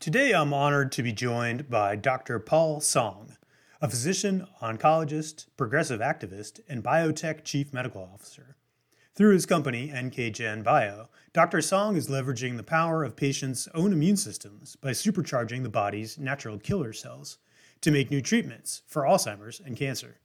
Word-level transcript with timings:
Today, 0.00 0.32
I'm 0.32 0.54
honored 0.54 0.92
to 0.92 1.02
be 1.02 1.12
joined 1.12 1.68
by 1.68 1.94
Dr. 1.94 2.38
Paul 2.38 2.80
Song, 2.80 3.36
a 3.82 3.88
physician, 3.90 4.46
oncologist, 4.62 5.44
progressive 5.58 6.00
activist, 6.00 6.60
and 6.70 6.82
biotech 6.82 7.44
chief 7.44 7.74
medical 7.74 8.08
officer. 8.10 8.56
Through 9.14 9.34
his 9.34 9.44
company, 9.44 9.90
NKGen 9.90 10.64
Bio, 10.64 11.10
Dr. 11.34 11.60
Song 11.60 11.96
is 11.96 12.08
leveraging 12.08 12.56
the 12.56 12.62
power 12.62 13.04
of 13.04 13.14
patients' 13.14 13.68
own 13.74 13.92
immune 13.92 14.16
systems 14.16 14.74
by 14.74 14.92
supercharging 14.92 15.64
the 15.64 15.68
body's 15.68 16.16
natural 16.16 16.58
killer 16.58 16.94
cells 16.94 17.36
to 17.82 17.90
make 17.90 18.10
new 18.10 18.22
treatments 18.22 18.80
for 18.86 19.02
Alzheimer's 19.02 19.60
and 19.60 19.76
cancer. 19.76 20.18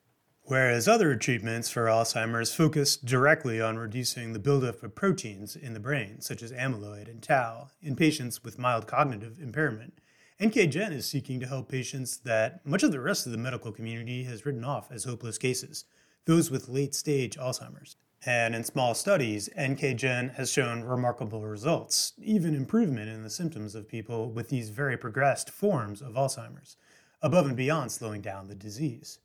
Whereas 0.48 0.88
other 0.88 1.16
treatments 1.16 1.70
for 1.70 1.86
Alzheimer's 1.86 2.54
focus 2.54 2.98
directly 2.98 3.59
on 3.59 3.80
reducing 3.80 4.32
the 4.32 4.39
buildup 4.39 4.84
of 4.84 4.93
proteins 4.93 5.55
in 5.55 5.73
the 5.73 5.79
brain, 5.79 6.21
such 6.21 6.43
as 6.43 6.52
amyloid 6.52 7.10
and 7.10 7.20
tau, 7.20 7.70
in 7.82 7.96
patients 7.96 8.43
with 8.43 8.60
mild 8.60 8.86
cognitive 8.86 9.39
impairment, 9.42 10.00
NKGen 10.39 10.92
is 10.92 11.07
seeking 11.07 11.39
to 11.39 11.47
help 11.47 11.68
patients 11.68 12.18
that 12.18 12.64
much 12.64 12.83
of 12.83 12.92
the 12.92 13.00
rest 13.00 13.25
of 13.25 13.32
the 13.32 13.39
medical 13.39 13.71
community 13.71 14.25
has 14.25 14.46
written 14.46 14.64
off 14.64 14.92
as 14.92 15.05
hopeless 15.05 15.39
cases, 15.39 15.86
those 16.25 16.52
with 16.52 16.69
late 16.69 16.93
stage 16.93 17.38
Alzheimer's. 17.38 17.96
And 18.24 18.54
in 18.54 18.64
small 18.64 18.93
studies, 18.93 19.50
NKGen 19.57 20.36
has 20.36 20.52
shown 20.52 20.83
remarkable 20.83 21.41
results, 21.41 22.14
even 22.21 22.54
improvement 22.54 23.10
in 23.10 23.24
the 23.24 23.32
symptoms 23.32 23.74
of 23.74 23.89
people 23.89 24.30
with 24.30 24.50
these 24.50 24.69
very 24.69 24.96
progressed 24.96 25.50
forms 25.50 26.04
of 26.04 26.14
Alzheimer's, 26.14 26.77
above 27.24 27.47
and 27.47 27.57
beyond 27.57 27.91
slowing 27.91 28.21
down 28.21 28.47
the 28.47 28.54
disease. 28.54 29.18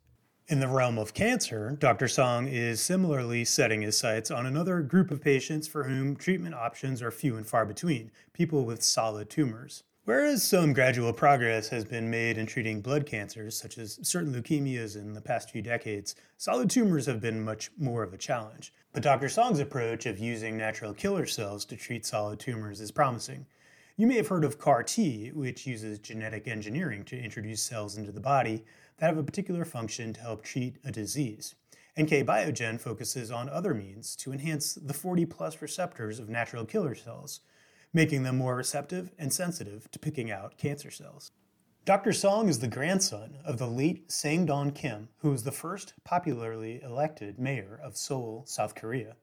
In 0.51 0.59
the 0.59 0.67
realm 0.67 0.99
of 0.99 1.15
cancer, 1.15 1.77
Dr. 1.79 2.09
Song 2.09 2.49
is 2.49 2.81
similarly 2.81 3.45
setting 3.45 3.83
his 3.83 3.97
sights 3.97 4.33
on 4.33 4.47
another 4.47 4.81
group 4.83 5.13
of 5.13 5.21
patients 5.21 5.69
for 5.69 5.85
whom 5.85 6.17
treatment 6.17 6.57
options 6.57 7.01
are 7.03 7.13
few 7.13 7.37
and 7.37 7.47
far 7.47 7.65
between 7.65 8.11
people 8.33 8.65
with 8.65 8.83
solid 8.83 9.31
tumors. 9.31 9.85
Whereas 10.07 10.43
some 10.43 10.73
gradual 10.73 11.13
progress 11.13 11.69
has 11.69 11.85
been 11.85 12.11
made 12.11 12.37
in 12.37 12.47
treating 12.47 12.81
blood 12.81 13.07
cancers, 13.07 13.57
such 13.57 13.79
as 13.79 14.01
certain 14.03 14.35
leukemias 14.35 14.97
in 14.97 15.15
the 15.15 15.21
past 15.21 15.51
few 15.51 15.63
decades, 15.63 16.17
solid 16.37 16.69
tumors 16.69 17.07
have 17.07 17.21
been 17.21 17.45
much 17.45 17.71
more 17.79 18.03
of 18.03 18.13
a 18.13 18.19
challenge. 18.19 18.73
But 18.93 19.05
Dr. 19.05 19.29
Song's 19.29 19.61
approach 19.61 20.05
of 20.07 20.19
using 20.19 20.57
natural 20.57 20.95
killer 20.95 21.27
cells 21.27 21.65
to 21.67 21.77
treat 21.77 22.05
solid 22.05 22.41
tumors 22.41 22.81
is 22.81 22.91
promising. 22.91 23.47
You 23.97 24.09
may 24.09 24.17
have 24.17 24.27
heard 24.27 24.45
of 24.45 24.59
CAR 24.59 24.83
T, 24.83 25.29
which 25.29 25.65
uses 25.65 26.01
genetic 26.01 26.49
engineering 26.49 27.05
to 27.05 27.17
introduce 27.17 27.63
cells 27.63 27.99
into 27.99 28.11
the 28.11 28.19
body 28.19 28.65
that 29.01 29.07
have 29.07 29.19
a 29.19 29.23
particular 29.23 29.65
function 29.65 30.13
to 30.13 30.21
help 30.21 30.45
treat 30.45 30.77
a 30.85 30.93
disease. 30.93 31.57
NK 31.99 32.25
Biogen 32.25 32.79
focuses 32.79 33.31
on 33.31 33.49
other 33.49 33.75
means 33.75 34.15
to 34.17 34.33
enhance 34.33 34.75
the 34.75 34.95
40 34.95 35.27
plus 35.27 35.61
receptors 35.61 36.21
of 36.21 36.29
natural 36.29 36.65
killer 36.65 36.95
cells, 36.95 37.41
making 37.93 38.23
them 38.23 38.39
more 38.39 38.55
receptive 38.55 39.11
and 39.19 39.33
sensitive 39.33 39.91
to 39.91 39.99
picking 39.99 40.31
out 40.31 40.57
cancer 40.57 40.91
cells. 40.91 41.33
Dr. 41.85 42.13
Song 42.13 42.49
is 42.49 42.61
the 42.61 42.69
grandson 42.69 43.39
of 43.45 43.59
the 43.59 43.67
late 43.67 44.13
Sang 44.13 44.47
Don 44.47 44.71
Kim, 44.71 45.09
who 45.19 45.31
was 45.31 45.43
the 45.43 45.51
first 45.51 45.95
popularly 46.05 46.81
elected 46.83 47.39
mayor 47.39 47.81
of 47.83 47.97
Seoul, 47.97 48.45
South 48.47 48.75
Korea. 48.75 49.17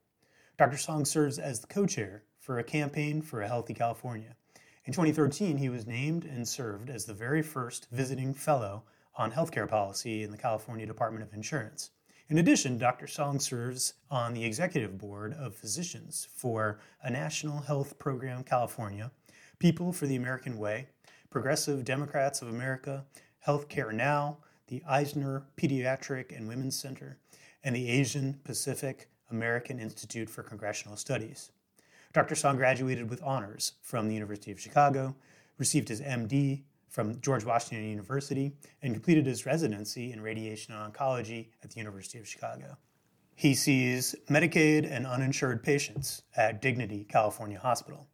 Dr. 0.58 0.76
Song 0.76 1.04
serves 1.04 1.38
as 1.38 1.60
the 1.60 1.68
co 1.68 1.86
chair 1.86 2.24
for 2.38 2.58
a 2.58 2.64
campaign 2.64 3.22
for 3.22 3.40
a 3.40 3.48
healthy 3.48 3.74
California 3.74 4.34
in 4.88 4.94
2013, 4.94 5.58
he 5.58 5.68
was 5.68 5.86
named 5.86 6.24
and 6.24 6.48
served 6.48 6.88
as 6.88 7.04
the 7.04 7.12
very 7.12 7.42
first 7.42 7.88
visiting 7.92 8.32
fellow 8.32 8.84
on 9.18 9.32
healthcare 9.32 9.68
policy 9.68 10.22
in 10.22 10.30
the 10.30 10.38
California 10.38 10.86
Department 10.86 11.24
of 11.24 11.34
Insurance. 11.34 11.90
In 12.30 12.38
addition, 12.38 12.78
Dr. 12.78 13.06
Song 13.06 13.40
serves 13.40 13.94
on 14.10 14.32
the 14.32 14.44
executive 14.44 14.96
board 14.96 15.34
of 15.34 15.56
physicians 15.56 16.28
for 16.34 16.78
a 17.02 17.10
National 17.10 17.58
Health 17.58 17.98
Program 17.98 18.44
California, 18.44 19.10
People 19.58 19.92
for 19.92 20.06
the 20.06 20.14
American 20.14 20.56
Way, 20.56 20.86
Progressive 21.30 21.84
Democrats 21.84 22.40
of 22.42 22.48
America, 22.48 23.04
Healthcare 23.44 23.92
Now, 23.92 24.38
the 24.68 24.82
Eisner 24.88 25.42
Pediatric 25.56 26.36
and 26.36 26.46
Women's 26.46 26.78
Center, 26.78 27.18
and 27.64 27.74
the 27.74 27.90
Asian 27.90 28.38
Pacific 28.44 29.08
American 29.30 29.80
Institute 29.80 30.30
for 30.30 30.42
Congressional 30.42 30.96
Studies. 30.96 31.50
Dr. 32.12 32.34
Song 32.34 32.56
graduated 32.56 33.10
with 33.10 33.22
honors 33.22 33.72
from 33.82 34.06
the 34.06 34.14
University 34.14 34.52
of 34.52 34.60
Chicago, 34.60 35.16
received 35.58 35.88
his 35.88 36.00
MD 36.00 36.62
from 36.88 37.20
George 37.20 37.44
Washington 37.44 37.88
University, 37.88 38.52
and 38.82 38.94
completed 38.94 39.26
his 39.26 39.46
residency 39.46 40.12
in 40.12 40.20
radiation 40.20 40.74
oncology 40.74 41.48
at 41.62 41.70
the 41.70 41.78
University 41.78 42.18
of 42.18 42.28
Chicago. 42.28 42.76
He 43.34 43.54
sees 43.54 44.16
Medicaid 44.28 44.90
and 44.90 45.06
uninsured 45.06 45.62
patients 45.62 46.22
at 46.36 46.60
Dignity 46.60 47.04
California 47.04 47.58
Hospital. 47.58 48.08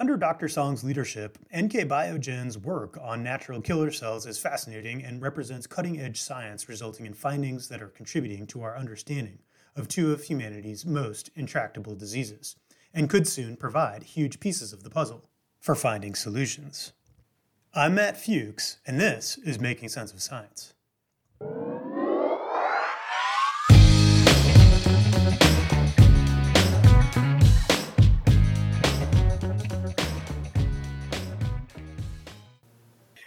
Under 0.00 0.16
Dr. 0.16 0.46
Song's 0.46 0.84
leadership, 0.84 1.38
NK 1.52 1.88
Biogen's 1.88 2.56
work 2.56 2.96
on 3.02 3.24
natural 3.24 3.60
killer 3.60 3.90
cells 3.90 4.26
is 4.26 4.38
fascinating 4.38 5.02
and 5.02 5.20
represents 5.20 5.66
cutting 5.66 6.00
edge 6.00 6.20
science 6.20 6.68
resulting 6.68 7.04
in 7.04 7.14
findings 7.14 7.68
that 7.68 7.82
are 7.82 7.88
contributing 7.88 8.46
to 8.46 8.62
our 8.62 8.76
understanding 8.76 9.40
of 9.74 9.88
two 9.88 10.12
of 10.12 10.22
humanity's 10.22 10.86
most 10.86 11.30
intractable 11.34 11.96
diseases 11.96 12.54
and 12.94 13.10
could 13.10 13.26
soon 13.26 13.56
provide 13.56 14.04
huge 14.04 14.38
pieces 14.38 14.72
of 14.72 14.84
the 14.84 14.90
puzzle 14.90 15.28
for 15.58 15.74
finding 15.74 16.14
solutions. 16.14 16.92
I'm 17.78 17.94
Matt 17.94 18.16
Fuchs, 18.16 18.78
and 18.86 18.98
this 18.98 19.38
is 19.44 19.60
Making 19.60 19.88
Sense 19.88 20.12
of 20.12 20.20
Science. 20.20 20.74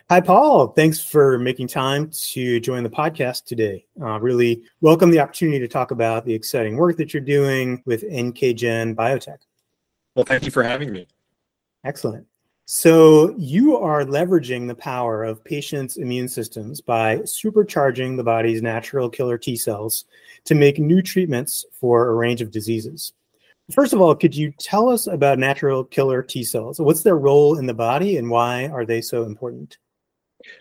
Hi, 0.10 0.20
Paul. 0.20 0.68
Thanks 0.74 1.02
for 1.02 1.40
making 1.40 1.70
time 1.70 2.12
to 2.12 2.60
join 2.60 2.84
the 2.84 2.90
podcast 2.90 3.46
today. 3.46 3.86
Uh, 4.02 4.20
really 4.20 4.64
welcome 4.82 5.12
the 5.12 5.22
opportunity 5.22 5.60
to 5.60 5.68
talk 5.70 5.92
about 5.92 6.26
the 6.26 6.34
exciting 6.34 6.76
work 6.76 6.98
that 6.98 7.14
you're 7.14 7.24
doing 7.24 7.82
with 7.86 8.04
NKGen 8.04 8.96
Biotech. 8.96 9.38
Well, 10.14 10.26
thank 10.26 10.44
you 10.44 10.52
for 10.52 10.62
having 10.62 10.92
me. 10.92 11.08
Excellent. 11.86 12.28
So, 12.66 13.36
you 13.38 13.76
are 13.76 14.06
leveraging 14.06 14.68
the 14.68 14.76
power 14.76 15.24
of 15.24 15.44
patients' 15.44 15.98
immune 15.98 16.30
systems 16.30 16.80
by 16.80 17.18
supercharging 17.18 18.16
the 18.16 18.24
body's 18.24 18.62
natural 18.62 19.10
killer 19.10 19.38
T 19.38 19.58
cells 19.58 20.06
to 20.46 20.56
make 20.56 20.80
new 20.80 21.02
treatments 21.02 21.66
for 21.74 22.08
a 22.08 22.16
range 22.16 22.42
of 22.42 22.52
diseases. 22.52 23.14
First 23.72 23.94
of 23.94 24.02
all, 24.02 24.16
could 24.16 24.36
you 24.36 24.54
tell 24.58 24.90
us 24.90 25.08
about 25.08 25.40
natural 25.40 25.84
killer 25.84 26.24
T 26.24 26.44
cells? 26.44 26.80
What's 26.80 27.04
their 27.04 27.18
role 27.18 27.58
in 27.58 27.66
the 27.66 27.74
body 27.74 28.18
and 28.18 28.30
why 28.30 28.68
are 28.68 28.86
they 28.86 29.02
so 29.02 29.24
important? 29.24 29.78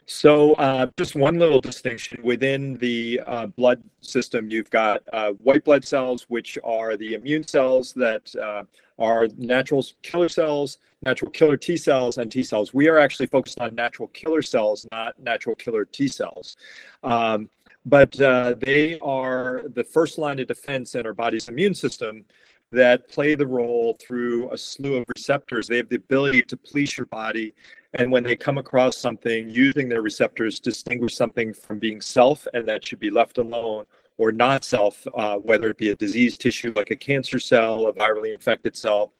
So, 0.06 0.54
uh, 0.54 0.86
just 0.96 1.14
one 1.14 1.38
little 1.38 1.60
distinction 1.60 2.22
within 2.22 2.76
the 2.78 3.20
uh, 3.26 3.46
blood 3.46 3.82
system, 4.00 4.50
you've 4.50 4.70
got 4.70 5.02
uh, 5.12 5.32
white 5.32 5.64
blood 5.64 5.84
cells, 5.84 6.26
which 6.28 6.58
are 6.64 6.96
the 6.96 7.14
immune 7.14 7.46
cells 7.46 7.92
that 7.94 8.34
uh, 8.36 8.64
are 8.98 9.28
natural 9.38 9.84
killer 10.02 10.28
cells, 10.28 10.78
natural 11.02 11.30
killer 11.30 11.56
T 11.56 11.76
cells, 11.76 12.18
and 12.18 12.30
T 12.30 12.42
cells. 12.42 12.74
We 12.74 12.88
are 12.88 12.98
actually 12.98 13.26
focused 13.26 13.60
on 13.60 13.74
natural 13.74 14.08
killer 14.08 14.42
cells, 14.42 14.86
not 14.92 15.18
natural 15.18 15.54
killer 15.56 15.84
T 15.84 16.08
cells. 16.08 16.56
Um, 17.02 17.48
but 17.86 18.20
uh, 18.20 18.54
they 18.58 18.98
are 19.00 19.62
the 19.74 19.84
first 19.84 20.18
line 20.18 20.38
of 20.38 20.46
defense 20.48 20.94
in 20.94 21.06
our 21.06 21.14
body's 21.14 21.48
immune 21.48 21.74
system 21.74 22.24
that 22.72 23.08
play 23.08 23.34
the 23.34 23.46
role 23.46 23.96
through 24.00 24.50
a 24.52 24.58
slew 24.58 24.96
of 24.96 25.04
receptors. 25.08 25.66
They 25.66 25.78
have 25.78 25.88
the 25.88 25.96
ability 25.96 26.42
to 26.42 26.56
police 26.56 26.96
your 26.96 27.06
body 27.06 27.54
and 27.94 28.10
when 28.10 28.22
they 28.22 28.36
come 28.36 28.58
across 28.58 28.96
something 28.96 29.48
using 29.48 29.88
their 29.88 30.02
receptors 30.02 30.60
distinguish 30.60 31.14
something 31.14 31.52
from 31.52 31.78
being 31.78 32.00
self 32.00 32.46
and 32.54 32.66
that 32.68 32.86
should 32.86 33.00
be 33.00 33.10
left 33.10 33.38
alone 33.38 33.84
or 34.18 34.32
not 34.32 34.64
self 34.64 35.06
uh, 35.14 35.36
whether 35.36 35.70
it 35.70 35.78
be 35.78 35.90
a 35.90 35.96
diseased 35.96 36.40
tissue 36.40 36.72
like 36.76 36.90
a 36.90 36.96
cancer 36.96 37.38
cell 37.38 37.86
a 37.86 37.92
virally 37.92 38.32
infected 38.32 38.76
cell 38.76 39.12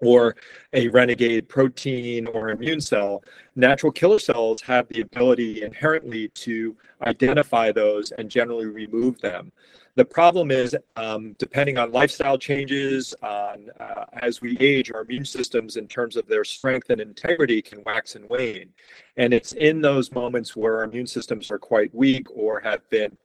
or 0.00 0.36
a 0.72 0.88
renegade 0.88 1.48
protein 1.48 2.26
or 2.28 2.50
immune 2.50 2.80
cell, 2.80 3.22
natural 3.56 3.92
killer 3.92 4.18
cells 4.18 4.60
have 4.62 4.86
the 4.88 5.00
ability 5.00 5.62
inherently 5.62 6.28
to 6.28 6.76
identify 7.02 7.72
those 7.72 8.12
and 8.12 8.30
generally 8.30 8.66
remove 8.66 9.20
them. 9.20 9.50
The 9.98 10.04
problem 10.04 10.52
is, 10.52 10.76
um, 10.94 11.34
depending 11.40 11.76
on 11.76 11.90
lifestyle 11.90 12.38
changes, 12.38 13.16
on 13.20 13.68
uh, 13.80 14.04
as 14.12 14.40
we 14.40 14.56
age, 14.58 14.92
our 14.92 15.00
immune 15.00 15.24
systems, 15.24 15.76
in 15.76 15.88
terms 15.88 16.14
of 16.14 16.28
their 16.28 16.44
strength 16.44 16.90
and 16.90 17.00
integrity, 17.00 17.60
can 17.60 17.82
wax 17.84 18.14
and 18.14 18.30
wane. 18.30 18.68
And 19.16 19.34
it's 19.34 19.54
in 19.54 19.80
those 19.80 20.12
moments 20.12 20.54
where 20.54 20.76
our 20.76 20.84
immune 20.84 21.08
systems 21.08 21.50
are 21.50 21.58
quite 21.58 21.92
weak 21.92 22.28
or 22.30 22.60
have 22.60 22.88
been 22.90 23.18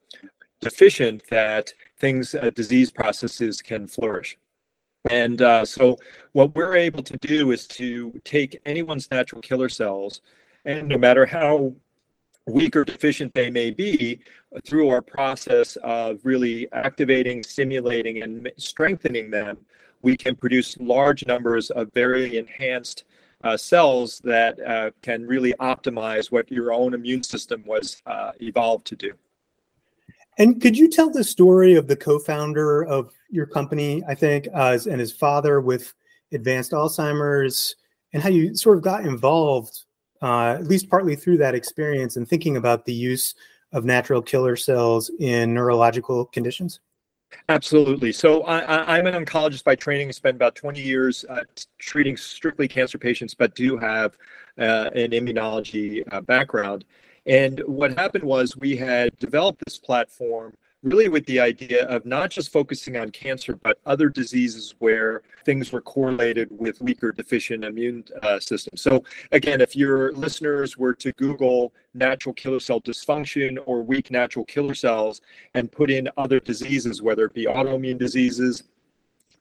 deficient 0.61 1.21
that 1.29 1.71
things, 1.99 2.33
uh, 2.33 2.49
disease 2.55 2.89
processes 2.89 3.61
can 3.61 3.85
flourish. 3.85 4.35
And 5.11 5.43
uh, 5.43 5.65
so, 5.65 5.99
what 6.31 6.55
we're 6.55 6.75
able 6.75 7.03
to 7.03 7.17
do 7.17 7.51
is 7.51 7.67
to 7.67 8.19
take 8.23 8.59
anyone's 8.65 9.11
natural 9.11 9.43
killer 9.43 9.69
cells, 9.69 10.21
and 10.65 10.87
no 10.87 10.97
matter 10.97 11.27
how 11.27 11.75
weak 12.47 12.75
or 12.75 12.83
deficient 12.83 13.33
they 13.33 13.49
may 13.49 13.71
be 13.71 14.19
through 14.65 14.89
our 14.89 15.01
process 15.01 15.77
of 15.77 16.19
really 16.23 16.71
activating, 16.73 17.43
stimulating, 17.43 18.21
and 18.21 18.51
strengthening 18.57 19.31
them, 19.31 19.57
we 20.01 20.17
can 20.17 20.35
produce 20.35 20.77
large 20.79 21.25
numbers 21.25 21.69
of 21.71 21.91
very 21.93 22.37
enhanced 22.37 23.05
uh, 23.43 23.57
cells 23.57 24.19
that 24.23 24.59
uh, 24.61 24.91
can 25.01 25.25
really 25.25 25.53
optimize 25.59 26.31
what 26.31 26.49
your 26.51 26.71
own 26.71 26.93
immune 26.93 27.23
system 27.23 27.63
was 27.65 28.01
uh, 28.05 28.31
evolved 28.39 28.85
to 28.85 28.95
do. 28.95 29.13
And 30.37 30.61
could 30.61 30.77
you 30.77 30.89
tell 30.89 31.09
the 31.09 31.23
story 31.23 31.75
of 31.75 31.87
the 31.87 31.95
co-founder 31.95 32.85
of 32.85 33.13
your 33.29 33.45
company, 33.45 34.01
I 34.07 34.15
think, 34.15 34.47
uh, 34.53 34.77
and 34.89 34.99
his 34.99 35.11
father 35.11 35.61
with 35.61 35.93
advanced 36.31 36.71
Alzheimer's, 36.71 37.75
and 38.13 38.21
how 38.21 38.29
you 38.29 38.55
sort 38.55 38.77
of 38.77 38.83
got 38.83 39.05
involved, 39.05 39.83
uh, 40.23 40.55
at 40.57 40.65
least 40.65 40.89
partly 40.89 41.15
through 41.15 41.37
that 41.37 41.53
experience, 41.53 42.15
and 42.15 42.27
thinking 42.27 42.57
about 42.57 42.85
the 42.85 42.93
use 42.93 43.35
of 43.73 43.85
natural 43.85 44.21
killer 44.21 44.55
cells 44.55 45.11
in 45.19 45.53
neurological 45.53 46.25
conditions? 46.25 46.79
Absolutely. 47.49 48.11
So 48.11 48.43
I, 48.43 48.97
am 48.97 49.07
an 49.07 49.25
oncologist 49.25 49.63
by 49.63 49.75
training. 49.75 50.11
Spent 50.11 50.35
about 50.35 50.55
20 50.55 50.79
years 50.81 51.25
uh, 51.29 51.41
treating 51.79 52.15
strictly 52.15 52.67
cancer 52.67 52.97
patients, 52.97 53.33
but 53.33 53.55
do 53.55 53.77
have 53.77 54.15
uh, 54.57 54.89
an 54.95 55.11
immunology 55.11 56.03
uh, 56.11 56.21
background. 56.21 56.85
And 57.25 57.61
what 57.65 57.97
happened 57.97 58.23
was 58.23 58.55
we 58.57 58.75
had 58.75 59.17
developed 59.17 59.63
this 59.65 59.79
platform 59.79 60.53
really 60.83 61.07
with 61.07 61.25
the 61.25 61.39
idea 61.39 61.85
of 61.87 62.05
not 62.05 62.29
just 62.29 62.51
focusing 62.51 62.97
on 62.97 63.09
cancer, 63.09 63.55
but 63.55 63.79
other 63.85 64.09
diseases 64.09 64.75
where 64.79 65.21
things 65.45 65.71
were 65.71 65.81
correlated 65.81 66.49
with 66.51 66.81
weaker 66.81 67.11
deficient 67.11 67.63
immune 67.63 68.03
uh, 68.21 68.39
system. 68.39 68.75
So 68.75 69.03
again, 69.31 69.61
if 69.61 69.75
your 69.75 70.11
listeners 70.13 70.77
were 70.77 70.93
to 70.95 71.11
Google 71.13 71.73
natural 71.93 72.33
killer 72.33 72.59
cell 72.59 72.81
dysfunction 72.81 73.57
or 73.65 73.81
weak 73.81 74.11
natural 74.11 74.45
killer 74.45 74.75
cells 74.75 75.21
and 75.53 75.71
put 75.71 75.89
in 75.89 76.09
other 76.17 76.39
diseases, 76.39 77.01
whether 77.01 77.25
it 77.25 77.33
be 77.33 77.45
autoimmune 77.45 77.97
diseases, 77.97 78.63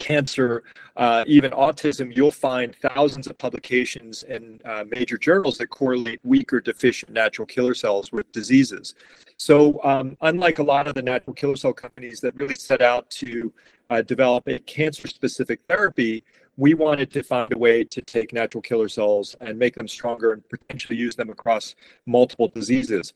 cancer, 0.02 0.64
uh, 0.96 1.22
even 1.28 1.52
autism, 1.52 2.14
you'll 2.14 2.32
find 2.32 2.75
thousands 2.75 3.28
of 3.28 3.38
publications 3.38 4.25
in 4.25 4.60
uh, 4.64 4.84
major 4.90 5.16
journals 5.16 5.56
that 5.58 5.69
correlate 5.69 6.19
weak 6.25 6.52
or 6.52 6.60
deficient 6.60 7.12
natural 7.12 7.46
killer 7.46 7.72
cells 7.72 8.10
with 8.10 8.31
diseases. 8.32 8.96
So, 9.37 9.81
um, 9.84 10.16
unlike 10.20 10.58
a 10.58 10.62
lot 10.62 10.88
of 10.88 10.94
the 10.94 11.02
natural 11.02 11.34
killer 11.34 11.56
cell 11.56 11.72
companies 11.72 12.20
that 12.20 12.34
really 12.34 12.56
set 12.56 12.82
out 12.82 13.08
to 13.10 13.52
uh, 13.90 14.02
develop 14.02 14.49
a 14.49 14.58
cancer 14.58 15.06
specific 15.06 15.60
therapy, 15.69 16.25
we 16.56 16.75
wanted 16.75 17.10
to 17.12 17.22
find 17.22 17.52
a 17.52 17.58
way 17.58 17.84
to 17.84 18.02
take 18.02 18.32
natural 18.32 18.60
killer 18.60 18.88
cells 18.88 19.37
and 19.40 19.56
make 19.56 19.75
them 19.76 19.88
stronger 19.88 20.32
and 20.32 20.43
potentially 20.48 20.98
use 20.98 21.14
them 21.14 21.31
across 21.31 21.76
multiple 22.06 22.48
diseases. 22.48 23.14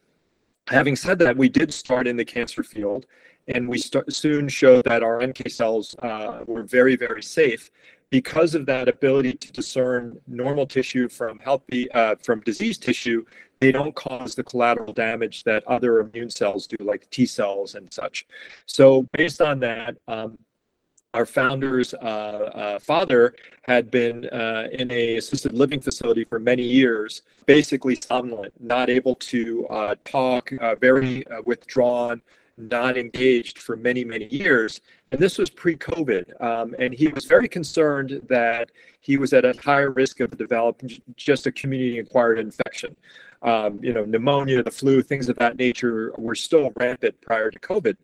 Having 0.68 0.96
said 0.96 1.18
that, 1.18 1.36
we 1.36 1.48
did 1.48 1.74
start 1.74 2.06
in 2.06 2.16
the 2.16 2.24
cancer 2.24 2.62
field 2.62 3.06
and 3.48 3.68
we 3.68 3.78
st- 3.78 4.12
soon 4.12 4.48
showed 4.48 4.84
that 4.84 5.02
our 5.02 5.24
NK 5.24 5.50
cells 5.50 5.94
uh, 6.02 6.40
were 6.46 6.62
very, 6.62 6.96
very 6.96 7.22
safe 7.22 7.70
because 8.10 8.54
of 8.54 8.66
that 8.66 8.88
ability 8.88 9.32
to 9.34 9.52
discern 9.52 10.18
normal 10.26 10.66
tissue 10.66 11.08
from 11.08 11.38
healthy 11.38 11.90
uh, 11.92 12.14
from 12.22 12.40
diseased 12.40 12.82
tissue. 12.82 13.24
They 13.60 13.72
don't 13.72 13.94
cause 13.94 14.34
the 14.34 14.44
collateral 14.44 14.92
damage 14.92 15.44
that 15.44 15.66
other 15.66 16.00
immune 16.00 16.30
cells 16.30 16.66
do, 16.66 16.76
like 16.80 17.08
T 17.10 17.24
cells 17.26 17.74
and 17.74 17.92
such. 17.92 18.26
So, 18.66 19.06
based 19.12 19.40
on 19.40 19.60
that, 19.60 19.96
um, 20.08 20.38
our 21.14 21.24
founder's 21.24 21.94
uh, 21.94 21.96
uh, 21.96 22.78
father 22.78 23.34
had 23.62 23.90
been 23.90 24.26
uh, 24.26 24.68
in 24.72 24.92
a 24.92 25.16
assisted 25.16 25.54
living 25.54 25.80
facility 25.80 26.24
for 26.24 26.38
many 26.38 26.62
years, 26.62 27.22
basically 27.46 27.96
somnolent, 27.96 28.52
not 28.60 28.90
able 28.90 29.14
to 29.14 29.66
uh, 29.68 29.94
talk, 30.04 30.52
uh, 30.60 30.74
very 30.74 31.26
uh, 31.28 31.40
withdrawn, 31.46 32.20
not 32.58 32.96
engaged 32.96 33.58
for 33.58 33.76
many, 33.76 34.04
many 34.04 34.26
years. 34.26 34.80
And 35.12 35.20
this 35.20 35.38
was 35.38 35.50
pre 35.50 35.76
COVID. 35.76 36.40
Um, 36.42 36.74
and 36.78 36.92
he 36.94 37.08
was 37.08 37.24
very 37.24 37.48
concerned 37.48 38.20
that 38.28 38.70
he 39.00 39.16
was 39.16 39.32
at 39.32 39.44
a 39.44 39.54
higher 39.62 39.90
risk 39.90 40.20
of 40.20 40.36
developing 40.36 40.90
just 41.16 41.46
a 41.46 41.52
community 41.52 41.98
acquired 41.98 42.38
infection. 42.38 42.96
Um, 43.42 43.78
you 43.82 43.92
know, 43.92 44.04
pneumonia, 44.04 44.62
the 44.62 44.70
flu, 44.70 45.02
things 45.02 45.28
of 45.28 45.36
that 45.36 45.56
nature 45.56 46.12
were 46.16 46.34
still 46.34 46.72
rampant 46.76 47.20
prior 47.20 47.50
to 47.50 47.58
COVID. 47.60 47.96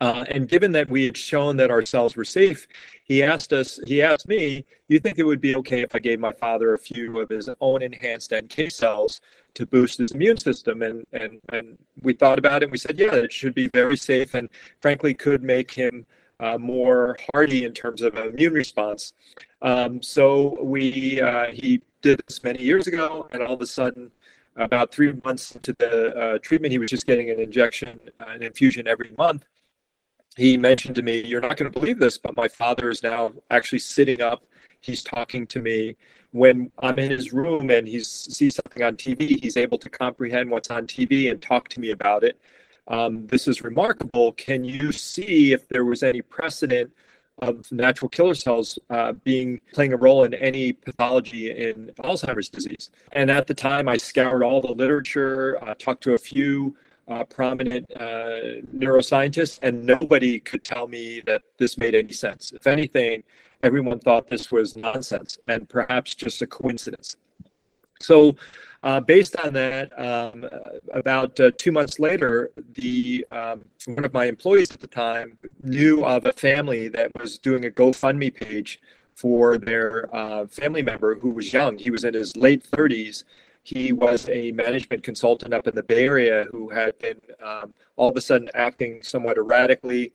Uh, 0.00 0.24
and 0.30 0.48
given 0.48 0.70
that 0.72 0.88
we 0.88 1.04
had 1.04 1.16
shown 1.16 1.56
that 1.56 1.70
our 1.70 1.84
cells 1.84 2.14
were 2.14 2.24
safe, 2.24 2.68
he 3.04 3.22
asked 3.22 3.52
us, 3.52 3.80
he 3.86 4.00
asked 4.00 4.28
me, 4.28 4.64
you 4.86 5.00
think 5.00 5.18
it 5.18 5.24
would 5.24 5.40
be 5.40 5.56
okay 5.56 5.82
if 5.82 5.94
I 5.94 5.98
gave 5.98 6.20
my 6.20 6.32
father 6.32 6.74
a 6.74 6.78
few 6.78 7.18
of 7.18 7.28
his 7.28 7.48
own 7.60 7.82
enhanced 7.82 8.32
NK 8.32 8.70
cells 8.70 9.20
to 9.58 9.66
boost 9.66 9.98
his 9.98 10.12
immune 10.12 10.38
system? 10.38 10.82
And, 10.82 11.06
and, 11.12 11.40
and 11.52 11.78
we 12.02 12.12
thought 12.14 12.38
about 12.38 12.62
it 12.62 12.66
and 12.66 12.72
we 12.72 12.78
said, 12.78 12.98
yeah, 12.98 13.14
it 13.14 13.32
should 13.32 13.54
be 13.54 13.68
very 13.68 13.96
safe 13.96 14.34
and 14.34 14.48
frankly 14.80 15.14
could 15.14 15.42
make 15.42 15.70
him 15.70 16.06
uh, 16.40 16.58
more 16.58 17.18
hardy 17.32 17.64
in 17.64 17.72
terms 17.72 18.02
of 18.02 18.14
an 18.14 18.28
immune 18.28 18.54
response. 18.54 19.12
Um, 19.62 20.02
so 20.02 20.56
we, 20.62 21.20
uh, 21.20 21.46
he 21.52 21.82
did 22.02 22.20
this 22.26 22.42
many 22.42 22.62
years 22.62 22.86
ago 22.86 23.28
and 23.32 23.42
all 23.42 23.54
of 23.54 23.62
a 23.62 23.66
sudden, 23.66 24.10
about 24.56 24.90
three 24.90 25.12
months 25.24 25.54
into 25.54 25.72
the 25.78 26.16
uh, 26.16 26.38
treatment, 26.38 26.72
he 26.72 26.78
was 26.78 26.90
just 26.90 27.06
getting 27.06 27.30
an 27.30 27.38
injection, 27.38 28.00
an 28.18 28.42
infusion 28.42 28.88
every 28.88 29.12
month 29.16 29.44
he 30.38 30.56
mentioned 30.56 30.94
to 30.94 31.02
me, 31.02 31.20
You're 31.20 31.40
not 31.40 31.56
going 31.56 31.70
to 31.70 31.78
believe 31.78 31.98
this, 31.98 32.16
but 32.16 32.36
my 32.36 32.46
father 32.46 32.90
is 32.90 33.02
now 33.02 33.32
actually 33.50 33.80
sitting 33.80 34.22
up. 34.22 34.44
He's 34.80 35.02
talking 35.02 35.48
to 35.48 35.60
me. 35.60 35.96
When 36.32 36.70
I'm 36.80 36.98
in 36.98 37.10
his 37.10 37.32
room 37.32 37.70
and 37.70 37.88
he 37.88 38.00
sees 38.00 38.56
something 38.56 38.82
on 38.82 38.96
TV, 38.96 39.40
he's 39.42 39.56
able 39.56 39.78
to 39.78 39.88
comprehend 39.88 40.50
what's 40.50 40.70
on 40.70 40.86
TV 40.86 41.30
and 41.30 41.40
talk 41.40 41.68
to 41.70 41.80
me 41.80 41.90
about 41.90 42.22
it. 42.22 42.38
Um, 42.88 43.26
this 43.26 43.48
is 43.48 43.62
remarkable. 43.62 44.32
Can 44.32 44.64
you 44.64 44.92
see 44.92 45.52
if 45.52 45.68
there 45.68 45.84
was 45.84 46.02
any 46.02 46.22
precedent 46.22 46.90
of 47.40 47.70
natural 47.70 48.08
killer 48.08 48.34
cells 48.34 48.78
uh, 48.90 49.12
being 49.12 49.60
playing 49.72 49.92
a 49.92 49.96
role 49.96 50.24
in 50.24 50.34
any 50.34 50.72
pathology 50.72 51.50
in 51.50 51.90
Alzheimer's 52.00 52.48
disease? 52.48 52.90
And 53.12 53.30
at 53.30 53.46
the 53.46 53.54
time, 53.54 53.88
I 53.88 53.96
scoured 53.96 54.42
all 54.42 54.60
the 54.60 54.72
literature, 54.72 55.62
uh, 55.62 55.74
talked 55.78 56.02
to 56.04 56.14
a 56.14 56.18
few 56.18 56.76
uh, 57.08 57.24
prominent 57.24 57.90
uh, 57.96 58.60
neuroscientists, 58.74 59.58
and 59.62 59.84
nobody 59.84 60.40
could 60.40 60.64
tell 60.64 60.88
me 60.88 61.22
that 61.26 61.42
this 61.58 61.78
made 61.78 61.94
any 61.94 62.12
sense. 62.12 62.52
If 62.52 62.66
anything, 62.66 63.22
everyone 63.62 63.98
thought 63.98 64.28
this 64.28 64.50
was 64.50 64.76
nonsense 64.76 65.38
and 65.48 65.68
perhaps 65.68 66.14
just 66.14 66.42
a 66.42 66.46
coincidence. 66.46 67.16
So, 68.00 68.36
uh, 68.84 69.00
based 69.00 69.34
on 69.36 69.52
that, 69.54 69.98
um, 69.98 70.48
about 70.92 71.38
uh, 71.40 71.50
two 71.58 71.72
months 71.72 71.98
later, 71.98 72.50
the 72.74 73.26
um, 73.32 73.64
one 73.86 74.04
of 74.04 74.12
my 74.12 74.26
employees 74.26 74.70
at 74.70 74.80
the 74.80 74.86
time 74.86 75.36
knew 75.64 76.04
of 76.04 76.26
a 76.26 76.32
family 76.32 76.86
that 76.88 77.10
was 77.18 77.38
doing 77.38 77.64
a 77.64 77.70
GoFundMe 77.70 78.32
page 78.32 78.80
for 79.16 79.58
their 79.58 80.14
uh, 80.14 80.46
family 80.46 80.82
member 80.82 81.16
who 81.16 81.30
was 81.30 81.52
young. 81.52 81.76
He 81.76 81.90
was 81.90 82.04
in 82.04 82.14
his 82.14 82.36
late 82.36 82.64
30s 82.70 83.24
he 83.68 83.92
was 83.92 84.26
a 84.30 84.50
management 84.52 85.02
consultant 85.02 85.52
up 85.52 85.66
in 85.66 85.74
the 85.74 85.82
Bay 85.82 86.06
Area 86.06 86.46
who 86.50 86.70
had 86.70 86.98
been 87.00 87.20
um, 87.42 87.74
all 87.96 88.08
of 88.08 88.16
a 88.16 88.20
sudden 88.22 88.48
acting 88.54 89.02
somewhat 89.02 89.36
erratically. 89.36 90.10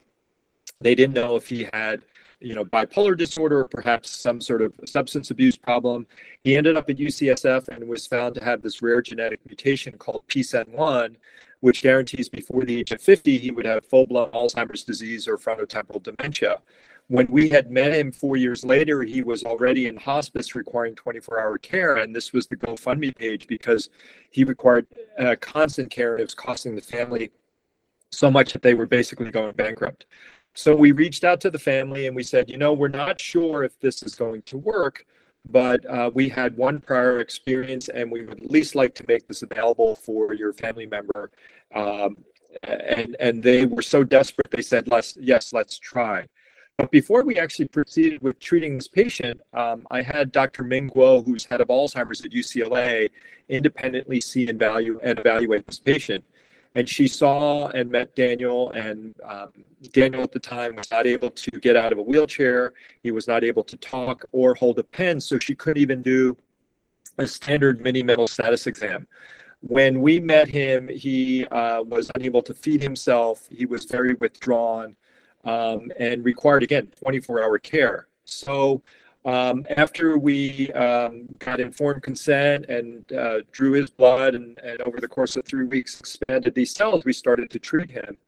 They 0.80 0.96
didn't 0.96 1.14
know 1.14 1.36
if 1.36 1.48
he 1.48 1.68
had, 1.72 2.02
you 2.44 2.54
know, 2.54 2.64
bipolar 2.64 3.16
disorder 3.16 3.60
or 3.60 3.68
perhaps 3.68 4.10
some 4.10 4.40
sort 4.40 4.60
of 4.60 4.72
substance 4.84 5.30
abuse 5.30 5.56
problem. 5.56 6.06
He 6.42 6.56
ended 6.56 6.76
up 6.76 6.90
at 6.90 6.98
UCSF 6.98 7.68
and 7.68 7.88
was 7.88 8.06
found 8.06 8.34
to 8.34 8.44
have 8.44 8.60
this 8.60 8.82
rare 8.82 9.00
genetic 9.00 9.40
mutation 9.46 9.96
called 9.96 10.24
PSEN1, 10.28 11.16
which 11.60 11.82
guarantees 11.82 12.28
before 12.28 12.64
the 12.64 12.78
age 12.78 12.92
of 12.92 13.00
50 13.00 13.38
he 13.38 13.50
would 13.50 13.64
have 13.64 13.86
full-blown 13.86 14.30
Alzheimer's 14.32 14.84
disease 14.84 15.26
or 15.26 15.38
frontotemporal 15.38 16.02
dementia. 16.02 16.58
When 17.08 17.26
we 17.30 17.48
had 17.48 17.70
met 17.70 17.92
him 17.92 18.12
four 18.12 18.36
years 18.36 18.64
later, 18.64 19.02
he 19.02 19.22
was 19.22 19.44
already 19.44 19.86
in 19.86 19.96
hospice 19.96 20.54
requiring 20.54 20.94
24 20.94 21.40
hour 21.40 21.58
care. 21.58 21.96
And 21.96 22.14
this 22.14 22.32
was 22.32 22.46
the 22.46 22.56
GoFundMe 22.56 23.16
page 23.16 23.46
because 23.46 23.90
he 24.30 24.44
required 24.44 24.86
uh, 25.18 25.36
constant 25.40 25.90
care 25.90 26.12
and 26.12 26.20
it 26.20 26.24
was 26.24 26.34
costing 26.34 26.74
the 26.74 26.82
family 26.82 27.30
so 28.10 28.30
much 28.30 28.52
that 28.52 28.62
they 28.62 28.74
were 28.74 28.86
basically 28.86 29.30
going 29.30 29.52
bankrupt. 29.52 30.06
So 30.54 30.74
we 30.74 30.92
reached 30.92 31.24
out 31.24 31.40
to 31.42 31.50
the 31.50 31.58
family 31.58 32.06
and 32.06 32.14
we 32.14 32.22
said, 32.22 32.48
you 32.48 32.56
know, 32.56 32.72
we're 32.72 32.88
not 32.88 33.20
sure 33.20 33.64
if 33.64 33.78
this 33.80 34.02
is 34.02 34.14
going 34.14 34.42
to 34.42 34.56
work, 34.56 35.04
but 35.50 35.84
uh, 35.86 36.10
we 36.14 36.28
had 36.28 36.56
one 36.56 36.80
prior 36.80 37.20
experience 37.20 37.88
and 37.88 38.10
we 38.10 38.24
would 38.24 38.42
at 38.42 38.50
least 38.50 38.74
like 38.74 38.94
to 38.96 39.04
make 39.08 39.26
this 39.26 39.42
available 39.42 39.96
for 39.96 40.32
your 40.32 40.52
family 40.52 40.86
member. 40.86 41.30
Um, 41.74 42.16
and 42.62 43.16
and 43.18 43.42
they 43.42 43.66
were 43.66 43.82
so 43.82 44.04
desperate 44.04 44.48
they 44.52 44.62
said 44.62 44.86
let's 44.86 45.16
yes 45.20 45.52
let's 45.52 45.76
try 45.76 46.24
but 46.76 46.90
before 46.90 47.22
we 47.22 47.38
actually 47.38 47.68
proceeded 47.68 48.20
with 48.20 48.40
treating 48.40 48.74
this 48.74 48.88
patient, 48.88 49.40
um, 49.52 49.86
I 49.92 50.02
had 50.02 50.32
Dr. 50.32 50.64
Ming 50.64 50.90
Guo, 50.90 51.24
who's 51.24 51.44
head 51.44 51.60
of 51.60 51.68
Alzheimer's 51.68 52.24
at 52.24 52.32
UCLA, 52.32 53.10
independently 53.48 54.20
see 54.20 54.48
and 54.48 54.58
value 54.58 54.98
and 55.04 55.18
evaluate 55.18 55.66
this 55.66 55.78
patient. 55.78 56.24
And 56.74 56.88
she 56.88 57.06
saw 57.06 57.68
and 57.68 57.88
met 57.90 58.16
Daniel, 58.16 58.70
and 58.72 59.14
um, 59.24 59.50
Daniel 59.92 60.22
at 60.22 60.32
the 60.32 60.40
time 60.40 60.74
was 60.74 60.90
not 60.90 61.06
able 61.06 61.30
to 61.30 61.50
get 61.52 61.76
out 61.76 61.92
of 61.92 61.98
a 61.98 62.02
wheelchair. 62.02 62.72
He 63.02 63.12
was 63.12 63.28
not 63.28 63.44
able 63.44 63.62
to 63.64 63.76
talk 63.76 64.24
or 64.32 64.54
hold 64.54 64.78
a 64.80 64.82
pen, 64.82 65.20
so 65.20 65.38
she 65.38 65.54
couldn't 65.54 65.80
even 65.80 66.02
do 66.02 66.36
a 67.18 67.26
standard 67.26 67.80
mini 67.80 68.02
mental 68.02 68.26
status 68.26 68.66
exam. 68.66 69.06
When 69.60 70.00
we 70.02 70.20
met 70.20 70.48
him, 70.48 70.88
he 70.88 71.46
uh, 71.46 71.82
was 71.82 72.10
unable 72.16 72.42
to 72.42 72.52
feed 72.52 72.82
himself. 72.82 73.46
He 73.50 73.66
was 73.66 73.84
very 73.84 74.14
withdrawn 74.14 74.96
um, 75.44 75.90
and 75.98 76.24
required 76.24 76.62
again 76.62 76.88
24 77.02 77.42
hour 77.42 77.58
care. 77.58 78.08
So 78.24 78.82
Um, 79.24 79.64
after 79.70 80.18
we 80.18 80.70
um, 80.72 81.26
got 81.38 81.58
informed 81.58 82.02
consent 82.02 82.66
and 82.66 83.10
uh, 83.12 83.40
drew 83.52 83.72
his 83.72 83.88
blood, 83.88 84.34
and, 84.34 84.58
and 84.58 84.82
over 84.82 85.00
the 85.00 85.08
course 85.08 85.36
of 85.36 85.46
three 85.46 85.64
weeks 85.64 85.98
expanded 85.98 86.54
these 86.54 86.74
cells, 86.74 87.04
we 87.04 87.12
started 87.12 87.50
to 87.50 87.58
treat 87.58 87.90
him. 87.90 88.18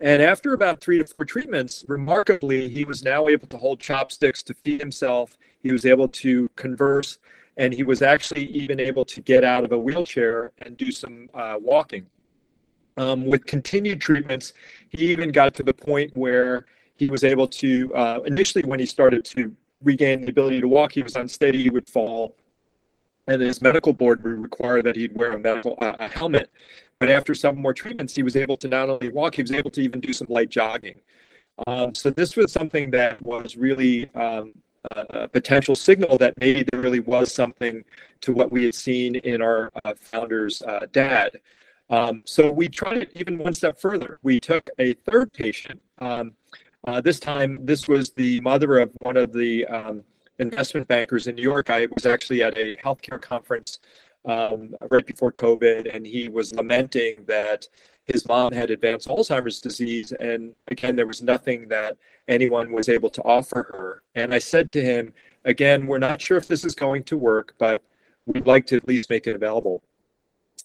And 0.00 0.20
after 0.20 0.52
about 0.52 0.80
three 0.80 0.98
to 0.98 1.06
four 1.06 1.24
treatments, 1.24 1.84
remarkably, 1.86 2.68
he 2.68 2.84
was 2.84 3.04
now 3.04 3.28
able 3.28 3.46
to 3.46 3.56
hold 3.56 3.78
chopsticks 3.78 4.42
to 4.44 4.54
feed 4.54 4.80
himself. 4.80 5.38
He 5.60 5.70
was 5.70 5.86
able 5.86 6.08
to 6.08 6.48
converse, 6.56 7.18
and 7.56 7.72
he 7.72 7.84
was 7.84 8.02
actually 8.02 8.46
even 8.46 8.80
able 8.80 9.04
to 9.04 9.20
get 9.20 9.44
out 9.44 9.62
of 9.62 9.70
a 9.70 9.78
wheelchair 9.78 10.50
and 10.62 10.76
do 10.76 10.90
some 10.90 11.28
uh, 11.34 11.54
walking. 11.60 12.06
Um, 12.96 13.26
with 13.26 13.46
continued 13.46 14.00
treatments, 14.00 14.54
he 14.90 15.12
even 15.12 15.30
got 15.30 15.54
to 15.54 15.62
the 15.62 15.72
point 15.72 16.16
where 16.16 16.66
he 16.96 17.06
was 17.06 17.22
able 17.22 17.46
to, 17.46 17.94
uh, 17.94 18.20
initially, 18.26 18.64
when 18.64 18.80
he 18.80 18.86
started 18.86 19.24
to 19.26 19.54
regain 19.82 20.22
the 20.22 20.30
ability 20.30 20.60
to 20.60 20.68
walk, 20.68 20.92
he 20.92 21.02
was 21.02 21.16
unsteady, 21.16 21.62
he 21.62 21.70
would 21.70 21.88
fall. 21.88 22.36
And 23.28 23.40
his 23.40 23.62
medical 23.62 23.92
board 23.92 24.24
would 24.24 24.42
require 24.42 24.82
that 24.82 24.96
he'd 24.96 25.16
wear 25.16 25.32
a 25.32 25.38
medical 25.38 25.78
uh, 25.80 25.94
a 26.00 26.08
helmet 26.08 26.50
but 27.02 27.10
after 27.10 27.34
some 27.34 27.60
more 27.60 27.74
treatments, 27.74 28.14
he 28.14 28.22
was 28.22 28.36
able 28.36 28.56
to 28.58 28.68
not 28.68 28.88
only 28.88 29.08
walk, 29.08 29.34
he 29.34 29.42
was 29.42 29.50
able 29.50 29.70
to 29.70 29.80
even 29.80 29.98
do 29.98 30.12
some 30.12 30.28
light 30.30 30.50
jogging. 30.50 31.00
Um, 31.66 31.96
so 31.96 32.10
this 32.10 32.36
was 32.36 32.52
something 32.52 32.92
that 32.92 33.20
was 33.22 33.56
really 33.56 34.08
um, 34.14 34.52
a 34.92 35.26
potential 35.26 35.74
signal 35.74 36.16
that 36.18 36.34
maybe 36.38 36.64
there 36.70 36.80
really 36.80 37.00
was 37.00 37.34
something 37.34 37.82
to 38.20 38.32
what 38.32 38.52
we 38.52 38.66
had 38.66 38.76
seen 38.76 39.16
in 39.16 39.42
our 39.42 39.68
uh, 39.84 39.94
founder's 40.00 40.62
uh, 40.62 40.86
dad. 40.92 41.40
Um, 41.90 42.22
so 42.24 42.52
we 42.52 42.68
tried 42.68 42.98
it 42.98 43.10
even 43.16 43.36
one 43.36 43.54
step 43.54 43.80
further. 43.80 44.20
We 44.22 44.38
took 44.38 44.70
a 44.78 44.92
third 44.92 45.32
patient. 45.32 45.82
Uh, 46.86 47.00
this 47.00 47.20
time, 47.20 47.58
this 47.62 47.86
was 47.86 48.10
the 48.10 48.40
mother 48.40 48.78
of 48.78 48.90
one 49.02 49.16
of 49.16 49.32
the 49.32 49.64
um, 49.66 50.02
investment 50.38 50.88
bankers 50.88 51.26
in 51.26 51.36
New 51.36 51.42
York. 51.42 51.70
I 51.70 51.86
was 51.94 52.06
actually 52.06 52.42
at 52.42 52.58
a 52.58 52.76
healthcare 52.76 53.20
conference 53.20 53.78
um, 54.24 54.74
right 54.90 55.06
before 55.06 55.32
COVID, 55.32 55.94
and 55.94 56.06
he 56.06 56.28
was 56.28 56.54
lamenting 56.54 57.24
that 57.26 57.66
his 58.04 58.26
mom 58.26 58.52
had 58.52 58.70
advanced 58.70 59.08
Alzheimer's 59.08 59.60
disease. 59.60 60.12
And 60.18 60.54
again, 60.68 60.96
there 60.96 61.06
was 61.06 61.22
nothing 61.22 61.68
that 61.68 61.96
anyone 62.26 62.72
was 62.72 62.88
able 62.88 63.10
to 63.10 63.22
offer 63.22 63.66
her. 63.72 64.02
And 64.14 64.34
I 64.34 64.38
said 64.38 64.72
to 64.72 64.82
him, 64.82 65.12
again, 65.44 65.86
we're 65.86 65.98
not 65.98 66.20
sure 66.20 66.36
if 66.36 66.48
this 66.48 66.64
is 66.64 66.74
going 66.74 67.04
to 67.04 67.16
work, 67.16 67.54
but 67.58 67.80
we'd 68.26 68.46
like 68.46 68.66
to 68.66 68.76
at 68.76 68.88
least 68.88 69.08
make 69.08 69.26
it 69.28 69.36
available. 69.36 69.82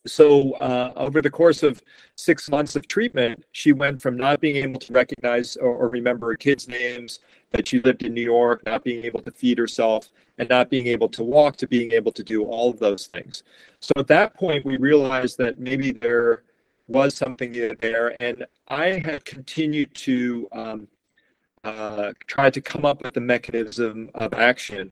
So, 0.07 0.53
uh, 0.53 0.93
over 0.95 1.21
the 1.21 1.29
course 1.29 1.63
of 1.63 1.81
six 2.15 2.49
months 2.49 2.75
of 2.75 2.87
treatment, 2.87 3.43
she 3.51 3.73
went 3.73 4.01
from 4.01 4.17
not 4.17 4.39
being 4.39 4.55
able 4.57 4.79
to 4.79 4.93
recognize 4.93 5.55
or, 5.57 5.75
or 5.75 5.89
remember 5.89 6.27
her 6.27 6.35
kids' 6.35 6.67
names, 6.67 7.19
that 7.51 7.67
she 7.67 7.79
lived 7.81 8.03
in 8.03 8.13
New 8.13 8.21
York, 8.21 8.65
not 8.65 8.83
being 8.83 9.03
able 9.03 9.21
to 9.21 9.31
feed 9.31 9.57
herself, 9.57 10.09
and 10.37 10.49
not 10.49 10.69
being 10.69 10.87
able 10.87 11.09
to 11.09 11.23
walk 11.23 11.55
to 11.57 11.67
being 11.67 11.91
able 11.91 12.11
to 12.11 12.23
do 12.23 12.43
all 12.43 12.69
of 12.69 12.79
those 12.79 13.07
things. 13.07 13.43
So 13.79 13.93
at 13.97 14.07
that 14.07 14.33
point, 14.33 14.65
we 14.65 14.77
realized 14.77 15.37
that 15.39 15.59
maybe 15.59 15.91
there 15.91 16.43
was 16.87 17.15
something 17.15 17.51
there, 17.79 18.15
and 18.19 18.45
I 18.67 19.01
had 19.03 19.25
continued 19.25 19.93
to 19.95 20.47
um, 20.51 20.87
uh, 21.63 22.13
try 22.27 22.49
to 22.49 22.61
come 22.61 22.85
up 22.85 23.03
with 23.03 23.13
the 23.13 23.21
mechanism 23.21 24.09
of 24.15 24.33
action. 24.33 24.91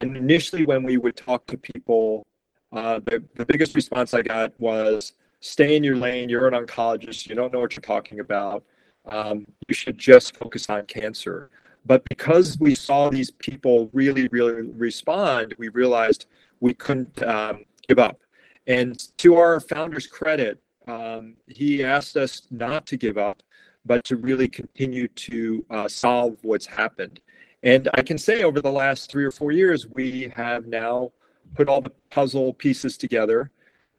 And 0.00 0.16
initially, 0.16 0.64
when 0.64 0.82
we 0.82 0.96
would 0.98 1.16
talk 1.16 1.46
to 1.46 1.56
people, 1.56 2.26
uh, 2.72 3.00
the, 3.04 3.22
the 3.34 3.46
biggest 3.46 3.74
response 3.74 4.14
I 4.14 4.22
got 4.22 4.52
was, 4.60 5.12
stay 5.40 5.76
in 5.76 5.82
your 5.82 5.96
lane, 5.96 6.28
you're 6.28 6.46
an 6.46 6.54
oncologist, 6.54 7.28
you 7.28 7.34
don't 7.34 7.52
know 7.52 7.60
what 7.60 7.74
you're 7.74 7.80
talking 7.82 8.20
about. 8.20 8.64
Um, 9.06 9.46
you 9.68 9.74
should 9.74 9.98
just 9.98 10.36
focus 10.36 10.68
on 10.68 10.84
cancer. 10.86 11.50
But 11.86 12.04
because 12.08 12.58
we 12.60 12.74
saw 12.74 13.08
these 13.08 13.30
people 13.30 13.88
really, 13.92 14.28
really 14.28 14.62
respond, 14.62 15.54
we 15.58 15.68
realized 15.68 16.26
we 16.60 16.74
couldn't 16.74 17.22
um, 17.22 17.64
give 17.88 17.98
up. 17.98 18.18
And 18.66 18.98
to 19.18 19.36
our 19.36 19.60
founder's 19.60 20.06
credit, 20.06 20.60
um, 20.86 21.36
he 21.46 21.82
asked 21.82 22.16
us 22.16 22.42
not 22.50 22.86
to 22.86 22.96
give 22.96 23.16
up, 23.16 23.42
but 23.86 24.04
to 24.04 24.16
really 24.16 24.48
continue 24.48 25.08
to 25.08 25.64
uh, 25.70 25.88
solve 25.88 26.36
what's 26.42 26.66
happened. 26.66 27.20
And 27.62 27.88
I 27.94 28.02
can 28.02 28.18
say 28.18 28.42
over 28.42 28.60
the 28.60 28.70
last 28.70 29.10
three 29.10 29.24
or 29.24 29.30
four 29.30 29.52
years, 29.52 29.86
we 29.88 30.32
have 30.36 30.66
now 30.66 31.12
put 31.54 31.68
all 31.68 31.80
the 31.80 31.92
puzzle 32.10 32.54
pieces 32.54 32.96
together. 32.96 33.50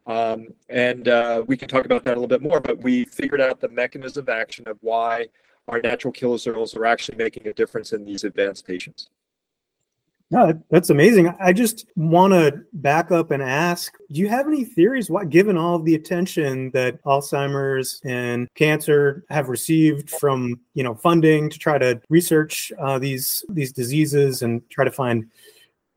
Um, 0.08 0.48
and 0.70 1.08
uh, 1.08 1.44
we 1.46 1.58
can 1.58 1.68
talk 1.68 1.86
about 1.86 2.04
that 2.06 2.12
a 2.12 2.20
little 2.20 2.28
bit 2.28 2.42
more, 2.42 2.60
but 2.60 2.82
we 2.82 3.06
figured 3.06 3.42
out 3.42 3.60
the 3.60 3.70
mechanism 3.70 4.24
of 4.24 4.30
action 4.30 4.68
of 4.68 4.78
why 4.82 5.28
our 5.68 5.80
natural 5.80 6.12
killer 6.12 6.38
cells 6.38 6.76
are 6.76 6.86
actually 6.86 7.18
making 7.18 7.48
a 7.48 7.54
difference 7.54 7.94
in 7.94 8.04
these 8.04 8.24
advanced 8.24 8.66
patients. 8.66 9.10
No, 10.32 10.58
that's 10.70 10.90
amazing. 10.90 11.34
I 11.42 11.52
just 11.52 11.88
want 11.98 12.32
to 12.32 12.64
back 12.72 13.12
up 13.12 13.32
and 13.32 13.44
ask 13.44 13.94
do 14.14 14.22
you 14.22 14.30
have 14.30 14.48
any 14.48 14.64
theories 14.64 15.10
why, 15.10 15.26
given 15.26 15.58
all 15.58 15.78
the 15.78 15.94
attention 15.94 16.72
that 16.72 17.04
Alzheimer's 17.04 18.02
and 18.06 18.48
cancer 18.56 19.26
have 19.30 19.50
received 19.50 20.10
from 20.10 20.58
you 20.74 20.84
know 20.84 20.96
funding 20.96 21.50
to 21.50 21.60
try 21.60 21.78
to 21.78 22.02
research 22.08 22.72
uh, 22.80 22.98
these 22.98 23.44
these 23.50 23.74
diseases 23.74 24.42
and 24.42 24.62
try 24.70 24.86
to 24.86 24.92
find 24.92 25.26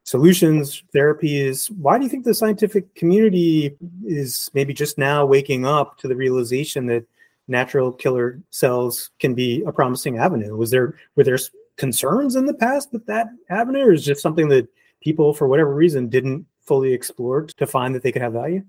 solutions, 0.04 0.84
therapies. 0.94 1.70
Why 1.70 1.98
do 1.98 2.04
you 2.04 2.10
think 2.10 2.24
the 2.24 2.34
scientific 2.34 2.94
community 2.94 3.76
is 4.06 4.50
maybe 4.54 4.72
just 4.72 4.98
now 4.98 5.26
waking 5.26 5.66
up 5.66 5.98
to 5.98 6.08
the 6.08 6.16
realization 6.16 6.86
that 6.86 7.04
natural 7.48 7.92
killer 7.92 8.40
cells 8.50 9.10
can 9.18 9.34
be 9.34 9.62
a 9.66 9.72
promising 9.72 10.18
avenue. 10.18 10.56
Was 10.56 10.70
there 10.70 10.94
were 11.16 11.24
there 11.24 11.38
concerns 11.76 12.36
in 12.36 12.46
the 12.46 12.54
past 12.54 12.92
with 12.92 13.04
that 13.06 13.28
avenue, 13.50 13.86
or 13.86 13.92
is 13.92 14.04
just 14.04 14.22
something 14.22 14.48
that 14.48 14.68
people, 15.02 15.34
for 15.34 15.48
whatever 15.48 15.74
reason, 15.74 16.08
didn't 16.08 16.46
fully 16.62 16.92
explore 16.92 17.42
to 17.42 17.66
find 17.66 17.94
that 17.94 18.02
they 18.02 18.12
could 18.12 18.22
have 18.22 18.32
value? 18.32 18.62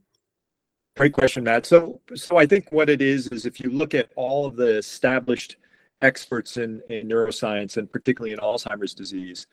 Great 0.97 1.13
question, 1.13 1.43
Matt. 1.43 1.65
So, 1.65 2.01
so 2.15 2.37
I 2.37 2.45
think 2.45 2.71
what 2.71 2.89
it 2.89 3.01
is 3.01 3.27
is 3.27 3.45
if 3.45 3.59
you 3.59 3.69
look 3.69 3.93
at 3.93 4.09
all 4.15 4.45
of 4.45 4.55
the 4.55 4.77
established 4.77 5.57
experts 6.01 6.57
in, 6.57 6.81
in 6.89 7.07
neuroscience 7.07 7.77
and 7.77 7.91
particularly 7.91 8.33
in 8.33 8.39
Alzheimer's 8.39 8.93
disease, 8.93 9.47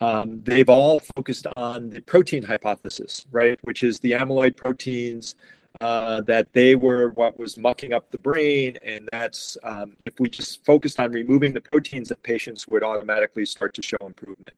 um, 0.00 0.40
they've 0.44 0.68
all 0.68 1.00
focused 1.16 1.46
on 1.56 1.90
the 1.90 2.00
protein 2.00 2.42
hypothesis, 2.42 3.26
right? 3.30 3.58
Which 3.62 3.82
is 3.82 4.00
the 4.00 4.12
amyloid 4.12 4.56
proteins 4.56 5.34
uh, 5.80 6.20
that 6.22 6.52
they 6.52 6.76
were 6.76 7.10
what 7.10 7.38
was 7.38 7.56
mucking 7.56 7.92
up 7.92 8.10
the 8.10 8.18
brain, 8.18 8.78
and 8.84 9.08
that's 9.10 9.56
um, 9.64 9.96
if 10.06 10.20
we 10.20 10.28
just 10.28 10.64
focused 10.64 11.00
on 11.00 11.10
removing 11.10 11.52
the 11.52 11.60
proteins, 11.60 12.08
that 12.08 12.22
patients 12.22 12.68
would 12.68 12.82
automatically 12.84 13.44
start 13.44 13.74
to 13.74 13.82
show 13.82 13.96
improvement. 14.02 14.52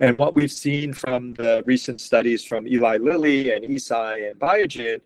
And 0.00 0.18
what 0.18 0.34
we've 0.34 0.52
seen 0.52 0.92
from 0.92 1.34
the 1.34 1.62
recent 1.66 2.00
studies 2.00 2.44
from 2.44 2.66
Eli 2.66 2.96
Lilly 2.96 3.52
and 3.52 3.64
Eisai 3.64 4.30
and 4.30 4.40
Biogen, 4.40 5.00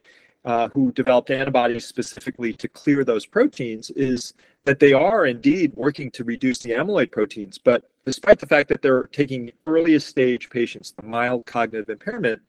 uh, 0.46 0.68
who 0.68 0.92
developed 0.92 1.30
antibodies 1.30 1.86
specifically 1.86 2.52
to 2.54 2.68
clear 2.68 3.04
those 3.04 3.26
proteins, 3.26 3.90
is 3.90 4.32
that 4.64 4.78
they 4.78 4.92
are 4.92 5.26
indeed 5.26 5.72
working 5.74 6.10
to 6.12 6.24
reduce 6.24 6.58
the 6.58 6.70
amyloid 6.70 7.10
proteins. 7.10 7.58
But 7.58 7.90
despite 8.04 8.38
the 8.38 8.46
fact 8.46 8.68
that 8.68 8.82
they're 8.82 9.04
taking 9.04 9.52
earliest 9.66 10.08
stage 10.08 10.50
patients, 10.50 10.92
the 10.92 11.06
mild 11.06 11.46
cognitive 11.46 11.88
impairment, 11.88 12.40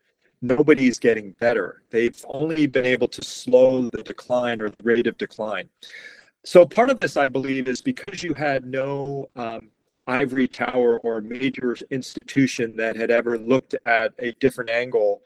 nobody's 0.41 0.99
getting 0.99 1.31
better. 1.39 1.83
They've 1.89 2.19
only 2.27 2.67
been 2.67 2.85
able 2.85 3.07
to 3.07 3.23
slow 3.23 3.89
the 3.89 4.03
decline 4.03 4.61
or 4.61 4.69
the 4.69 4.83
rate 4.83 5.07
of 5.07 5.17
decline. 5.17 5.69
So 6.43 6.65
part 6.65 6.89
of 6.89 6.99
this, 6.99 7.17
I 7.17 7.29
believe, 7.29 7.67
is 7.67 7.81
because 7.81 8.23
you 8.23 8.33
had 8.33 8.65
no 8.65 9.29
um, 9.35 9.69
ivory 10.07 10.47
tower 10.47 10.99
or 10.99 11.21
major 11.21 11.77
institution 11.91 12.75
that 12.77 12.95
had 12.95 13.11
ever 13.11 13.37
looked 13.37 13.75
at 13.85 14.13
a 14.19 14.31
different 14.33 14.71
angle, 14.71 15.21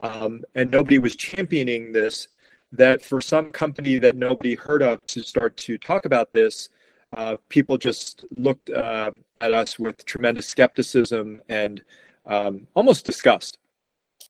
um, 0.00 0.44
and 0.54 0.70
nobody 0.70 0.98
was 0.98 1.16
championing 1.16 1.92
this. 1.92 2.28
That 2.72 3.02
for 3.02 3.20
some 3.20 3.50
company 3.50 3.98
that 3.98 4.16
nobody 4.16 4.54
heard 4.54 4.82
of 4.82 5.04
to 5.06 5.22
start 5.22 5.56
to 5.58 5.78
talk 5.78 6.04
about 6.04 6.32
this, 6.32 6.68
uh, 7.16 7.36
people 7.48 7.78
just 7.78 8.24
looked 8.36 8.68
uh, 8.70 9.10
at 9.40 9.54
us 9.54 9.78
with 9.78 10.04
tremendous 10.04 10.46
skepticism 10.46 11.40
and 11.48 11.82
um, 12.26 12.66
almost 12.74 13.06
disgust. 13.06 13.58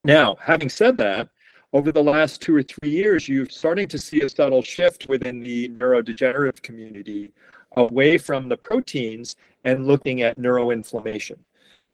Now, 0.05 0.37
having 0.41 0.69
said 0.69 0.97
that, 0.99 1.29
over 1.73 1.93
the 1.93 2.03
last 2.03 2.41
two 2.41 2.55
or 2.55 2.63
three 2.63 2.91
years, 2.91 3.29
you're 3.29 3.49
starting 3.49 3.89
to 3.89 3.99
see 3.99 4.23
a 4.23 4.29
subtle 4.29 4.63
shift 4.63 5.09
within 5.09 5.41
the 5.41 5.69
neurodegenerative 5.71 6.63
community 6.63 7.33
away 7.77 8.17
from 8.17 8.49
the 8.49 8.57
proteins 8.57 9.37
and 9.65 9.87
looking 9.87 10.23
at 10.23 10.39
neuroinflammation. 10.39 11.37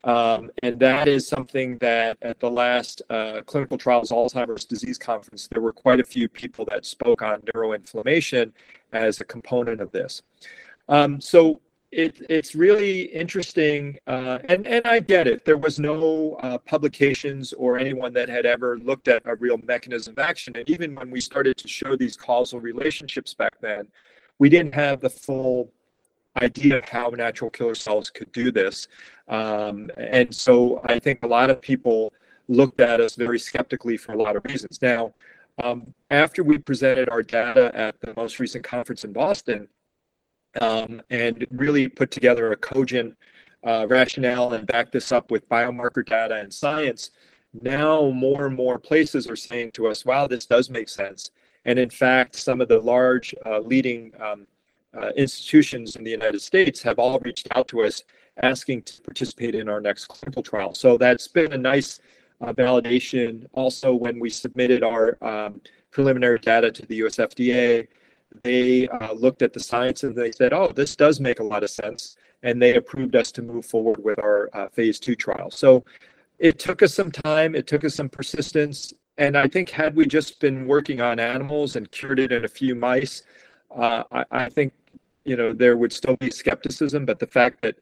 Um, 0.04 0.50
and 0.62 0.78
that 0.80 1.08
is 1.08 1.26
something 1.26 1.78
that 1.78 2.18
at 2.20 2.38
the 2.38 2.50
last 2.50 3.00
uh, 3.08 3.40
clinical 3.46 3.78
trials 3.78 4.10
Alzheimer's 4.10 4.66
disease 4.66 4.98
conference, 4.98 5.48
there 5.50 5.62
were 5.62 5.72
quite 5.72 5.98
a 5.98 6.04
few 6.04 6.28
people 6.28 6.66
that 6.70 6.84
spoke 6.84 7.22
on 7.22 7.40
neuroinflammation 7.54 8.52
as 8.92 9.20
a 9.20 9.24
component 9.24 9.80
of 9.80 9.90
this. 9.92 10.22
Um, 10.90 11.22
so 11.22 11.60
it, 11.90 12.20
it's 12.28 12.54
really 12.54 13.02
interesting, 13.02 13.96
uh, 14.06 14.40
and 14.48 14.66
and 14.66 14.84
I 14.86 15.00
get 15.00 15.26
it. 15.26 15.44
There 15.44 15.56
was 15.56 15.78
no 15.78 16.34
uh, 16.42 16.58
publications 16.58 17.52
or 17.54 17.78
anyone 17.78 18.12
that 18.14 18.28
had 18.28 18.44
ever 18.44 18.78
looked 18.78 19.08
at 19.08 19.22
a 19.24 19.36
real 19.36 19.58
mechanism 19.58 20.12
of 20.12 20.18
action. 20.18 20.54
And 20.56 20.68
even 20.68 20.94
when 20.96 21.10
we 21.10 21.20
started 21.20 21.56
to 21.56 21.68
show 21.68 21.96
these 21.96 22.16
causal 22.16 22.60
relationships 22.60 23.32
back 23.32 23.54
then, 23.60 23.86
we 24.38 24.48
didn't 24.48 24.74
have 24.74 25.00
the 25.00 25.08
full 25.08 25.72
idea 26.42 26.78
of 26.78 26.88
how 26.88 27.08
natural 27.10 27.50
killer 27.50 27.74
cells 27.74 28.10
could 28.10 28.30
do 28.32 28.50
this. 28.50 28.88
Um, 29.28 29.90
and 29.96 30.34
so 30.34 30.80
I 30.84 30.98
think 30.98 31.22
a 31.22 31.28
lot 31.28 31.50
of 31.50 31.60
people 31.60 32.12
looked 32.48 32.80
at 32.80 33.00
us 33.00 33.14
very 33.14 33.38
skeptically 33.38 33.96
for 33.96 34.12
a 34.12 34.16
lot 34.16 34.36
of 34.36 34.44
reasons. 34.44 34.80
Now, 34.82 35.14
um, 35.62 35.94
after 36.10 36.42
we 36.42 36.58
presented 36.58 37.08
our 37.08 37.22
data 37.22 37.70
at 37.74 38.00
the 38.00 38.12
most 38.16 38.40
recent 38.40 38.64
conference 38.64 39.04
in 39.04 39.12
Boston 39.12 39.68
um, 40.60 41.00
and 41.10 41.46
really 41.50 41.88
put 41.88 42.10
together 42.10 42.52
a 42.52 42.56
cogent 42.56 43.16
uh, 43.64 43.86
rationale 43.88 44.52
and 44.52 44.66
back 44.66 44.90
this 44.90 45.12
up 45.12 45.30
with 45.30 45.48
biomarker 45.48 46.04
data 46.04 46.36
and 46.36 46.52
science, 46.52 47.10
now 47.62 48.10
more 48.10 48.46
and 48.46 48.56
more 48.56 48.78
places 48.78 49.28
are 49.28 49.36
saying 49.36 49.70
to 49.72 49.86
us, 49.86 50.04
wow, 50.04 50.26
this 50.26 50.44
does 50.44 50.68
make 50.68 50.88
sense. 50.88 51.30
And 51.64 51.78
in 51.78 51.88
fact, 51.88 52.34
some 52.34 52.60
of 52.60 52.68
the 52.68 52.78
large 52.78 53.34
uh, 53.46 53.60
leading 53.60 54.12
um, 54.20 54.46
uh, 55.00 55.10
institutions 55.16 55.96
in 55.96 56.04
the 56.04 56.10
United 56.10 56.40
States 56.40 56.82
have 56.82 56.98
all 56.98 57.18
reached 57.20 57.48
out 57.54 57.68
to 57.68 57.82
us 57.82 58.02
asking 58.42 58.82
to 58.82 59.00
participate 59.02 59.54
in 59.54 59.68
our 59.68 59.80
next 59.80 60.06
clinical 60.06 60.42
trial. 60.42 60.74
So 60.74 60.96
that's 60.96 61.28
been 61.28 61.52
a 61.52 61.58
nice 61.58 62.00
uh, 62.40 62.52
validation. 62.52 63.46
Also, 63.52 63.94
when 63.94 64.18
we 64.18 64.30
submitted 64.30 64.82
our 64.82 65.16
um, 65.22 65.60
preliminary 65.90 66.38
data 66.38 66.70
to 66.72 66.86
the 66.86 66.96
US 67.04 67.16
FDA, 67.16 67.86
they 68.42 68.88
uh, 68.88 69.12
looked 69.12 69.42
at 69.42 69.52
the 69.52 69.60
science 69.60 70.02
and 70.02 70.16
they 70.16 70.32
said, 70.32 70.52
oh, 70.52 70.72
this 70.72 70.96
does 70.96 71.20
make 71.20 71.40
a 71.40 71.44
lot 71.44 71.62
of 71.62 71.70
sense. 71.70 72.16
And 72.42 72.60
they 72.60 72.74
approved 72.74 73.16
us 73.16 73.30
to 73.32 73.42
move 73.42 73.64
forward 73.64 74.02
with 74.02 74.18
our 74.18 74.50
uh, 74.52 74.68
phase 74.68 74.98
two 74.98 75.14
trial. 75.14 75.50
So 75.50 75.84
it 76.38 76.58
took 76.58 76.82
us 76.82 76.92
some 76.92 77.10
time, 77.10 77.54
it 77.54 77.66
took 77.66 77.84
us 77.84 77.94
some 77.94 78.08
persistence. 78.08 78.92
And 79.16 79.38
I 79.38 79.46
think, 79.46 79.70
had 79.70 79.94
we 79.94 80.06
just 80.06 80.40
been 80.40 80.66
working 80.66 81.00
on 81.00 81.20
animals 81.20 81.76
and 81.76 81.90
cured 81.92 82.18
it 82.18 82.32
in 82.32 82.44
a 82.44 82.48
few 82.48 82.74
mice, 82.74 83.22
uh, 83.74 84.02
I, 84.10 84.24
I 84.32 84.48
think 84.48 84.72
you 85.24 85.36
know 85.36 85.52
there 85.52 85.76
would 85.76 85.92
still 85.92 86.16
be 86.16 86.30
skepticism. 86.30 87.04
But 87.04 87.18
the 87.18 87.26
fact 87.26 87.62
that 87.62 87.76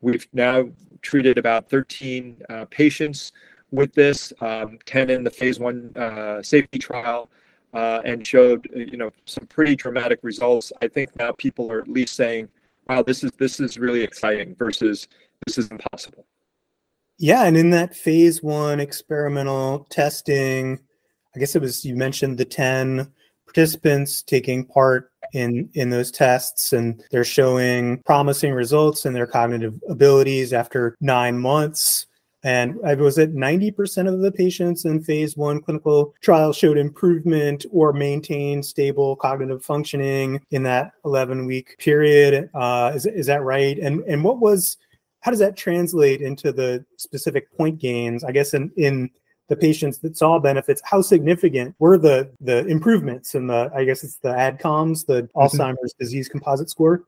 we've 0.00 0.26
now 0.32 0.68
treated 1.02 1.38
about 1.38 1.68
13 1.70 2.42
uh, 2.48 2.64
patients 2.66 3.32
with 3.70 3.92
this, 3.94 4.32
um, 4.40 4.78
10 4.86 5.10
in 5.10 5.24
the 5.24 5.30
phase 5.30 5.58
one 5.58 5.92
uh, 5.96 6.42
safety 6.42 6.78
trial, 6.78 7.30
uh, 7.74 8.00
and 8.04 8.26
showed 8.26 8.68
you 8.74 8.96
know 8.96 9.10
some 9.24 9.46
pretty 9.46 9.76
dramatic 9.76 10.20
results. 10.22 10.72
I 10.82 10.88
think 10.88 11.14
now 11.16 11.32
people 11.32 11.70
are 11.70 11.80
at 11.80 11.88
least 11.88 12.14
saying, 12.14 12.48
"Wow, 12.88 13.02
this 13.02 13.24
is 13.24 13.32
this 13.38 13.60
is 13.60 13.78
really 13.78 14.02
exciting," 14.02 14.54
versus 14.56 15.08
"This 15.46 15.58
is 15.58 15.68
impossible." 15.70 16.26
Yeah, 17.18 17.44
and 17.44 17.56
in 17.56 17.70
that 17.70 17.96
phase 17.96 18.42
one 18.42 18.78
experimental 18.78 19.86
testing, 19.90 20.78
I 21.34 21.38
guess 21.38 21.56
it 21.56 21.62
was 21.62 21.84
you 21.84 21.96
mentioned 21.96 22.36
the 22.38 22.44
10 22.44 23.10
participants 23.46 24.22
taking 24.22 24.66
part 24.66 25.12
in 25.36 25.68
in 25.74 25.90
those 25.90 26.10
tests 26.10 26.72
and 26.72 27.02
they're 27.10 27.24
showing 27.24 28.02
promising 28.04 28.52
results 28.52 29.06
in 29.06 29.12
their 29.12 29.26
cognitive 29.26 29.74
abilities 29.88 30.52
after 30.52 30.96
9 31.00 31.38
months 31.38 32.06
and 32.46 32.78
I 32.86 32.94
was 32.94 33.18
it 33.18 33.34
90% 33.34 34.06
of 34.06 34.20
the 34.20 34.30
patients 34.30 34.84
in 34.84 35.02
phase 35.02 35.36
one 35.36 35.60
clinical 35.60 36.14
trial 36.20 36.52
showed 36.52 36.78
improvement 36.78 37.66
or 37.72 37.92
maintained 37.92 38.64
stable 38.64 39.16
cognitive 39.16 39.64
functioning 39.64 40.40
in 40.52 40.62
that 40.62 40.92
11 41.04 41.44
week 41.44 41.76
period? 41.78 42.48
Uh, 42.54 42.92
is, 42.94 43.04
is 43.04 43.26
that 43.26 43.42
right? 43.42 43.76
And, 43.80 44.00
and 44.04 44.22
what 44.22 44.38
was, 44.38 44.76
how 45.22 45.32
does 45.32 45.40
that 45.40 45.56
translate 45.56 46.20
into 46.20 46.52
the 46.52 46.84
specific 46.98 47.52
point 47.56 47.80
gains? 47.80 48.22
I 48.22 48.30
guess 48.30 48.54
in, 48.54 48.70
in 48.76 49.10
the 49.48 49.56
patients 49.56 49.98
that 49.98 50.16
saw 50.16 50.38
benefits, 50.38 50.82
how 50.84 51.00
significant 51.02 51.74
were 51.78 51.98
the 51.98 52.30
the 52.40 52.66
improvements 52.66 53.34
in 53.34 53.46
the 53.46 53.70
I 53.74 53.84
guess 53.84 54.04
it's 54.04 54.16
the 54.16 54.30
ADCOMS, 54.30 55.06
the 55.06 55.22
mm-hmm. 55.22 55.38
Alzheimer's 55.38 55.94
disease 55.98 56.28
composite 56.28 56.70
score? 56.70 57.04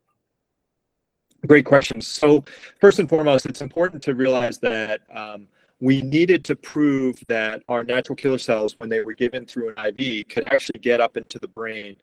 Great 1.46 1.64
question. 1.64 2.00
So, 2.00 2.44
first 2.80 2.98
and 2.98 3.08
foremost, 3.08 3.46
it's 3.46 3.60
important 3.60 4.02
to 4.04 4.14
realize 4.14 4.58
that 4.58 5.02
um, 5.14 5.46
we 5.80 6.02
needed 6.02 6.44
to 6.46 6.56
prove 6.56 7.22
that 7.28 7.62
our 7.68 7.84
natural 7.84 8.16
killer 8.16 8.38
cells, 8.38 8.74
when 8.78 8.88
they 8.88 9.02
were 9.02 9.14
given 9.14 9.46
through 9.46 9.72
an 9.76 9.86
IV, 9.86 10.28
could 10.28 10.52
actually 10.52 10.80
get 10.80 11.00
up 11.00 11.16
into 11.16 11.38
the 11.38 11.46
brain 11.46 11.96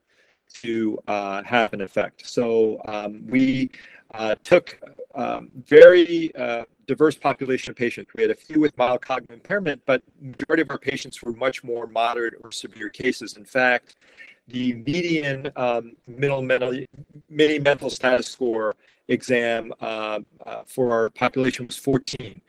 to 0.62 0.98
uh, 1.08 1.44
have 1.44 1.74
an 1.74 1.82
effect. 1.82 2.26
So, 2.26 2.82
um, 2.86 3.28
we 3.28 3.72
uh, 4.18 4.36
took 4.44 4.80
um, 5.14 5.50
very 5.68 6.34
uh, 6.36 6.64
diverse 6.88 7.16
population 7.16 7.72
of 7.72 7.78
patients. 7.78 8.12
We 8.16 8.24
had 8.24 8.32
a 8.32 8.36
few 8.36 8.60
with 8.60 8.78
mild 8.78 9.02
cognitive 9.02 9.36
impairment, 9.36 9.82
but 9.86 10.02
majority 10.22 10.62
of 10.62 10.72
our 10.72 10.78
patients 10.78 11.22
were 11.22 11.34
much 11.34 11.64
more 11.64 11.88
moderate 11.88 12.36
or 12.44 12.52
severe 12.52 12.90
cases. 12.90 13.38
In 13.38 13.46
fact, 13.46 13.96
the 14.48 14.74
median 14.74 15.52
um, 15.56 15.96
middle 16.08 16.42
mental, 16.42 16.78
mini 17.30 17.60
mental 17.60 17.90
status 17.90 18.28
score 18.28 18.76
exam 19.08 19.74
uh, 19.82 20.20
uh, 20.46 20.64
for 20.66 20.92
our 20.92 21.10
population 21.10 21.68
was 21.68 21.78
14. 21.78 22.42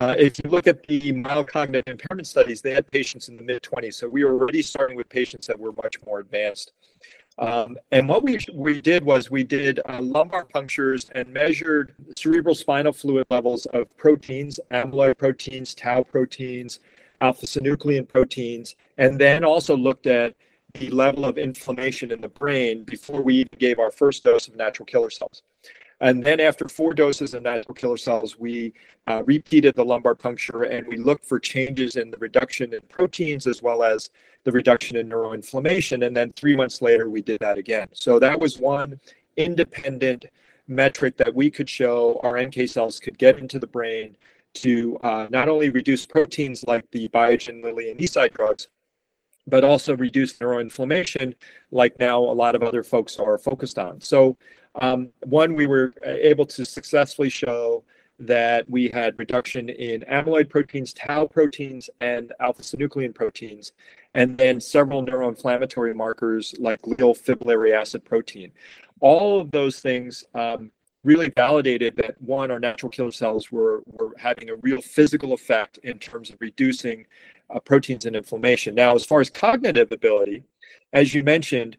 Uh, 0.00 0.14
if 0.18 0.38
you 0.42 0.48
look 0.48 0.66
at 0.66 0.86
the 0.86 1.12
mild 1.12 1.46
cognitive 1.46 1.84
impairment 1.86 2.26
studies, 2.26 2.62
they 2.62 2.72
had 2.72 2.90
patients 2.90 3.28
in 3.28 3.36
the 3.36 3.42
mid 3.42 3.62
20s. 3.62 3.94
So 3.94 4.08
we 4.08 4.24
were 4.24 4.32
already 4.32 4.62
starting 4.62 4.96
with 4.96 5.08
patients 5.08 5.46
that 5.46 5.58
were 5.58 5.72
much 5.72 5.96
more 6.06 6.20
advanced. 6.20 6.72
Um, 7.40 7.78
and 7.90 8.06
what 8.06 8.22
we, 8.22 8.38
we 8.52 8.82
did 8.82 9.02
was 9.02 9.30
we 9.30 9.44
did 9.44 9.80
uh, 9.88 10.00
lumbar 10.02 10.44
punctures 10.44 11.10
and 11.14 11.26
measured 11.32 11.94
cerebral 12.16 12.54
spinal 12.54 12.92
fluid 12.92 13.26
levels 13.30 13.64
of 13.66 13.94
proteins, 13.96 14.60
amyloid 14.70 15.16
proteins, 15.16 15.74
tau 15.74 16.02
proteins, 16.02 16.80
alpha 17.22 17.46
synuclein 17.46 18.06
proteins, 18.06 18.76
and 18.98 19.18
then 19.18 19.42
also 19.42 19.74
looked 19.74 20.06
at 20.06 20.34
the 20.74 20.90
level 20.90 21.24
of 21.24 21.38
inflammation 21.38 22.12
in 22.12 22.20
the 22.20 22.28
brain 22.28 22.84
before 22.84 23.22
we 23.22 23.44
gave 23.58 23.78
our 23.78 23.90
first 23.90 24.22
dose 24.22 24.46
of 24.46 24.54
natural 24.54 24.84
killer 24.84 25.10
cells. 25.10 25.42
And 26.00 26.24
then 26.24 26.40
after 26.40 26.66
four 26.68 26.94
doses 26.94 27.34
of 27.34 27.42
natural 27.42 27.74
killer 27.74 27.98
cells, 27.98 28.38
we 28.38 28.72
uh, 29.06 29.22
repeated 29.24 29.74
the 29.74 29.84
lumbar 29.84 30.14
puncture 30.14 30.62
and 30.62 30.86
we 30.86 30.96
looked 30.96 31.26
for 31.26 31.38
changes 31.38 31.96
in 31.96 32.10
the 32.10 32.16
reduction 32.16 32.72
in 32.72 32.80
proteins 32.88 33.46
as 33.46 33.62
well 33.62 33.82
as 33.82 34.10
the 34.44 34.52
reduction 34.52 34.96
in 34.96 35.08
neuroinflammation. 35.08 36.06
And 36.06 36.16
then 36.16 36.32
three 36.32 36.56
months 36.56 36.80
later, 36.80 37.10
we 37.10 37.20
did 37.20 37.40
that 37.40 37.58
again. 37.58 37.88
So 37.92 38.18
that 38.18 38.40
was 38.40 38.58
one 38.58 38.98
independent 39.36 40.24
metric 40.68 41.16
that 41.18 41.34
we 41.34 41.50
could 41.50 41.68
show 41.68 42.18
our 42.22 42.40
NK 42.40 42.68
cells 42.68 42.98
could 42.98 43.18
get 43.18 43.38
into 43.38 43.58
the 43.58 43.66
brain 43.66 44.16
to 44.52 44.98
uh, 45.02 45.26
not 45.30 45.48
only 45.48 45.70
reduce 45.70 46.06
proteins 46.06 46.64
like 46.66 46.90
the 46.90 47.08
Biogen, 47.08 47.62
Lilly, 47.62 47.90
and 47.90 48.00
Eisai 48.00 48.32
drugs, 48.32 48.68
but 49.46 49.64
also 49.64 49.96
reduce 49.96 50.34
neuroinflammation, 50.38 51.34
like 51.70 51.98
now 51.98 52.18
a 52.18 52.36
lot 52.42 52.54
of 52.54 52.62
other 52.62 52.82
folks 52.82 53.16
are 53.18 53.38
focused 53.38 53.78
on. 53.78 54.00
So 54.00 54.36
um, 54.80 55.10
one, 55.24 55.54
we 55.54 55.66
were 55.66 55.92
able 56.04 56.46
to 56.46 56.64
successfully 56.64 57.28
show 57.28 57.82
that 58.20 58.68
we 58.68 58.88
had 58.88 59.18
reduction 59.18 59.70
in 59.70 60.02
amyloid 60.02 60.50
proteins, 60.50 60.92
tau 60.92 61.26
proteins, 61.26 61.88
and 62.00 62.32
alpha 62.38 62.62
synuclein 62.62 63.14
proteins, 63.14 63.72
and 64.14 64.36
then 64.36 64.60
several 64.60 65.04
neuroinflammatory 65.04 65.94
markers 65.94 66.54
like 66.58 66.80
glial 66.82 67.18
fibrillary 67.18 67.72
acid 67.72 68.04
protein. 68.04 68.52
All 69.00 69.40
of 69.40 69.50
those 69.50 69.80
things 69.80 70.22
um, 70.34 70.70
really 71.02 71.30
validated 71.34 71.96
that 71.96 72.20
one, 72.20 72.50
our 72.50 72.60
natural 72.60 72.90
killer 72.90 73.10
cells 73.10 73.50
were, 73.50 73.82
were 73.86 74.14
having 74.18 74.50
a 74.50 74.56
real 74.56 74.82
physical 74.82 75.32
effect 75.32 75.78
in 75.78 75.98
terms 75.98 76.28
of 76.28 76.36
reducing 76.40 77.06
uh, 77.54 77.60
proteins 77.60 78.06
and 78.06 78.16
inflammation. 78.16 78.74
Now, 78.74 78.94
as 78.94 79.04
far 79.04 79.20
as 79.20 79.30
cognitive 79.30 79.92
ability, 79.92 80.44
as 80.92 81.14
you 81.14 81.22
mentioned, 81.22 81.76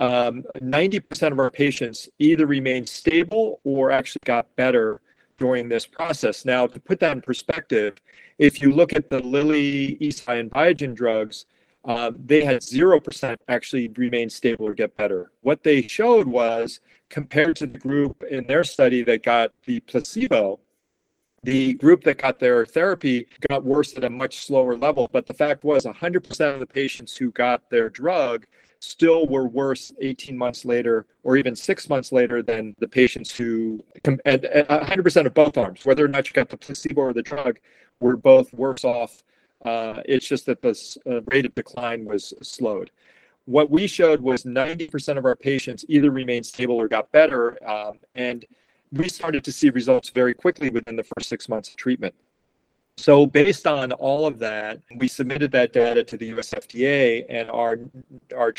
um, 0.00 0.44
90% 0.60 1.32
of 1.32 1.38
our 1.38 1.50
patients 1.50 2.08
either 2.18 2.46
remained 2.46 2.88
stable 2.88 3.60
or 3.64 3.90
actually 3.90 4.20
got 4.24 4.54
better 4.56 5.00
during 5.38 5.68
this 5.68 5.86
process. 5.86 6.44
Now, 6.44 6.66
to 6.66 6.80
put 6.80 7.00
that 7.00 7.12
in 7.12 7.22
perspective, 7.22 7.94
if 8.38 8.60
you 8.60 8.72
look 8.72 8.94
at 8.94 9.08
the 9.10 9.20
Lilly, 9.20 9.96
Eisai, 10.00 10.40
and 10.40 10.50
Biogen 10.50 10.94
drugs, 10.94 11.46
uh, 11.84 12.12
they 12.24 12.44
had 12.44 12.60
0% 12.60 13.36
actually 13.48 13.88
remain 13.88 14.30
stable 14.30 14.66
or 14.66 14.74
get 14.74 14.96
better. 14.96 15.30
What 15.42 15.62
they 15.62 15.82
showed 15.86 16.26
was 16.26 16.80
compared 17.10 17.56
to 17.56 17.66
the 17.66 17.78
group 17.78 18.22
in 18.24 18.46
their 18.46 18.64
study 18.64 19.02
that 19.04 19.22
got 19.22 19.50
the 19.66 19.80
placebo, 19.80 20.58
the 21.44 21.74
group 21.74 22.02
that 22.04 22.18
got 22.18 22.38
their 22.38 22.64
therapy 22.64 23.26
got 23.48 23.64
worse 23.64 23.96
at 23.96 24.04
a 24.04 24.10
much 24.10 24.46
slower 24.46 24.76
level. 24.76 25.08
But 25.12 25.26
the 25.26 25.34
fact 25.34 25.62
was 25.62 25.84
100% 25.84 26.54
of 26.54 26.60
the 26.60 26.66
patients 26.66 27.16
who 27.16 27.30
got 27.30 27.68
their 27.70 27.90
drug 27.90 28.46
still 28.80 29.26
were 29.26 29.46
worse 29.46 29.92
18 30.00 30.36
months 30.36 30.64
later 30.64 31.06
or 31.22 31.36
even 31.36 31.54
six 31.54 31.88
months 31.88 32.12
later 32.12 32.42
than 32.42 32.74
the 32.78 32.88
patients 32.88 33.34
who, 33.34 33.82
and 34.04 34.42
100% 34.42 35.26
of 35.26 35.34
both 35.34 35.56
arms, 35.56 35.84
whether 35.84 36.04
or 36.04 36.08
not 36.08 36.26
you 36.26 36.32
got 36.32 36.48
the 36.48 36.56
placebo 36.56 37.02
or 37.02 37.12
the 37.12 37.22
drug, 37.22 37.58
were 38.00 38.16
both 38.16 38.52
worse 38.52 38.84
off. 38.84 39.22
Uh, 39.64 40.02
it's 40.04 40.26
just 40.26 40.46
that 40.46 40.60
the 40.60 40.98
uh, 41.06 41.20
rate 41.32 41.46
of 41.46 41.54
decline 41.54 42.04
was 42.04 42.34
slowed. 42.42 42.90
What 43.46 43.70
we 43.70 43.86
showed 43.86 44.20
was 44.20 44.44
90% 44.44 45.18
of 45.18 45.24
our 45.24 45.36
patients 45.36 45.84
either 45.88 46.10
remained 46.10 46.46
stable 46.46 46.76
or 46.76 46.88
got 46.88 47.12
better. 47.12 47.58
Um, 47.68 47.98
and 48.14 48.44
we 48.94 49.08
started 49.08 49.44
to 49.44 49.52
see 49.52 49.70
results 49.70 50.10
very 50.10 50.34
quickly 50.34 50.70
within 50.70 50.96
the 50.96 51.04
first 51.04 51.28
six 51.28 51.48
months 51.48 51.68
of 51.68 51.76
treatment. 51.76 52.14
So 52.96 53.26
based 53.26 53.66
on 53.66 53.92
all 53.92 54.26
of 54.26 54.38
that, 54.38 54.80
we 54.96 55.08
submitted 55.08 55.50
that 55.52 55.72
data 55.72 56.04
to 56.04 56.16
the 56.16 56.26
US 56.38 56.50
FDA 56.50 57.24
and 57.28 57.50
our 57.50 57.78
our 58.36 58.52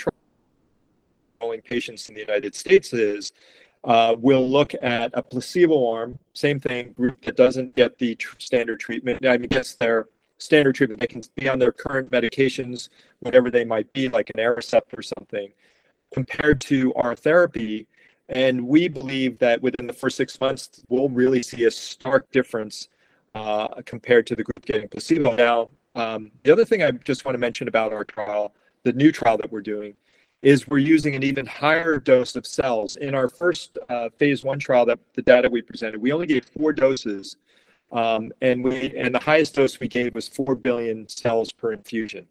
patients 1.64 2.10
in 2.10 2.16
the 2.16 2.22
United 2.22 2.56
States 2.56 2.92
is 2.94 3.32
uh, 3.84 4.16
we'll 4.18 4.50
look 4.50 4.74
at 4.82 5.12
a 5.14 5.22
placebo 5.22 5.92
arm, 5.92 6.18
same 6.34 6.60
thing, 6.60 6.92
group 6.94 7.22
that 7.24 7.36
doesn't 7.36 7.76
get 7.76 7.98
the 8.00 8.16
tr- 8.16 8.36
standard 8.40 8.80
treatment. 8.80 9.24
I 9.26 9.38
mean, 9.38 9.48
gets 9.50 9.76
their 9.76 10.08
standard 10.40 10.74
treatment. 10.74 11.00
They 11.00 11.08
can 11.08 11.22
be 11.36 11.48
on 11.48 11.60
their 11.60 11.72
current 11.72 12.10
medications, 12.10 12.90
whatever 13.20 13.52
they 13.52 13.64
might 13.64 13.92
be, 13.94 14.10
like 14.10 14.32
an 14.34 14.42
Aricept 14.42 14.98
or 14.98 15.04
something, 15.04 15.50
compared 16.12 16.62
to 16.62 16.94
our 16.96 17.16
therapy. 17.16 17.88
And 18.30 18.68
we 18.68 18.88
believe 18.88 19.38
that 19.40 19.62
within 19.62 19.86
the 19.88 19.94
first 19.94 20.18
six 20.18 20.40
months, 20.40 20.82
we'll 20.90 21.10
really 21.10 21.44
see 21.44 21.66
a 21.66 21.72
stark 21.72 22.30
difference 22.32 22.90
uh, 23.36 23.68
compared 23.86 24.26
to 24.28 24.36
the 24.36 24.44
group 24.44 24.66
getting 24.66 24.88
placebo. 24.88 25.36
Now, 25.36 25.70
um, 25.94 26.32
the 26.44 26.52
other 26.52 26.66
thing 26.66 26.84
I 26.84 26.92
just 26.92 27.26
want 27.26 27.36
to 27.36 27.40
mention 27.40 27.68
about 27.68 27.94
our 27.94 28.04
trial, 28.04 28.54
the 28.84 28.94
new 28.94 29.12
trial 29.12 29.38
that 29.38 29.52
we're 29.52 29.62
doing, 29.62 29.96
is 30.42 30.68
we're 30.68 30.78
using 30.78 31.16
an 31.16 31.24
even 31.24 31.46
higher 31.46 31.98
dose 31.98 32.36
of 32.36 32.46
cells. 32.46 32.98
In 32.98 33.16
our 33.16 33.30
first 33.30 33.78
uh, 33.90 34.10
phase 34.18 34.44
one 34.44 34.60
trial, 34.60 34.86
that 34.86 35.00
the 35.14 35.22
data 35.22 35.50
we 35.50 35.62
presented, 35.62 36.02
we 36.02 36.12
only 36.12 36.28
gave 36.28 36.46
four 36.46 36.74
doses, 36.74 37.38
um, 37.92 38.32
and 38.42 38.64
we 38.64 38.96
and 38.96 39.14
the 39.14 39.20
highest 39.20 39.56
dose 39.56 39.80
we 39.80 39.88
gave 39.88 40.14
was 40.14 40.28
four 40.28 40.56
billion 40.56 41.08
cells 41.08 41.52
per 41.52 41.72
infusion. 41.72 42.28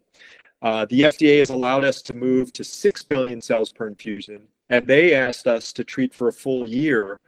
Uh, 0.61 0.85
the 0.85 1.01
FDA 1.01 1.39
has 1.39 1.49
allowed 1.49 1.83
us 1.83 2.01
to 2.03 2.15
move 2.15 2.51
to 2.53 2.63
six 2.63 3.03
billion 3.03 3.41
cells 3.41 3.71
per 3.71 3.87
infusion, 3.87 4.41
and 4.69 4.87
they 4.87 5.13
asked 5.13 5.47
us 5.47 5.71
to 5.73 5.83
treat 5.83 6.13
for 6.13 6.27
a 6.27 6.33
full 6.33 6.67
year 6.67 7.19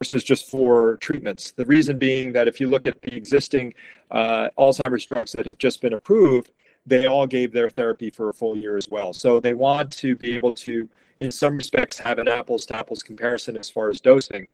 versus 0.00 0.22
just 0.22 0.50
four 0.50 0.96
treatments. 0.98 1.52
The 1.52 1.64
reason 1.64 1.98
being 1.98 2.32
that 2.32 2.48
if 2.48 2.60
you 2.60 2.68
look 2.68 2.86
at 2.86 3.00
the 3.02 3.14
existing 3.14 3.74
uh, 4.10 4.48
Alzheimer's 4.58 5.06
drugs 5.06 5.32
that 5.32 5.46
have 5.50 5.58
just 5.58 5.80
been 5.80 5.94
approved, 5.94 6.50
they 6.86 7.06
all 7.06 7.26
gave 7.26 7.52
their 7.52 7.70
therapy 7.70 8.10
for 8.10 8.28
a 8.28 8.34
full 8.34 8.56
year 8.56 8.76
as 8.76 8.88
well. 8.88 9.12
So 9.12 9.40
they 9.40 9.54
want 9.54 9.90
to 9.98 10.16
be 10.16 10.36
able 10.36 10.54
to, 10.56 10.88
in 11.20 11.30
some 11.30 11.56
respects, 11.56 11.98
have 11.98 12.18
an 12.18 12.28
apples 12.28 12.66
to 12.66 12.76
apples 12.76 13.02
comparison 13.02 13.56
as 13.56 13.70
far 13.70 13.88
as 13.88 14.00
dosing. 14.00 14.46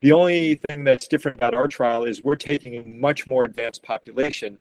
The 0.00 0.12
only 0.12 0.60
thing 0.68 0.84
that's 0.84 1.08
different 1.08 1.36
about 1.36 1.54
our 1.54 1.68
trial 1.68 2.04
is 2.04 2.22
we're 2.22 2.36
taking 2.36 2.76
a 2.76 2.84
much 2.84 3.28
more 3.28 3.44
advanced 3.44 3.82
population. 3.82 4.58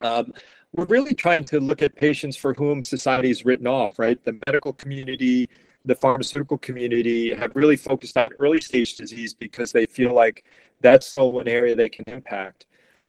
Um, 0.00 0.34
we're 0.74 0.86
really 0.86 1.14
trying 1.14 1.44
to 1.44 1.60
look 1.60 1.82
at 1.82 1.94
patients 1.94 2.36
for 2.36 2.52
whom 2.52 2.84
society 2.84 3.30
is 3.30 3.44
written 3.44 3.66
off, 3.66 3.98
right? 3.98 4.22
The 4.24 4.36
medical 4.46 4.72
community, 4.72 5.48
the 5.84 5.94
pharmaceutical 5.94 6.58
community 6.58 7.32
have 7.32 7.54
really 7.54 7.76
focused 7.76 8.16
on 8.16 8.30
early 8.40 8.60
stage 8.60 8.96
disease 8.96 9.34
because 9.34 9.70
they 9.70 9.86
feel 9.86 10.12
like 10.12 10.44
that's 10.80 11.06
still 11.06 11.38
an 11.38 11.46
area 11.46 11.76
they 11.76 11.88
can 11.88 12.04
impact. 12.08 12.66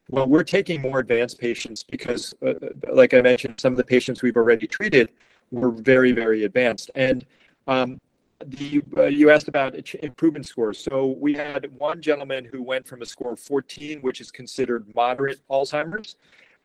Well, 0.10 0.28
we're 0.28 0.44
taking 0.44 0.80
more 0.80 1.00
advanced 1.00 1.40
patients 1.40 1.84
because, 1.84 2.36
uh, 2.46 2.54
like 2.94 3.16
I 3.16 3.22
mentioned, 3.22 3.60
some 3.60 3.74
of 3.74 3.78
the 3.78 3.84
patients 3.84 4.22
we've 4.22 4.38
already 4.38 4.68
treated 4.68 5.10
were 5.50 5.72
very, 5.72 6.12
very 6.12 6.44
advanced. 6.44 6.92
And 6.94 7.26
um, 7.66 8.00
the, 8.46 8.84
uh, 8.96 9.06
you 9.06 9.32
asked 9.32 9.48
about 9.48 9.74
improvement 10.04 10.46
scores. 10.46 10.78
So 10.78 11.16
we 11.20 11.34
had 11.34 11.72
one 11.80 12.00
gentleman 12.00 12.46
who 12.46 12.62
went 12.62 12.88
from 12.88 13.02
a 13.02 13.06
score 13.08 13.34
of 13.34 13.40
14, 13.40 14.02
which 14.02 14.22
is 14.22 14.30
considered 14.30 14.94
moderate 14.94 15.40
Alzheimer's, 15.50 16.18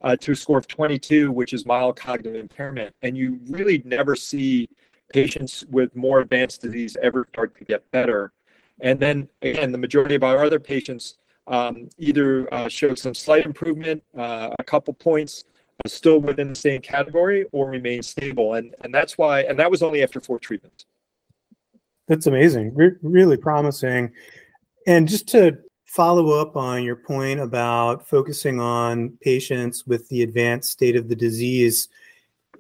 uh, 0.03 0.17
to 0.17 0.33
a 0.33 0.37
score 0.37 0.59
of 0.59 0.67
22, 0.67 1.31
which 1.31 1.53
is 1.53 1.67
mild 1.67 1.97
cognitive 1.97 2.35
impairment. 2.35 2.95
And 3.03 3.17
you 3.17 3.41
really 3.49 3.83
never 3.85 4.17
see 4.17 4.69
patients 5.13 5.65
with 5.71 5.95
more 5.95 6.21
advanced 6.21 6.63
disease 6.63 6.97
ever 7.03 7.27
start 7.33 7.57
to 7.59 7.65
get 7.65 7.89
better. 7.91 8.33
And 8.81 8.99
then 8.99 9.29
again, 9.43 9.73
the 9.73 9.79
majority 9.79 10.15
of 10.15 10.23
our 10.23 10.45
other 10.45 10.61
patients 10.61 11.19
um, 11.47 11.89
either 11.99 12.53
uh, 12.55 12.69
showed 12.69 12.99
some 12.99 13.15
slight 13.15 13.45
improvement, 13.45 14.03
uh, 14.17 14.51
a 14.59 14.65
couple 14.65 14.95
points, 14.95 15.45
still 15.87 16.19
within 16.19 16.49
the 16.51 16.55
same 16.55 16.81
category, 16.81 17.47
or 17.53 17.69
remain 17.69 18.03
stable. 18.03 18.55
And 18.55 18.75
and 18.83 18.95
that's 18.95 19.19
why. 19.19 19.43
And 19.43 19.59
that 19.59 19.71
was 19.71 19.83
only 19.83 20.03
after 20.03 20.21
four 20.21 20.39
treatments. 20.39 20.87
That's 22.07 22.27
amazing. 22.27 22.75
Re- 22.75 22.97
really 23.03 23.37
promising. 23.37 24.13
And 24.87 25.09
just 25.09 25.29
to 25.29 25.59
follow 25.91 26.31
up 26.41 26.57
on 26.57 26.85
your 26.85 26.95
point 26.95 27.41
about 27.41 28.07
focusing 28.07 28.61
on 28.61 29.11
patients 29.21 29.89
with 29.89 30.09
the 30.09 30.23
advanced 30.23 30.71
state 30.71 30.95
of 30.95 31.09
the 31.09 31.17
disease 31.17 31.89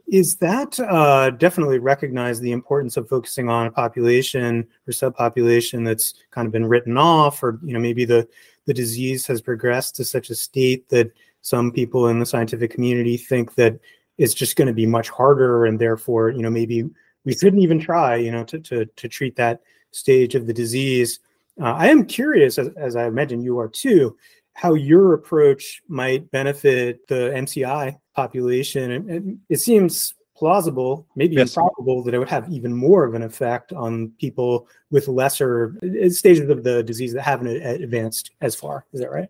is 0.09 0.35
that 0.39 0.81
uh, 0.81 1.31
definitely 1.31 1.79
recognize 1.79 2.41
the 2.41 2.51
importance 2.51 2.97
of 2.97 3.09
focusing 3.09 3.49
on 3.49 3.69
a 3.69 3.71
population 3.71 4.67
or 4.89 4.93
subpopulation 4.93 5.85
that's 5.85 6.15
kind 6.33 6.47
of 6.47 6.51
been 6.51 6.67
written 6.67 6.99
off, 6.99 7.41
or 7.41 7.61
you 7.63 7.73
know 7.73 7.79
maybe 7.79 8.05
the 8.05 8.27
the 8.67 8.75
disease 8.75 9.25
has 9.29 9.41
progressed 9.41 9.95
to 9.95 10.05
such 10.05 10.31
a 10.31 10.35
state 10.35 10.89
that 10.89 11.13
some 11.43 11.71
people 11.71 12.09
in 12.09 12.19
the 12.19 12.27
scientific 12.27 12.73
community 12.73 13.17
think 13.17 13.55
that 13.55 13.79
it's 14.19 14.35
just 14.35 14.57
going 14.57 14.67
to 14.67 14.75
be 14.75 14.87
much 14.87 15.09
harder, 15.09 15.67
and 15.67 15.79
therefore 15.79 16.31
you 16.31 16.43
know 16.43 16.51
maybe 16.51 16.83
we 17.25 17.33
shouldn't 17.33 17.63
even 17.63 17.79
try 17.79 18.17
you 18.17 18.33
know 18.33 18.43
to 18.43 18.59
to 18.59 18.87
to 18.87 19.07
treat 19.09 19.37
that 19.37 19.61
stage 19.93 20.35
of 20.35 20.49
the 20.49 20.53
disease. 20.53 21.21
Uh, 21.61 21.75
I 21.75 21.89
am 21.89 22.07
curious, 22.07 22.59
as, 22.59 22.69
as 22.77 22.97
I 22.97 23.07
imagine 23.07 23.43
you 23.43 23.59
are 23.59 23.69
too, 23.69 24.17
how 24.55 24.75
your 24.75 25.15
approach 25.15 25.83
might 25.89 26.31
benefit 26.31 27.07
the 27.09 27.33
MCI 27.35 27.99
population. 28.15 28.91
And, 28.91 29.39
it 29.49 29.59
seems 29.59 30.15
plausible, 30.37 31.07
maybe 31.17 31.37
yes. 31.37 31.57
improbable, 31.57 32.03
that 32.03 32.15
it 32.15 32.19
would 32.19 32.31
have 32.31 32.51
even 32.51 32.73
more 32.73 33.05
of 33.05 33.15
an 33.15 33.23
effect 33.23 33.73
on 33.73 34.11
people 34.19 34.69
with 34.91 35.07
lesser 35.07 35.77
uh, 35.83 36.09
stages 36.09 36.49
of 36.49 36.65
the 36.65 36.83
disease 36.83 37.13
that 37.13 37.23
haven't 37.23 37.49
advanced 37.49 38.31
as 38.41 38.55
far. 38.55 38.87
Is 38.93 39.01
that 39.01 39.11
right? 39.11 39.29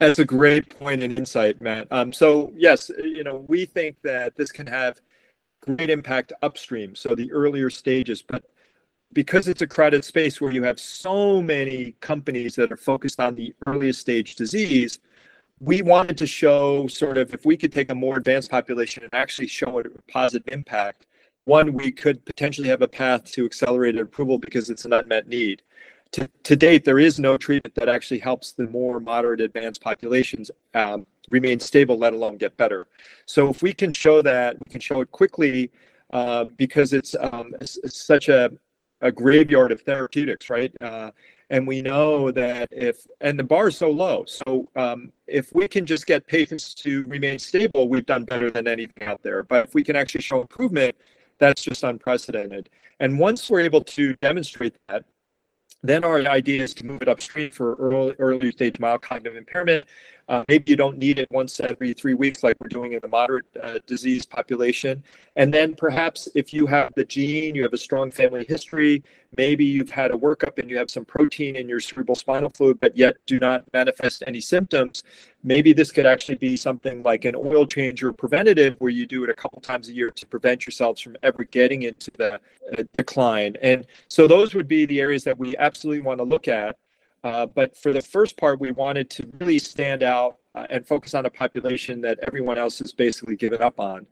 That's 0.00 0.20
a 0.20 0.24
great 0.24 0.78
point 0.78 1.02
and 1.02 1.18
insight, 1.18 1.60
Matt. 1.60 1.88
Um, 1.90 2.12
so 2.12 2.52
yes, 2.56 2.90
you 2.98 3.24
know, 3.24 3.44
we 3.48 3.66
think 3.66 3.96
that 4.04 4.36
this 4.36 4.50
can 4.50 4.66
have 4.66 5.00
great 5.60 5.90
impact 5.90 6.32
upstream, 6.40 6.94
so 6.94 7.14
the 7.14 7.30
earlier 7.32 7.68
stages, 7.68 8.22
but 8.22 8.44
because 9.12 9.48
it's 9.48 9.62
a 9.62 9.66
crowded 9.66 10.04
space 10.04 10.40
where 10.40 10.52
you 10.52 10.62
have 10.62 10.78
so 10.78 11.40
many 11.40 11.94
companies 12.00 12.54
that 12.56 12.70
are 12.70 12.76
focused 12.76 13.20
on 13.20 13.34
the 13.34 13.54
earliest 13.66 14.00
stage 14.00 14.34
disease, 14.34 14.98
we 15.60 15.82
wanted 15.82 16.16
to 16.18 16.26
show 16.26 16.86
sort 16.86 17.18
of 17.18 17.32
if 17.34 17.44
we 17.44 17.56
could 17.56 17.72
take 17.72 17.90
a 17.90 17.94
more 17.94 18.16
advanced 18.16 18.50
population 18.50 19.02
and 19.02 19.14
actually 19.14 19.48
show 19.48 19.80
a 19.80 19.84
positive 20.10 20.46
impact, 20.52 21.06
one, 21.44 21.72
we 21.72 21.90
could 21.90 22.24
potentially 22.26 22.68
have 22.68 22.82
a 22.82 22.88
path 22.88 23.24
to 23.32 23.46
accelerated 23.46 24.00
approval 24.00 24.38
because 24.38 24.68
it's 24.68 24.84
an 24.84 24.92
unmet 24.92 25.28
need. 25.28 25.62
To, 26.12 26.28
to 26.44 26.56
date, 26.56 26.84
there 26.84 26.98
is 26.98 27.18
no 27.18 27.36
treatment 27.36 27.74
that 27.74 27.88
actually 27.88 28.18
helps 28.18 28.52
the 28.52 28.66
more 28.66 29.00
moderate 29.00 29.40
advanced 29.40 29.80
populations 29.80 30.50
um, 30.74 31.06
remain 31.30 31.58
stable, 31.60 31.98
let 31.98 32.12
alone 32.12 32.36
get 32.36 32.56
better. 32.56 32.86
So 33.26 33.48
if 33.48 33.62
we 33.62 33.72
can 33.72 33.92
show 33.92 34.22
that, 34.22 34.56
we 34.64 34.70
can 34.70 34.80
show 34.80 35.00
it 35.00 35.10
quickly 35.10 35.70
uh, 36.12 36.44
because 36.56 36.92
it's, 36.92 37.14
um, 37.18 37.54
it's, 37.60 37.78
it's, 37.82 38.02
such 38.02 38.28
a 38.28 38.50
a 39.00 39.12
graveyard 39.12 39.72
of 39.72 39.80
therapeutics, 39.82 40.50
right? 40.50 40.72
Uh, 40.80 41.10
and 41.50 41.66
we 41.66 41.80
know 41.80 42.30
that 42.30 42.68
if 42.70 43.06
and 43.20 43.38
the 43.38 43.44
bar 43.44 43.68
is 43.68 43.76
so 43.76 43.90
low, 43.90 44.24
so 44.26 44.68
um, 44.76 45.12
if 45.26 45.54
we 45.54 45.66
can 45.66 45.86
just 45.86 46.06
get 46.06 46.26
patients 46.26 46.74
to 46.74 47.04
remain 47.04 47.38
stable, 47.38 47.88
we've 47.88 48.06
done 48.06 48.24
better 48.24 48.50
than 48.50 48.68
anything 48.68 49.06
out 49.06 49.22
there. 49.22 49.42
But 49.42 49.66
if 49.66 49.74
we 49.74 49.82
can 49.82 49.96
actually 49.96 50.22
show 50.22 50.40
improvement, 50.40 50.94
that's 51.38 51.62
just 51.62 51.84
unprecedented. 51.84 52.68
And 53.00 53.18
once 53.18 53.48
we're 53.48 53.60
able 53.60 53.82
to 53.84 54.14
demonstrate 54.16 54.74
that, 54.88 55.04
then 55.82 56.04
our 56.04 56.20
idea 56.26 56.62
is 56.62 56.74
to 56.74 56.86
move 56.86 57.02
it 57.02 57.08
upstream 57.08 57.50
for 57.50 57.74
early, 57.76 58.14
early 58.18 58.50
stage 58.50 58.78
mild 58.80 59.02
cognitive 59.02 59.36
impairment. 59.36 59.84
Uh, 60.28 60.44
maybe 60.48 60.70
you 60.70 60.76
don't 60.76 60.98
need 60.98 61.18
it 61.18 61.26
once 61.30 61.58
every 61.58 61.94
three 61.94 62.14
weeks, 62.14 62.42
like 62.42 62.56
we're 62.60 62.68
doing 62.68 62.92
in 62.92 63.00
the 63.00 63.08
moderate 63.08 63.46
uh, 63.62 63.78
disease 63.86 64.26
population. 64.26 65.02
And 65.36 65.52
then 65.52 65.74
perhaps 65.74 66.28
if 66.34 66.52
you 66.52 66.66
have 66.66 66.92
the 66.96 67.04
gene, 67.04 67.54
you 67.54 67.62
have 67.62 67.72
a 67.72 67.78
strong 67.78 68.10
family 68.10 68.44
history, 68.46 69.02
maybe 69.36 69.64
you've 69.64 69.90
had 69.90 70.10
a 70.10 70.14
workup 70.14 70.58
and 70.58 70.68
you 70.68 70.76
have 70.76 70.90
some 70.90 71.04
protein 71.04 71.56
in 71.56 71.68
your 71.68 71.80
cerebral 71.80 72.14
spinal 72.14 72.50
fluid, 72.50 72.78
but 72.80 72.96
yet 72.96 73.16
do 73.26 73.38
not 73.38 73.64
manifest 73.72 74.22
any 74.26 74.40
symptoms. 74.40 75.02
Maybe 75.42 75.72
this 75.72 75.90
could 75.90 76.06
actually 76.06 76.34
be 76.34 76.56
something 76.56 77.02
like 77.02 77.24
an 77.24 77.34
oil 77.34 77.66
change 77.66 78.02
or 78.02 78.12
preventative, 78.12 78.74
where 78.80 78.90
you 78.90 79.06
do 79.06 79.24
it 79.24 79.30
a 79.30 79.34
couple 79.34 79.60
times 79.60 79.88
a 79.88 79.92
year 79.92 80.10
to 80.10 80.26
prevent 80.26 80.66
yourselves 80.66 81.00
from 81.00 81.16
ever 81.22 81.44
getting 81.44 81.84
into 81.84 82.10
the 82.18 82.34
uh, 82.34 82.82
decline. 82.96 83.56
And 83.62 83.86
so 84.08 84.26
those 84.26 84.54
would 84.54 84.68
be 84.68 84.84
the 84.84 85.00
areas 85.00 85.24
that 85.24 85.38
we 85.38 85.56
absolutely 85.56 86.02
want 86.02 86.18
to 86.18 86.24
look 86.24 86.48
at. 86.48 86.76
Uh, 87.24 87.46
but 87.46 87.76
for 87.76 87.92
the 87.92 88.02
first 88.02 88.36
part, 88.36 88.60
we 88.60 88.70
wanted 88.70 89.10
to 89.10 89.28
really 89.40 89.58
stand 89.58 90.02
out 90.02 90.36
uh, 90.54 90.66
and 90.70 90.86
focus 90.86 91.14
on 91.14 91.26
a 91.26 91.30
population 91.30 92.00
that 92.00 92.18
everyone 92.26 92.58
else 92.58 92.78
has 92.78 92.92
basically 92.92 93.36
given 93.36 93.60
up 93.60 93.78
on. 93.80 94.06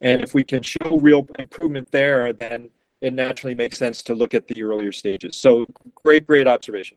And 0.00 0.22
if 0.22 0.34
we 0.34 0.44
can 0.44 0.62
show 0.62 0.98
real 1.00 1.26
improvement 1.38 1.90
there, 1.90 2.32
then 2.32 2.70
it 3.00 3.12
naturally 3.12 3.54
makes 3.54 3.78
sense 3.78 4.02
to 4.04 4.14
look 4.14 4.34
at 4.34 4.46
the 4.48 4.62
earlier 4.62 4.92
stages. 4.92 5.36
So 5.36 5.66
great, 6.04 6.26
great 6.26 6.46
observation. 6.46 6.96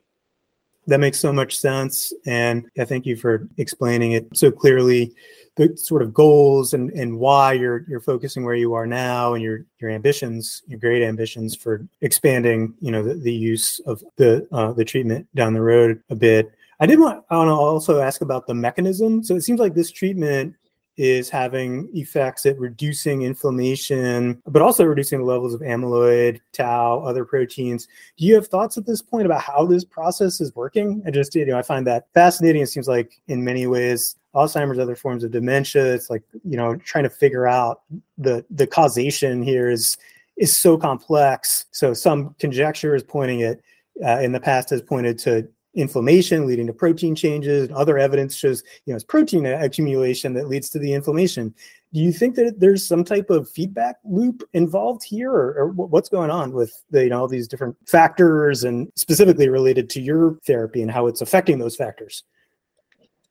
That 0.87 0.99
makes 0.99 1.19
so 1.19 1.33
much 1.33 1.57
sense. 1.57 2.13
And 2.27 2.67
I 2.79 2.85
thank 2.85 3.05
you 3.07 3.15
for 3.15 3.47
explaining 3.57 4.11
it 4.11 4.27
so 4.37 4.51
clearly 4.51 5.13
the 5.55 5.75
sort 5.77 6.01
of 6.01 6.13
goals 6.13 6.73
and, 6.73 6.89
and 6.91 7.17
why 7.17 7.53
you're 7.53 7.85
you're 7.87 8.01
focusing 8.01 8.43
where 8.43 8.55
you 8.55 8.73
are 8.73 8.85
now 8.85 9.33
and 9.33 9.43
your 9.43 9.65
your 9.79 9.89
ambitions, 9.89 10.61
your 10.67 10.79
great 10.79 11.01
ambitions 11.03 11.55
for 11.55 11.87
expanding, 12.01 12.73
you 12.81 12.91
know, 12.91 13.03
the, 13.03 13.13
the 13.13 13.33
use 13.33 13.79
of 13.85 14.03
the 14.17 14.47
uh, 14.51 14.73
the 14.73 14.85
treatment 14.85 15.27
down 15.35 15.53
the 15.53 15.61
road 15.61 16.01
a 16.09 16.15
bit. 16.15 16.51
I 16.79 16.85
did 16.85 16.99
want 16.99 17.23
I 17.29 17.37
want 17.37 17.47
to 17.47 17.53
also 17.53 18.01
ask 18.01 18.21
about 18.21 18.47
the 18.47 18.53
mechanism. 18.53 19.23
So 19.23 19.35
it 19.35 19.41
seems 19.41 19.59
like 19.59 19.73
this 19.73 19.91
treatment 19.91 20.55
is 20.97 21.29
having 21.29 21.89
effects 21.93 22.45
at 22.45 22.57
reducing 22.57 23.23
inflammation, 23.23 24.41
but 24.47 24.61
also 24.61 24.85
reducing 24.85 25.19
the 25.19 25.25
levels 25.25 25.53
of 25.53 25.61
amyloid, 25.61 26.39
tau, 26.53 27.01
other 27.01 27.25
proteins. 27.25 27.87
Do 28.17 28.25
you 28.25 28.35
have 28.35 28.47
thoughts 28.47 28.77
at 28.77 28.85
this 28.85 29.01
point 29.01 29.25
about 29.25 29.41
how 29.41 29.65
this 29.65 29.83
process 29.83 30.39
is 30.39 30.55
working? 30.55 31.03
I 31.05 31.11
just, 31.11 31.35
you 31.35 31.45
know, 31.45 31.57
I 31.57 31.63
find 31.63 31.85
that 31.87 32.07
fascinating. 32.13 32.61
It 32.61 32.67
seems 32.67 32.87
like 32.87 33.19
in 33.27 33.43
many 33.43 33.67
ways, 33.67 34.15
Alzheimer's, 34.35 34.79
other 34.79 34.95
forms 34.95 35.23
of 35.23 35.31
dementia, 35.31 35.93
it's 35.93 36.09
like, 36.09 36.23
you 36.43 36.57
know, 36.57 36.75
trying 36.75 37.05
to 37.05 37.09
figure 37.09 37.47
out 37.47 37.81
the 38.17 38.45
the 38.49 38.67
causation 38.67 39.41
here 39.41 39.69
is 39.69 39.97
is 40.37 40.55
so 40.55 40.77
complex. 40.77 41.65
So 41.71 41.93
some 41.93 42.35
conjecture 42.39 42.95
is 42.95 43.03
pointing 43.03 43.39
it 43.39 43.61
uh, 44.05 44.19
in 44.19 44.31
the 44.33 44.39
past 44.39 44.69
has 44.69 44.81
pointed 44.81 45.17
to 45.19 45.47
inflammation 45.75 46.45
leading 46.47 46.67
to 46.67 46.73
protein 46.73 47.15
changes. 47.15 47.69
Other 47.73 47.97
evidence 47.97 48.35
shows, 48.35 48.63
you 48.85 48.93
know, 48.93 48.95
it's 48.95 49.03
protein 49.03 49.45
accumulation 49.45 50.33
that 50.33 50.47
leads 50.47 50.69
to 50.69 50.79
the 50.79 50.93
inflammation. 50.93 51.53
Do 51.93 51.99
you 52.01 52.11
think 52.11 52.35
that 52.35 52.59
there's 52.59 52.85
some 52.85 53.03
type 53.03 53.29
of 53.29 53.49
feedback 53.49 53.97
loop 54.03 54.43
involved 54.53 55.03
here, 55.03 55.31
or, 55.31 55.53
or 55.53 55.67
what's 55.67 56.09
going 56.09 56.29
on 56.29 56.51
with 56.51 56.83
the, 56.91 57.03
you 57.03 57.09
know 57.09 57.21
all 57.21 57.27
these 57.27 57.47
different 57.47 57.75
factors, 57.87 58.63
and 58.63 58.91
specifically 58.95 59.47
related 59.47 59.89
to 59.91 60.01
your 60.01 60.37
therapy 60.45 60.81
and 60.81 60.91
how 60.91 61.07
it's 61.07 61.21
affecting 61.21 61.59
those 61.59 61.75
factors? 61.75 62.23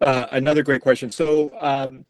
Uh, 0.05 0.27
another 0.33 0.63
great 0.63 0.83
question. 0.83 1.11
So. 1.11 1.51
Um, 1.61 2.05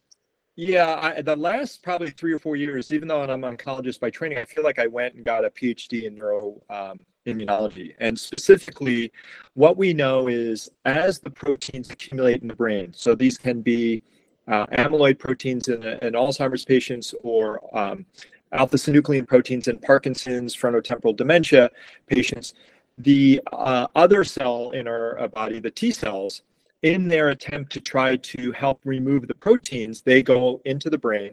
yeah, 0.57 1.00
I, 1.02 1.20
the 1.20 1.35
last 1.35 1.83
probably 1.83 2.11
three 2.11 2.33
or 2.33 2.38
four 2.38 2.54
years, 2.54 2.92
even 2.92 3.09
though 3.09 3.22
I'm 3.22 3.42
an 3.42 3.57
oncologist 3.57 3.98
by 3.98 4.11
training, 4.11 4.38
I 4.38 4.44
feel 4.44 4.62
like 4.62 4.78
I 4.78 4.87
went 4.87 5.14
and 5.14 5.24
got 5.24 5.44
a 5.44 5.50
PhD 5.50 6.04
in 6.04 6.16
neuroimmunology. 6.16 7.88
um. 7.88 7.96
And 7.98 8.16
specifically, 8.16 9.11
what 9.54 9.76
we 9.76 9.92
know 9.92 10.28
is 10.28 10.70
as 10.85 11.18
the 11.18 11.30
proteins 11.30 11.90
accumulate 11.90 12.42
in 12.42 12.46
the 12.46 12.54
brain, 12.54 12.92
so 12.94 13.16
these 13.16 13.37
can 13.37 13.62
be 13.62 14.04
uh, 14.46 14.66
amyloid 14.66 15.18
proteins 15.18 15.66
in, 15.66 15.83
in, 15.83 16.12
Alzheimer's 16.12 16.64
patients 16.64 17.14
or 17.22 17.61
um, 17.76 18.07
alpha 18.52 18.76
synuclein 18.76 19.26
proteins 19.26 19.68
in 19.68 19.78
Parkinson's 19.78 20.54
frontotemporal 20.54 21.16
dementia 21.16 21.70
patients, 22.07 22.54
the 22.98 23.40
uh, 23.52 23.88
other 23.96 24.22
cell 24.22 24.70
in 24.70 24.87
our 24.87 25.18
uh, 25.18 25.28
body, 25.28 25.59
the 25.59 25.70
T 25.70 25.90
cells, 25.90 26.42
in 26.85 27.09
their 27.09 27.31
attempt 27.31 27.73
to 27.73 27.81
try 27.81 28.14
to 28.14 28.53
help 28.53 28.79
remove 28.85 29.27
the 29.27 29.35
proteins, 29.35 30.03
they 30.03 30.23
go 30.23 30.61
into 30.66 30.90
the 30.90 30.99
brain 30.99 31.33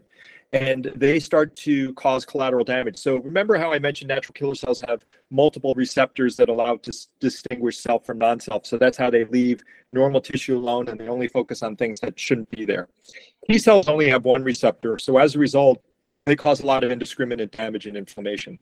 and 0.54 0.92
they 0.96 1.20
start 1.20 1.54
to 1.58 1.94
cause 1.96 2.26
collateral 2.26 2.64
damage. 2.64 2.98
So 2.98 3.18
remember 3.18 3.58
how 3.58 3.74
I 3.74 3.80
mentioned 3.80 4.08
natural 4.08 4.34
killer 4.34 4.56
cells 4.56 4.82
have 4.88 5.04
multiple 5.30 5.74
receptors 5.76 6.38
that 6.38 6.48
allow 6.48 6.78
to 6.78 7.08
distinguish 7.20 7.78
self 7.80 8.06
from 8.06 8.18
non-self. 8.18 8.66
So 8.66 8.78
that's 8.78 8.98
how 8.98 9.10
they 9.10 9.26
leave 9.26 9.62
normal 9.92 10.22
tissue 10.22 10.58
alone 10.58 10.88
and 10.88 10.98
they 10.98 11.10
only 11.10 11.28
focus 11.28 11.64
on 11.64 11.76
things 11.76 12.00
that 12.00 12.18
shouldn't 12.18 12.50
be 12.50 12.64
there. 12.64 12.88
T 13.50 13.58
cells 13.58 13.90
only 13.90 14.10
have 14.10 14.24
one 14.24 14.44
receptor. 14.44 15.00
So 15.00 15.18
as 15.18 15.36
a 15.36 15.40
result, 15.40 15.84
they 16.26 16.38
cause 16.38 16.62
a 16.62 16.66
lot 16.66 16.86
of 16.86 16.92
indiscriminate 16.92 17.52
damage 17.52 17.88
and 17.88 17.98
inflammation. 17.98 18.58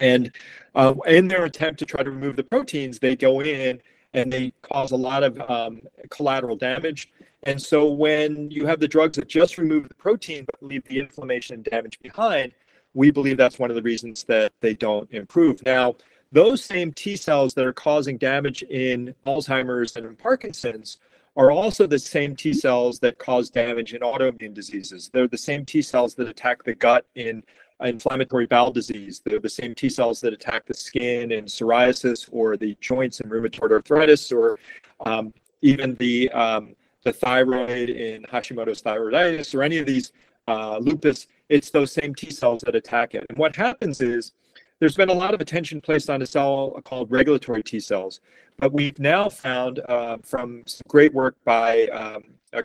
And 0.00 0.34
uh, 0.74 0.94
in 1.06 1.28
their 1.28 1.44
attempt 1.44 1.78
to 1.78 1.86
try 1.86 2.02
to 2.02 2.10
remove 2.10 2.34
the 2.34 2.42
proteins, 2.42 2.98
they 2.98 3.14
go 3.14 3.40
in 3.40 3.80
and 4.14 4.32
they 4.32 4.52
cause 4.62 4.92
a 4.92 4.96
lot 4.96 5.22
of 5.22 5.40
um, 5.50 5.80
collateral 6.10 6.56
damage 6.56 7.10
and 7.44 7.60
so 7.60 7.86
when 7.86 8.50
you 8.50 8.66
have 8.66 8.78
the 8.78 8.88
drugs 8.88 9.16
that 9.16 9.28
just 9.28 9.58
remove 9.58 9.88
the 9.88 9.94
protein 9.94 10.44
but 10.44 10.62
leave 10.62 10.84
the 10.84 10.98
inflammation 10.98 11.56
and 11.56 11.64
damage 11.64 11.98
behind, 12.00 12.52
we 12.94 13.10
believe 13.10 13.36
that's 13.36 13.58
one 13.58 13.70
of 13.70 13.76
the 13.76 13.82
reasons 13.82 14.24
that 14.24 14.52
they 14.60 14.74
don't 14.74 15.10
improve. 15.12 15.64
Now, 15.64 15.96
those 16.30 16.64
same 16.64 16.92
T 16.92 17.16
cells 17.16 17.52
that 17.54 17.66
are 17.66 17.72
causing 17.72 18.16
damage 18.16 18.62
in 18.62 19.14
Alzheimer's 19.26 19.96
and 19.96 20.06
in 20.06 20.16
Parkinson's 20.16 20.98
are 21.36 21.50
also 21.50 21.86
the 21.86 21.98
same 21.98 22.36
T 22.36 22.52
cells 22.52 22.98
that 23.00 23.18
cause 23.18 23.50
damage 23.50 23.92
in 23.92 24.02
autoimmune 24.02 24.54
diseases. 24.54 25.10
They're 25.12 25.26
the 25.26 25.36
same 25.36 25.64
T 25.64 25.82
cells 25.82 26.14
that 26.14 26.28
attack 26.28 26.62
the 26.62 26.74
gut 26.74 27.06
in 27.16 27.42
inflammatory 27.84 28.46
bowel 28.46 28.70
disease. 28.70 29.22
The 29.24 29.48
same 29.48 29.74
T 29.74 29.88
cells 29.88 30.20
that 30.20 30.32
attack 30.32 30.66
the 30.66 30.74
skin 30.74 31.32
in 31.32 31.46
psoriasis 31.46 32.28
or 32.32 32.56
the 32.56 32.76
joints 32.80 33.20
in 33.20 33.28
rheumatoid 33.28 33.72
arthritis 33.72 34.32
or 34.32 34.58
um, 35.04 35.32
even 35.62 35.94
the 35.96 36.30
um, 36.30 36.74
the 37.04 37.12
thyroid 37.12 37.90
in 37.90 38.22
Hashimoto's 38.24 38.82
thyroiditis 38.82 39.54
or 39.54 39.62
any 39.62 39.78
of 39.78 39.86
these 39.86 40.12
uh, 40.48 40.78
lupus, 40.78 41.26
it's 41.48 41.70
those 41.70 41.92
same 41.92 42.14
T 42.14 42.30
cells 42.30 42.62
that 42.64 42.74
attack 42.74 43.14
it. 43.14 43.24
And 43.28 43.38
what 43.38 43.54
happens 43.56 44.00
is 44.00 44.32
there's 44.78 44.96
been 44.96 45.10
a 45.10 45.14
lot 45.14 45.34
of 45.34 45.40
attention 45.40 45.80
placed 45.80 46.10
on 46.10 46.22
a 46.22 46.26
cell 46.26 46.80
called 46.84 47.10
regulatory 47.10 47.62
T 47.62 47.80
cells, 47.80 48.20
but 48.58 48.72
we've 48.72 48.98
now 48.98 49.28
found 49.28 49.80
uh, 49.88 50.18
from 50.24 50.62
some 50.66 50.82
great 50.88 51.12
work 51.14 51.36
by 51.44 51.86
um, 51.88 52.24
a, 52.52 52.62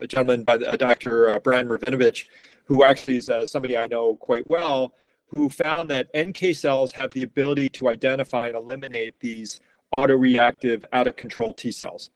a, 0.00 0.06
gentleman 0.06 0.42
by 0.42 0.56
the, 0.56 0.76
Dr. 0.76 1.30
Uh, 1.30 1.38
Brian 1.38 1.68
Mrvinovich, 1.68 2.24
who 2.68 2.84
actually 2.84 3.16
is 3.16 3.30
uh, 3.30 3.46
somebody 3.46 3.76
I 3.76 3.86
know 3.86 4.14
quite 4.16 4.48
well, 4.48 4.92
who 5.26 5.48
found 5.48 5.90
that 5.90 6.08
NK 6.16 6.54
cells 6.54 6.92
have 6.92 7.10
the 7.10 7.22
ability 7.22 7.70
to 7.70 7.88
identify 7.88 8.48
and 8.48 8.56
eliminate 8.56 9.18
these 9.20 9.60
autoreactive, 9.98 10.84
out 10.92 11.06
of 11.06 11.16
control 11.16 11.54
T 11.54 11.72
cells. 11.72 12.10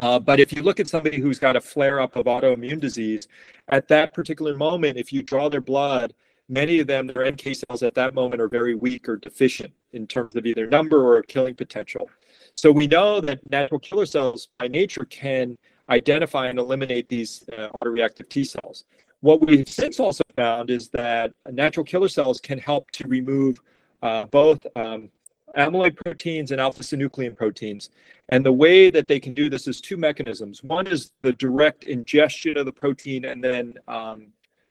Uh, 0.00 0.18
but 0.18 0.38
if 0.40 0.52
you 0.52 0.62
look 0.62 0.78
at 0.78 0.88
somebody 0.88 1.20
who's 1.20 1.38
got 1.38 1.56
a 1.56 1.60
flare 1.60 2.00
up 2.00 2.16
of 2.16 2.26
autoimmune 2.26 2.80
disease, 2.80 3.26
at 3.68 3.88
that 3.88 4.12
particular 4.14 4.56
moment, 4.56 4.96
if 4.96 5.12
you 5.12 5.22
draw 5.22 5.48
their 5.48 5.60
blood, 5.60 6.12
many 6.48 6.80
of 6.80 6.86
them, 6.86 7.06
their 7.06 7.30
NK 7.30 7.56
cells 7.56 7.82
at 7.82 7.94
that 7.94 8.14
moment 8.14 8.40
are 8.40 8.48
very 8.48 8.74
weak 8.74 9.08
or 9.08 9.16
deficient 9.16 9.72
in 9.92 10.06
terms 10.06 10.36
of 10.36 10.46
either 10.46 10.66
number 10.66 11.16
or 11.16 11.22
killing 11.22 11.54
potential. 11.54 12.08
So 12.54 12.72
we 12.72 12.86
know 12.86 13.20
that 13.20 13.48
natural 13.50 13.80
killer 13.80 14.06
cells 14.06 14.48
by 14.58 14.68
nature 14.68 15.04
can 15.04 15.56
identify 15.88 16.48
and 16.48 16.58
eliminate 16.58 17.08
these 17.08 17.44
uh, 17.56 17.68
autoreactive 17.82 18.28
T 18.28 18.44
cells. 18.44 18.84
What 19.20 19.44
we've 19.44 19.68
since 19.68 19.98
also 19.98 20.22
found 20.36 20.70
is 20.70 20.88
that 20.90 21.32
natural 21.50 21.84
killer 21.84 22.08
cells 22.08 22.40
can 22.40 22.58
help 22.58 22.90
to 22.92 23.08
remove 23.08 23.60
uh, 24.02 24.24
both 24.26 24.64
um, 24.76 25.10
amyloid 25.56 25.96
proteins 25.96 26.52
and 26.52 26.60
alpha 26.60 26.82
synuclein 26.82 27.36
proteins. 27.36 27.90
And 28.28 28.44
the 28.44 28.52
way 28.52 28.90
that 28.90 29.08
they 29.08 29.18
can 29.18 29.34
do 29.34 29.50
this 29.50 29.66
is 29.66 29.80
two 29.80 29.96
mechanisms. 29.96 30.62
One 30.62 30.86
is 30.86 31.10
the 31.22 31.32
direct 31.32 31.84
ingestion 31.84 32.56
of 32.56 32.66
the 32.66 32.72
protein, 32.72 33.24
and 33.24 33.42
then 33.42 33.74
um, 33.88 34.28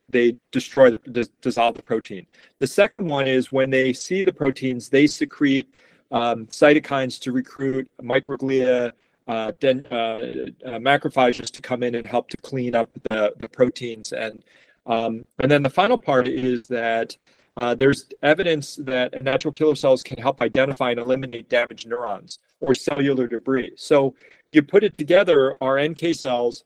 they 0.09 0.37
destroy, 0.51 0.91
the, 0.91 1.29
dissolve 1.41 1.75
the 1.75 1.83
protein. 1.83 2.25
The 2.59 2.67
second 2.67 3.07
one 3.07 3.27
is 3.27 3.51
when 3.51 3.69
they 3.69 3.91
see 3.91 4.23
the 4.23 4.31
proteins, 4.33 4.87
they 4.87 5.07
secrete 5.07 5.67
um, 6.11 6.45
cytokines 6.47 7.19
to 7.21 7.31
recruit 7.33 7.89
microglia, 8.01 8.93
uh, 9.27 9.51
then 9.59 9.85
uh, 9.91 9.95
uh, 9.95 10.79
macrophages 10.79 11.51
to 11.51 11.61
come 11.61 11.83
in 11.83 11.95
and 11.95 12.05
help 12.05 12.29
to 12.29 12.37
clean 12.37 12.75
up 12.75 12.89
the, 13.09 13.33
the 13.39 13.49
proteins. 13.49 14.13
And 14.13 14.43
um, 14.85 15.25
and 15.39 15.51
then 15.51 15.63
the 15.63 15.69
final 15.69 15.97
part 15.97 16.27
is 16.29 16.67
that 16.67 17.17
uh, 17.59 17.75
there's 17.75 18.05
evidence 18.23 18.77
that 18.77 19.21
natural 19.21 19.53
killer 19.53 19.75
cells 19.75 20.01
can 20.01 20.17
help 20.17 20.41
identify 20.41 20.91
and 20.91 20.99
eliminate 20.99 21.49
damaged 21.49 21.87
neurons 21.87 22.39
or 22.61 22.73
cellular 22.73 23.27
debris. 23.27 23.73
So 23.75 24.15
you 24.53 24.61
put 24.61 24.83
it 24.83 24.97
together, 24.97 25.57
our 25.61 25.77
NK 25.81 26.15
cells 26.15 26.63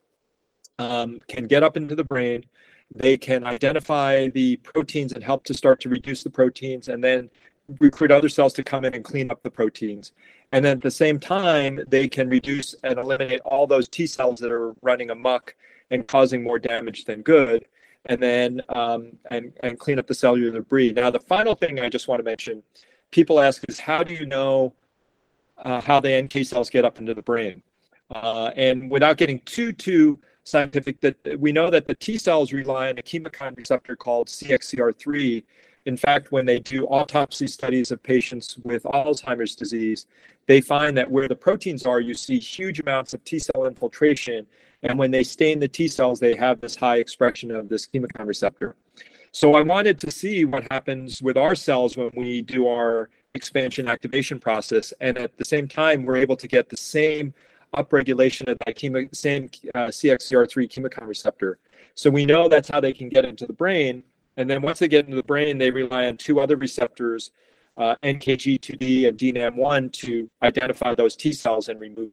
um, 0.78 1.20
can 1.28 1.48
get 1.48 1.64
up 1.64 1.78
into 1.78 1.96
the 1.96 2.04
brain. 2.04 2.46
They 2.94 3.18
can 3.18 3.46
identify 3.46 4.28
the 4.28 4.58
proteins 4.58 5.14
and 5.14 5.24
help 5.24 5.44
to 5.46 5.54
start 5.54 5.80
to 5.82 5.90
reduce 5.90 6.24
the 6.24 6.30
proteins 6.30 6.90
and 6.90 7.04
then 7.04 7.30
recruit 7.80 8.12
other 8.12 8.30
cells 8.30 8.54
to 8.54 8.64
come 8.64 8.86
in 8.86 8.94
and 8.94 9.04
clean 9.04 9.32
up 9.32 9.42
the 9.44 9.52
proteins. 9.52 10.12
And 10.52 10.66
then 10.66 10.78
at 10.78 10.84
the 10.84 10.92
same 10.92 11.20
time, 11.20 11.80
they 11.88 12.08
can 12.08 12.30
reduce 12.30 12.76
and 12.84 13.00
eliminate 13.00 13.42
all 13.42 13.68
those 13.68 13.88
T 13.88 14.06
cells 14.08 14.40
that 14.40 14.52
are 14.52 14.74
running 14.82 15.10
amok 15.10 15.56
and 15.92 16.08
causing 16.08 16.44
more 16.44 16.60
damage 16.60 17.06
than 17.06 17.22
good 17.22 17.66
and 18.06 18.22
then 18.22 18.62
um, 18.70 19.14
and 19.30 19.54
and 19.62 19.80
clean 19.80 20.00
up 20.00 20.08
the 20.08 20.14
cellular 20.14 20.52
debris. 20.52 20.94
Now, 20.94 21.10
the 21.10 21.20
final 21.20 21.56
thing 21.56 21.80
I 21.80 21.90
just 21.90 22.08
want 22.08 22.20
to 22.20 22.24
mention, 22.24 22.64
people 23.12 23.40
ask 23.40 23.64
is 23.70 23.80
how 23.80 24.04
do 24.04 24.14
you 24.14 24.26
know 24.26 24.74
uh, 25.60 25.82
how 25.82 26.00
the 26.00 26.22
NK 26.22 26.46
cells 26.46 26.70
get 26.70 26.86
up 26.86 27.00
into 27.00 27.14
the 27.14 27.22
brain? 27.22 27.62
Uh, 28.10 28.52
and 28.56 28.90
without 28.90 29.18
getting 29.18 29.40
too 29.42 29.72
too 29.72 30.20
scientific, 30.44 31.00
that 31.02 31.40
we 31.40 31.52
know 31.52 31.70
that 31.70 31.88
the 31.88 31.96
T 31.96 32.18
cells 32.18 32.52
rely 32.52 32.90
on 32.90 32.98
a 32.98 33.04
chemokine 33.04 33.56
receptor 33.58 33.96
called 33.96 34.28
CXCR3. 34.28 35.44
In 35.86 35.98
fact, 35.98 36.32
when 36.32 36.46
they 36.46 36.60
do 36.60 36.86
autopsy 36.86 37.48
studies 37.48 37.92
of 37.92 38.02
patients 38.04 38.58
with 38.64 38.84
Alzheimer's 38.84 39.56
disease, 39.56 40.06
they 40.48 40.62
find 40.62 40.96
that 40.98 41.10
where 41.10 41.28
the 41.28 41.36
proteins 41.36 41.86
are, 41.86 42.00
you 42.00 42.14
see 42.14 42.38
huge 42.40 42.80
amounts 42.80 43.14
of 43.14 43.24
T 43.24 43.40
cell 43.40 43.66
infiltration 43.66 44.46
and 44.84 44.98
when 44.98 45.12
they 45.12 45.24
stain 45.24 45.60
the 45.60 45.68
T 45.68 45.88
cells, 45.88 46.20
they 46.20 46.36
have 46.36 46.60
this 46.60 46.76
high 46.76 46.98
expression 46.98 47.52
of 47.52 47.70
this 47.70 47.88
chemokine 47.88 48.26
receptor. 48.26 48.76
So 49.32 49.54
I 49.54 49.62
wanted 49.62 50.00
to 50.02 50.12
see 50.12 50.44
what 50.46 50.66
happens 50.72 51.22
with 51.22 51.38
our 51.38 51.56
cells 51.56 51.96
when 51.96 52.12
we 52.16 52.42
do 52.42 52.68
our 52.68 53.10
expansion 53.34 53.88
activation 53.88 54.40
process. 54.40 54.94
And 55.00 55.18
at 55.18 55.38
the 55.38 55.46
same 55.46 55.68
time, 55.68 56.04
we're 56.04 56.18
able 56.18 56.36
to 56.36 56.48
get 56.48 56.68
the 56.68 56.78
same 56.78 57.34
upregulation 57.76 58.50
of 58.50 58.58
that 58.66 58.76
chemo, 58.76 59.14
same 59.16 59.50
uh, 59.74 59.88
CXCR3 59.88 60.70
chemokine 60.70 61.08
receptor. 61.08 61.60
So 61.96 62.10
we 62.10 62.26
know 62.26 62.50
that's 62.50 62.68
how 62.68 62.82
they 62.82 62.92
can 62.92 63.08
get 63.08 63.24
into 63.24 63.46
the 63.46 63.54
brain. 63.54 64.04
And 64.42 64.50
then 64.50 64.62
once 64.62 64.80
they 64.80 64.88
get 64.88 65.06
into 65.06 65.16
the 65.16 65.24
brain, 65.24 65.58
they 65.58 65.72
rely 65.72 66.08
on 66.08 66.18
two 66.18 66.40
other 66.40 66.58
receptors, 66.58 67.32
uh, 67.78 67.96
NKG2D 68.04 69.08
and 69.08 69.18
DNAM1, 69.18 69.94
to 69.94 70.30
identify 70.44 70.94
those 70.96 71.16
T 71.16 71.32
cells 71.32 71.70
and 71.70 71.80
remove 71.80 72.12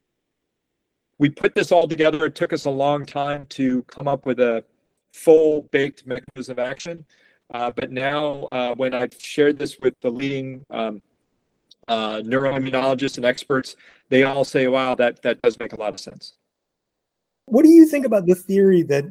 we 1.19 1.29
put 1.29 1.55
this 1.55 1.73
all 1.73 1.87
together. 1.88 2.27
It 2.27 2.35
took 2.35 2.53
us 2.53 2.64
a 2.64 2.71
long 2.71 3.05
time 3.05 3.47
to 3.51 3.83
come 3.85 4.09
up 4.09 4.25
with 4.25 4.41
a 4.41 4.64
full 5.12 5.62
baked 5.73 6.07
mechanism 6.07 6.53
of 6.53 6.59
action. 6.59 7.05
Uh, 7.53 7.73
but 7.75 7.91
now, 7.91 8.49
uh, 8.53 8.75
when 8.75 8.95
I've 8.95 9.14
shared 9.19 9.59
this 9.59 9.79
with 9.81 9.95
the 10.01 10.11
leading 10.11 10.64
um, 10.71 11.03
uh, 11.88 12.19
neuroimmunologists 12.19 13.17
and 13.17 13.25
experts, 13.25 13.75
they 14.11 14.23
all 14.23 14.45
say, 14.45 14.69
"Wow, 14.69 14.95
that 14.97 15.23
that 15.23 15.41
does 15.43 15.59
make 15.59 15.73
a 15.73 15.81
lot 15.81 15.95
of 15.95 16.01
sense." 16.01 16.35
What 17.47 17.64
do 17.64 17.71
you 17.71 17.87
think 17.87 18.05
about 18.05 18.27
the 18.27 18.35
theory 18.35 18.83
that 18.85 19.05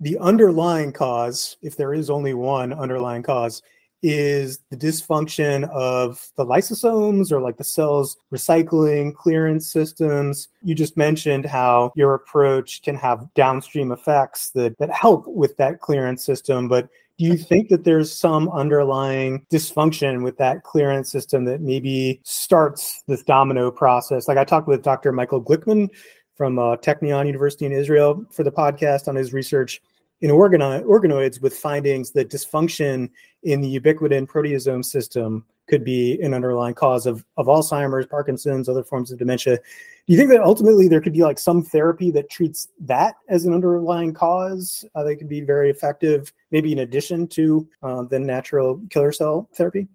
the 0.00 0.18
underlying 0.18 0.92
cause, 0.92 1.56
if 1.62 1.76
there 1.76 1.92
is 1.92 2.10
only 2.10 2.34
one 2.34 2.72
underlying 2.72 3.22
cause, 3.22 3.62
is 4.02 4.60
the 4.70 4.76
dysfunction 4.76 5.68
of 5.70 6.30
the 6.36 6.44
lysosomes 6.44 7.30
or 7.30 7.40
like 7.40 7.58
the 7.58 7.64
cells 7.64 8.16
recycling 8.32 9.14
clearance 9.14 9.70
systems. 9.70 10.48
You 10.62 10.74
just 10.74 10.96
mentioned 10.96 11.44
how 11.44 11.92
your 11.94 12.14
approach 12.14 12.82
can 12.82 12.96
have 12.96 13.28
downstream 13.34 13.92
effects 13.92 14.50
that, 14.52 14.78
that 14.78 14.90
help 14.90 15.26
with 15.26 15.56
that 15.58 15.80
clearance 15.80 16.24
system. 16.24 16.66
But 16.66 16.88
do 17.18 17.26
you 17.26 17.36
think 17.36 17.68
that 17.68 17.84
there's 17.84 18.10
some 18.10 18.48
underlying 18.48 19.44
dysfunction 19.52 20.24
with 20.24 20.38
that 20.38 20.62
clearance 20.62 21.12
system 21.12 21.44
that 21.44 21.60
maybe 21.60 22.22
starts 22.24 23.02
this 23.06 23.22
domino 23.22 23.70
process? 23.70 24.26
Like 24.26 24.38
I 24.38 24.44
talked 24.44 24.66
with 24.68 24.82
Dr. 24.82 25.12
Michael 25.12 25.42
Glickman 25.42 25.90
from 26.34 26.58
uh, 26.58 26.76
Technion 26.76 27.26
University 27.26 27.66
in 27.66 27.72
Israel 27.72 28.24
for 28.30 28.42
the 28.42 28.50
podcast 28.50 29.08
on 29.08 29.14
his 29.14 29.34
research 29.34 29.82
in 30.20 30.30
organo- 30.30 30.82
organoids 30.84 31.40
with 31.40 31.56
findings 31.56 32.10
that 32.12 32.30
dysfunction 32.30 33.10
in 33.42 33.60
the 33.60 33.80
ubiquitin 33.80 34.26
proteasome 34.26 34.84
system 34.84 35.44
could 35.68 35.84
be 35.84 36.20
an 36.20 36.34
underlying 36.34 36.74
cause 36.74 37.06
of, 37.06 37.24
of 37.36 37.46
Alzheimer's, 37.46 38.06
Parkinson's, 38.06 38.68
other 38.68 38.82
forms 38.82 39.12
of 39.12 39.18
dementia. 39.18 39.56
Do 39.56 40.12
you 40.12 40.16
think 40.16 40.30
that 40.30 40.40
ultimately 40.40 40.88
there 40.88 41.00
could 41.00 41.12
be 41.12 41.22
like 41.22 41.38
some 41.38 41.62
therapy 41.62 42.10
that 42.10 42.28
treats 42.28 42.68
that 42.80 43.14
as 43.28 43.44
an 43.44 43.54
underlying 43.54 44.12
cause 44.12 44.84
uh, 44.94 45.04
that 45.04 45.16
could 45.16 45.28
be 45.28 45.40
very 45.40 45.70
effective, 45.70 46.32
maybe 46.50 46.72
in 46.72 46.80
addition 46.80 47.28
to 47.28 47.68
uh, 47.82 48.02
the 48.02 48.18
natural 48.18 48.82
killer 48.90 49.12
cell 49.12 49.48
therapy? 49.54 49.86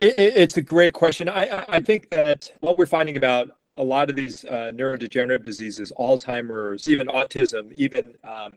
It, 0.00 0.14
it's 0.18 0.56
a 0.56 0.62
great 0.62 0.94
question. 0.94 1.28
I, 1.28 1.64
I 1.68 1.80
think 1.80 2.08
that 2.10 2.50
what 2.60 2.78
we're 2.78 2.86
finding 2.86 3.18
about 3.18 3.50
a 3.76 3.84
lot 3.84 4.10
of 4.10 4.16
these 4.16 4.44
uh, 4.46 4.72
neurodegenerative 4.74 5.44
diseases, 5.44 5.92
Alzheimer's, 5.98 6.88
even 6.88 7.06
autism, 7.08 7.72
even 7.76 8.14
um, 8.24 8.52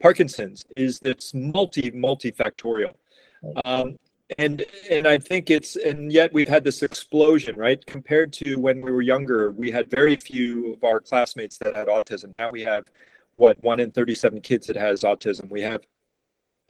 Parkinson's 0.00 0.64
is 0.76 1.00
that's 1.00 1.34
multi 1.34 1.90
multifactorial. 1.90 2.94
Um, 3.64 3.98
and 4.38 4.64
and 4.90 5.06
I 5.06 5.18
think 5.18 5.50
it's 5.50 5.76
and 5.76 6.12
yet 6.12 6.32
we've 6.32 6.48
had 6.48 6.64
this 6.64 6.82
explosion, 6.82 7.56
right? 7.56 7.84
Compared 7.86 8.32
to 8.34 8.56
when 8.56 8.80
we 8.80 8.92
were 8.92 9.02
younger, 9.02 9.52
we 9.52 9.70
had 9.70 9.90
very 9.90 10.16
few 10.16 10.74
of 10.74 10.84
our 10.84 11.00
classmates 11.00 11.56
that 11.58 11.74
had 11.74 11.88
autism. 11.88 12.32
Now 12.38 12.50
we 12.50 12.62
have 12.62 12.84
what 13.36 13.62
one 13.62 13.80
in 13.80 13.90
37 13.90 14.40
kids 14.40 14.66
that 14.66 14.76
has 14.76 15.02
autism. 15.02 15.48
We 15.48 15.62
have 15.62 15.80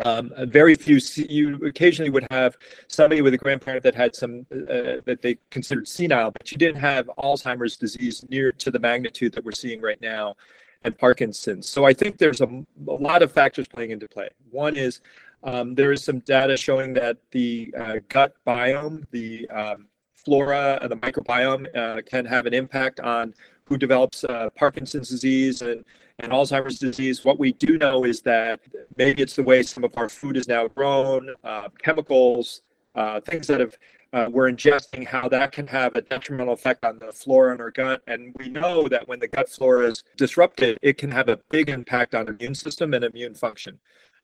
um, 0.05 0.31
very 0.47 0.77
few. 0.77 1.01
You 1.17 1.57
occasionally 1.67 2.11
would 2.11 2.27
have 2.31 2.57
somebody 2.87 3.21
with 3.23 3.35
a 3.35 3.39
grandparent 3.39 3.83
that 3.83 3.97
had 3.97 4.15
some 4.15 4.47
uh, 4.53 5.03
that 5.05 5.19
they 5.21 5.39
considered 5.51 5.89
senile, 5.89 6.31
but 6.31 6.53
you 6.53 6.59
didn't 6.59 6.81
have 6.81 7.11
Alzheimer's 7.19 7.77
disease 7.77 8.25
near 8.29 8.53
to 8.53 8.71
the 8.71 8.79
magnitude 8.79 9.33
that 9.33 9.45
we're 9.45 9.53
seeing 9.53 9.81
right 9.81 10.01
now 10.01 10.37
and 10.85 10.97
Parkinson's. 10.97 11.69
So 11.69 11.85
I 11.85 11.93
think 11.93 12.19
there's 12.19 12.41
a, 12.41 12.47
a 12.47 12.93
lot 12.93 13.23
of 13.23 13.33
factors 13.33 13.67
playing 13.67 13.91
into 13.91 14.09
play. 14.09 14.29
One 14.51 14.77
is 14.77 15.01
um, 15.43 15.75
there 15.75 15.93
is 15.93 16.03
some 16.03 16.21
data 16.21 16.57
showing 16.57 16.93
that 16.95 17.17
the 17.31 17.73
uh, 17.79 17.97
gut 18.09 18.35
biome, 18.47 19.05
the 19.11 19.49
um, 19.51 19.87
flora, 20.15 20.79
and 20.83 20.91
the 20.91 20.97
microbiome 20.97 21.67
uh, 21.77 22.03
can 22.03 22.25
have 22.25 22.47
an 22.47 22.55
impact 22.55 23.01
on 23.01 23.35
who 23.65 23.77
develops 23.77 24.25
uh, 24.25 24.49
Parkinson's 24.57 25.09
disease 25.09 25.63
and, 25.63 25.85
and 26.19 26.33
Alzheimer's 26.33 26.79
disease. 26.79 27.25
What 27.25 27.39
we 27.39 27.53
do 27.53 27.79
know 27.79 28.05
is 28.05 28.23
that 28.23 28.61
maybe 28.97 29.23
it's 29.23 29.37
the 29.37 29.43
way 29.43 29.63
some 29.63 29.85
of 29.85 29.93
our 29.97 30.09
food 30.09 30.37
is 30.37 30.49
now 30.49 30.69
grown, 30.69 31.35
uh, 31.45 31.69
chemicals, 31.83 32.63
uh, 32.95 33.21
things 33.21 33.47
that 33.47 33.61
have 33.61 33.77
uh, 34.13 34.27
we're 34.31 34.51
ingesting, 34.51 35.07
how 35.07 35.29
that 35.29 35.53
can 35.53 35.67
have 35.67 35.95
a 35.97 36.01
detrimental 36.01 36.55
effect 36.55 36.85
on 36.85 36.99
the 36.99 37.13
flora 37.13 37.55
in 37.55 37.61
our 37.61 37.71
gut. 37.71 38.03
And 38.07 38.35
we 38.39 38.49
know 38.49 38.89
that 38.89 39.07
when 39.07 39.21
the 39.21 39.29
gut 39.29 39.49
flora 39.49 39.89
is 39.91 40.03
disrupted, 40.17 40.79
it 40.83 40.97
can 40.97 41.11
have 41.11 41.29
a 41.29 41.39
big 41.51 41.69
impact 41.69 42.15
on 42.15 42.29
immune 42.29 42.55
system 42.55 42.95
and 42.95 43.05
immune 43.05 43.35
function. 43.35 43.79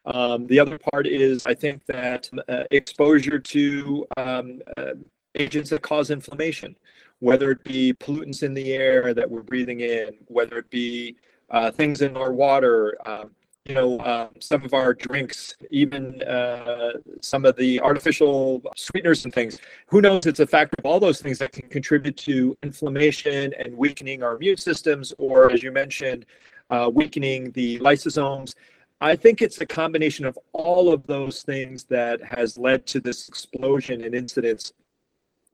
Um, 0.07 0.47
the 0.47 0.61
other 0.61 0.79
part 0.93 1.07
is, 1.07 1.47
I 1.47 1.55
think 1.55 1.85
that 1.87 2.29
uh, 2.49 2.65
exposure 2.71 3.39
to 3.39 4.07
um, 4.17 4.61
uh, 4.77 4.93
agents 5.35 5.71
that 5.71 5.83
cause 5.83 6.11
inflammation, 6.11 6.77
whether 7.21 7.51
it 7.51 7.65
be 7.65 7.95
pollutants 7.95 8.43
in 8.43 8.55
the 8.55 8.73
air 8.73 9.15
that 9.15 9.31
we're 9.31 9.43
breathing 9.43 9.81
in, 9.81 10.11
whether 10.27 10.59
it 10.59 10.71
be 10.71 11.17
uh, 11.51 11.71
things 11.71 12.03
in 12.03 12.17
our 12.17 12.33
water, 12.33 12.97
um, 13.07 13.31
you 13.67 13.75
know, 13.75 13.99
um, 14.01 14.29
some 14.41 14.63
of 14.63 14.75
our 14.75 14.93
drinks, 14.93 15.57
even 15.71 16.23
uh, 16.23 16.93
some 17.23 17.47
of 17.47 17.57
the 17.57 17.81
artificial 17.81 18.63
sweeteners 18.77 19.25
and 19.25 19.33
things. 19.33 19.59
Who 19.87 20.03
knows? 20.03 20.27
It's 20.27 20.41
a 20.41 20.47
factor 20.47 20.75
of 20.79 20.85
all 20.85 21.01
those 21.01 21.23
things 21.23 21.39
that 21.39 21.53
can 21.53 21.69
contribute 21.71 22.17
to 22.19 22.57
inflammation 22.63 23.55
and 23.59 23.75
weakening 23.75 24.23
our 24.23 24.37
immune 24.37 24.59
systems, 24.59 25.15
or 25.17 25.51
as 25.51 25.63
you 25.63 25.73
mentioned, 25.73 26.27
uh, 26.69 26.91
weakening 26.93 27.53
the 27.53 27.79
lysosomes. 27.79 28.55
I 29.01 29.17
think 29.17 29.41
it's 29.41 29.61
a 29.61 29.67
combination 29.67 30.27
of 30.27 30.39
all 30.53 30.93
of 30.93 31.07
those 31.07 31.43
things 31.43 31.85
that 31.85 32.23
has 32.23 32.59
led 32.59 32.87
to 32.89 33.01
this 33.01 33.29
explosion 33.29 34.03
in 34.03 34.15
incidence 34.15 34.73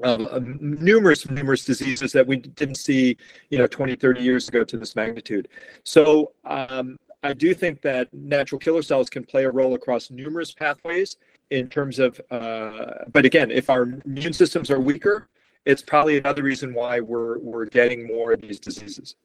of 0.02 0.42
numerous 0.62 1.28
numerous 1.28 1.64
diseases 1.64 2.10
that 2.12 2.26
we 2.26 2.36
didn't 2.36 2.76
see 2.76 3.18
you 3.50 3.58
know 3.58 3.66
20 3.66 3.96
30 3.96 4.22
years 4.22 4.48
ago 4.48 4.64
to 4.64 4.78
this 4.78 4.96
magnitude 4.96 5.46
so 5.84 6.32
um, 6.46 6.96
I 7.22 7.34
do 7.34 7.54
think 7.54 7.82
that 7.82 8.12
natural 8.12 8.58
killer 8.58 8.82
cells 8.82 9.10
can 9.10 9.24
play 9.24 9.44
a 9.44 9.50
role 9.50 9.74
across 9.74 10.10
numerous 10.10 10.52
pathways 10.52 11.16
in 11.50 11.68
terms 11.68 11.98
of, 11.98 12.20
uh, 12.30 13.04
but 13.12 13.24
again, 13.24 13.50
if 13.50 13.68
our 13.68 13.82
immune 14.04 14.32
systems 14.32 14.70
are 14.70 14.80
weaker, 14.80 15.28
it's 15.66 15.82
probably 15.82 16.16
another 16.16 16.42
reason 16.42 16.72
why 16.72 17.00
we're 17.00 17.38
we're 17.38 17.66
getting 17.66 18.06
more 18.06 18.32
of 18.32 18.40
these 18.40 18.58
diseases. 18.58 19.16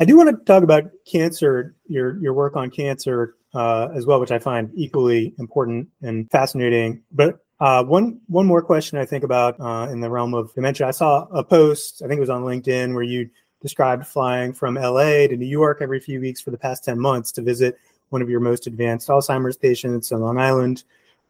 I 0.00 0.04
do 0.04 0.16
want 0.16 0.30
to 0.30 0.44
talk 0.44 0.62
about 0.62 0.84
cancer, 1.10 1.74
your 1.86 2.20
your 2.20 2.32
work 2.32 2.56
on 2.56 2.70
cancer 2.70 3.36
uh, 3.54 3.88
as 3.94 4.04
well, 4.04 4.18
which 4.18 4.32
I 4.32 4.38
find 4.38 4.70
equally 4.74 5.34
important 5.38 5.88
and 6.02 6.28
fascinating. 6.30 7.02
But 7.12 7.38
uh, 7.60 7.84
one 7.84 8.20
one 8.26 8.46
more 8.46 8.62
question 8.62 8.98
I 8.98 9.06
think 9.06 9.22
about 9.22 9.60
uh, 9.60 9.88
in 9.90 10.00
the 10.00 10.10
realm 10.10 10.34
of 10.34 10.52
dementia. 10.54 10.88
I 10.88 10.90
saw 10.90 11.26
a 11.26 11.44
post, 11.44 12.02
I 12.04 12.08
think 12.08 12.18
it 12.18 12.20
was 12.20 12.30
on 12.30 12.42
LinkedIn, 12.42 12.94
where 12.94 13.04
you 13.04 13.30
described 13.60 14.06
flying 14.06 14.52
from 14.52 14.74
LA 14.74 15.26
to 15.26 15.36
New 15.36 15.46
York 15.46 15.78
every 15.80 16.00
few 16.00 16.20
weeks 16.20 16.40
for 16.40 16.50
the 16.50 16.58
past 16.58 16.84
10 16.84 16.98
months 16.98 17.32
to 17.32 17.42
visit 17.42 17.78
one 18.10 18.22
of 18.22 18.30
your 18.30 18.40
most 18.40 18.66
advanced 18.66 19.08
Alzheimer's 19.08 19.56
patients 19.56 20.12
on 20.12 20.20
Long 20.20 20.38
Island. 20.38 20.84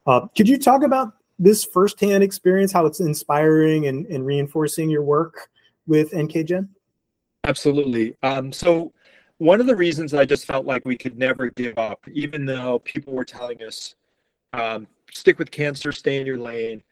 Uh, 0.06 0.26
could 0.36 0.48
you 0.48 0.58
talk 0.58 0.82
about 0.82 1.14
this 1.38 1.64
firsthand 1.64 2.22
experience, 2.22 2.72
how 2.72 2.86
it's 2.86 3.00
inspiring 3.00 3.86
and, 3.86 4.06
and 4.06 4.24
reinforcing 4.24 4.88
your 4.88 5.02
work 5.02 5.50
with 5.86 6.12
NKGen? 6.12 6.68
Absolutely. 7.44 8.16
Um, 8.22 8.52
so, 8.52 8.92
one 9.38 9.60
of 9.60 9.66
the 9.66 9.76
reasons 9.76 10.14
I 10.14 10.24
just 10.24 10.46
felt 10.46 10.64
like 10.64 10.86
we 10.86 10.96
could 10.96 11.18
never 11.18 11.50
give 11.50 11.76
up, 11.76 12.00
even 12.10 12.46
though 12.46 12.78
people 12.80 13.12
were 13.12 13.24
telling 13.24 13.62
us, 13.62 13.94
um, 14.54 14.86
stick 15.12 15.38
with 15.38 15.50
cancer, 15.50 15.92
stay 15.92 16.18
in 16.18 16.26
your 16.26 16.38
lane, 16.38 16.82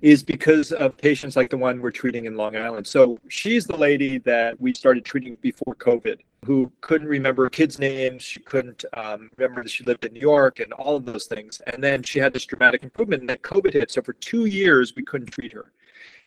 is 0.00 0.22
because 0.22 0.72
of 0.72 0.96
patients 0.96 1.36
like 1.36 1.50
the 1.50 1.56
one 1.56 1.80
we're 1.80 1.90
treating 1.90 2.24
in 2.24 2.34
Long 2.34 2.56
Island. 2.56 2.86
So 2.86 3.18
she's 3.28 3.66
the 3.66 3.76
lady 3.76 4.18
that 4.18 4.58
we 4.60 4.72
started 4.72 5.04
treating 5.04 5.36
before 5.42 5.74
COVID, 5.74 6.18
who 6.46 6.72
couldn't 6.80 7.08
remember 7.08 7.50
kid's 7.50 7.78
names. 7.78 8.22
She 8.22 8.40
couldn't 8.40 8.84
um, 8.94 9.30
remember 9.36 9.62
that 9.62 9.68
she 9.68 9.84
lived 9.84 10.06
in 10.06 10.14
New 10.14 10.20
York 10.20 10.60
and 10.60 10.72
all 10.72 10.96
of 10.96 11.04
those 11.04 11.26
things. 11.26 11.60
And 11.66 11.84
then 11.84 12.02
she 12.02 12.18
had 12.18 12.32
this 12.32 12.46
dramatic 12.46 12.82
improvement, 12.82 13.20
and 13.22 13.28
then 13.28 13.38
COVID 13.38 13.74
hit. 13.74 13.90
So 13.90 14.00
for 14.00 14.14
two 14.14 14.46
years, 14.46 14.94
we 14.96 15.02
couldn't 15.02 15.28
treat 15.28 15.52
her. 15.52 15.72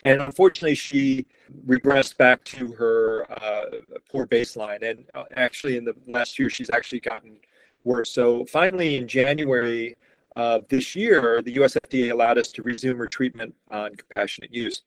And 0.06 0.22
unfortunately, 0.22 0.76
she 0.76 1.26
regressed 1.66 2.18
back 2.18 2.44
to 2.44 2.74
her 2.74 3.26
uh, 3.32 3.78
poor 4.12 4.28
baseline. 4.28 4.88
And 4.88 5.06
uh, 5.16 5.24
actually, 5.36 5.78
in 5.78 5.86
the 5.86 5.96
last 6.08 6.38
year, 6.38 6.50
she's 6.50 6.70
actually 6.70 7.00
gotten 7.00 7.38
worse. 7.86 8.12
So 8.12 8.46
finally, 8.46 8.98
in 8.98 9.08
January, 9.08 9.96
uh, 10.36 10.60
this 10.70 10.96
year, 10.96 11.42
the 11.42 11.54
US 11.64 11.76
FDA 11.76 12.12
allowed 12.12 12.38
us 12.38 12.52
to 12.54 12.64
resume 12.64 12.98
her 12.98 13.08
treatment 13.08 13.54
on 13.70 13.96
compassionate 13.96 14.54
use. 14.54 14.84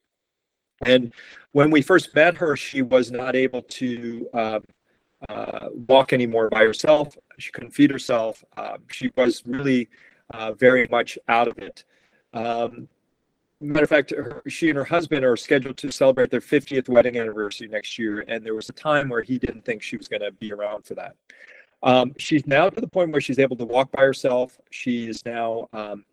And 0.84 1.12
when 1.52 1.70
we 1.70 1.82
first 1.82 2.14
met 2.14 2.36
her, 2.36 2.56
she 2.56 2.82
was 2.82 3.10
not 3.10 3.34
able 3.34 3.62
to 3.62 4.28
uh, 4.34 4.60
uh, 5.28 5.68
walk 5.88 6.12
anymore 6.12 6.50
by 6.50 6.64
herself. 6.64 7.16
She 7.38 7.50
couldn't 7.50 7.70
feed 7.70 7.90
herself. 7.90 8.44
Uh, 8.56 8.78
she 8.90 9.10
was 9.16 9.42
really 9.46 9.88
uh, 10.34 10.52
very 10.52 10.86
much 10.88 11.18
out 11.28 11.48
of 11.48 11.58
it. 11.58 11.84
Um, 12.34 12.88
matter 13.60 13.84
of 13.84 13.88
fact, 13.88 14.10
her, 14.10 14.42
she 14.48 14.68
and 14.68 14.76
her 14.76 14.84
husband 14.84 15.24
are 15.24 15.36
scheduled 15.36 15.78
to 15.78 15.90
celebrate 15.90 16.30
their 16.30 16.40
50th 16.40 16.88
wedding 16.88 17.18
anniversary 17.18 17.68
next 17.68 17.98
year. 17.98 18.24
And 18.28 18.44
there 18.44 18.54
was 18.54 18.68
a 18.68 18.74
time 18.74 19.08
where 19.08 19.22
he 19.22 19.38
didn't 19.38 19.64
think 19.64 19.82
she 19.82 19.96
was 19.96 20.08
going 20.08 20.22
to 20.22 20.32
be 20.32 20.52
around 20.52 20.84
for 20.84 20.94
that. 20.94 21.16
Um, 21.82 22.12
she's 22.18 22.46
now 22.46 22.68
to 22.68 22.80
the 22.80 22.88
point 22.88 23.12
where 23.12 23.20
she's 23.20 23.38
able 23.38 23.56
to 23.56 23.64
walk 23.64 23.90
by 23.92 24.02
herself. 24.02 24.58
She 24.70 25.08
is 25.08 25.24
now 25.24 25.68
um, 25.72 26.04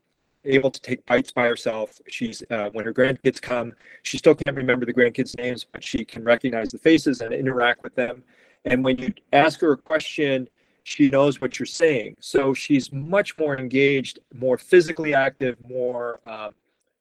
able 0.46 0.70
to 0.70 0.82
take 0.82 1.06
bites 1.06 1.32
by 1.32 1.48
herself. 1.48 2.00
She's 2.10 2.44
uh, 2.50 2.70
when 2.74 2.86
her 2.86 2.94
grandkids 2.94 3.42
come, 3.42 3.74
she 4.04 4.18
still 4.18 4.36
can't 4.36 4.58
remember 4.58 4.86
the 4.86 4.94
grandkids' 4.94 5.38
names, 5.38 5.66
but 5.72 5.84
she 5.84 6.04
can 6.06 6.24
recognize 6.24 6.70
the 6.70 6.78
faces 6.78 7.22
and 7.22 7.34
interact 7.34 7.84
with 7.84 7.96
them. 7.96 8.24
And 8.66 8.84
when 8.84 8.98
you 8.98 9.14
ask 9.32 9.60
her 9.62 9.72
a 9.74 9.78
question, 9.78 10.48
she 10.84 11.10
knows 11.10 11.40
what 11.40 11.60
you're 11.60 11.66
saying. 11.66 12.18
So 12.20 12.54
she's 12.54 12.92
much 12.92 13.38
more 13.38 13.58
engaged, 13.58 14.20
more 14.34 14.58
physically 14.58 15.14
active, 15.14 15.58
more 15.68 16.20
uh, 16.28 16.50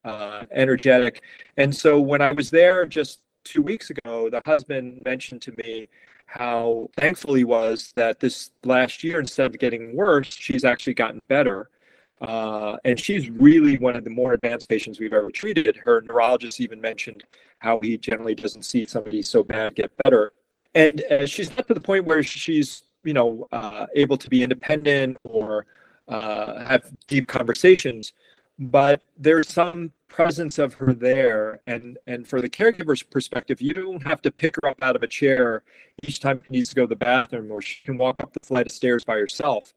uh, 0.04 0.44
energetic. 0.52 1.22
And 1.56 1.74
so 1.74 2.00
when 2.00 2.20
I 2.20 2.32
was 2.32 2.50
there 2.50 2.86
just 2.86 3.20
two 3.44 3.62
weeks 3.62 3.90
ago, 3.90 4.30
the 4.30 4.40
husband 4.46 5.02
mentioned 5.04 5.42
to 5.42 5.52
me 5.64 5.88
how 6.26 6.88
thankful 6.96 7.34
he 7.34 7.44
was 7.44 7.92
that 7.96 8.20
this 8.20 8.50
last 8.64 9.04
year, 9.04 9.20
instead 9.20 9.46
of 9.46 9.58
getting 9.58 9.94
worse, 9.94 10.26
she's 10.26 10.64
actually 10.64 10.94
gotten 10.94 11.20
better. 11.28 11.68
Uh, 12.20 12.76
and 12.84 12.98
she's 12.98 13.28
really 13.30 13.76
one 13.78 13.96
of 13.96 14.04
the 14.04 14.10
more 14.10 14.32
advanced 14.32 14.68
patients 14.68 15.00
we've 15.00 15.12
ever 15.12 15.30
treated. 15.30 15.76
Her 15.76 16.02
neurologist 16.02 16.60
even 16.60 16.80
mentioned 16.80 17.24
how 17.58 17.80
he 17.80 17.98
generally 17.98 18.34
doesn't 18.34 18.62
see 18.62 18.86
somebody 18.86 19.22
so 19.22 19.42
bad 19.42 19.74
get 19.74 19.90
better. 20.04 20.32
And 20.74 21.02
uh, 21.10 21.26
she's 21.26 21.54
not 21.56 21.66
to 21.68 21.74
the 21.74 21.80
point 21.80 22.04
where 22.04 22.22
she's, 22.22 22.84
you 23.04 23.12
know, 23.12 23.48
uh, 23.52 23.86
able 23.94 24.16
to 24.16 24.30
be 24.30 24.42
independent 24.42 25.18
or 25.24 25.66
uh, 26.08 26.64
have 26.64 26.84
deep 27.08 27.26
conversations, 27.26 28.12
but 28.58 29.02
there's 29.18 29.48
some 29.48 29.92
presence 30.12 30.58
of 30.58 30.74
her 30.74 30.92
there. 30.92 31.60
And 31.66 31.98
and 32.06 32.28
for 32.28 32.40
the 32.40 32.48
caregiver's 32.48 33.02
perspective, 33.02 33.60
you 33.60 33.74
don't 33.74 34.06
have 34.06 34.22
to 34.22 34.30
pick 34.30 34.56
her 34.56 34.68
up 34.68 34.78
out 34.82 34.94
of 34.94 35.02
a 35.02 35.06
chair 35.08 35.62
each 36.04 36.20
time 36.20 36.40
she 36.44 36.52
needs 36.52 36.68
to 36.68 36.74
go 36.74 36.82
to 36.82 36.88
the 36.88 36.96
bathroom, 36.96 37.50
or 37.50 37.62
she 37.62 37.82
can 37.84 37.96
walk 37.96 38.16
up 38.22 38.32
the 38.32 38.46
flight 38.46 38.66
of 38.66 38.72
stairs 38.72 39.04
by 39.04 39.16
herself. 39.16 39.72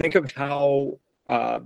Think 0.00 0.14
of 0.14 0.32
how 0.32 0.98
uh, 1.28 1.60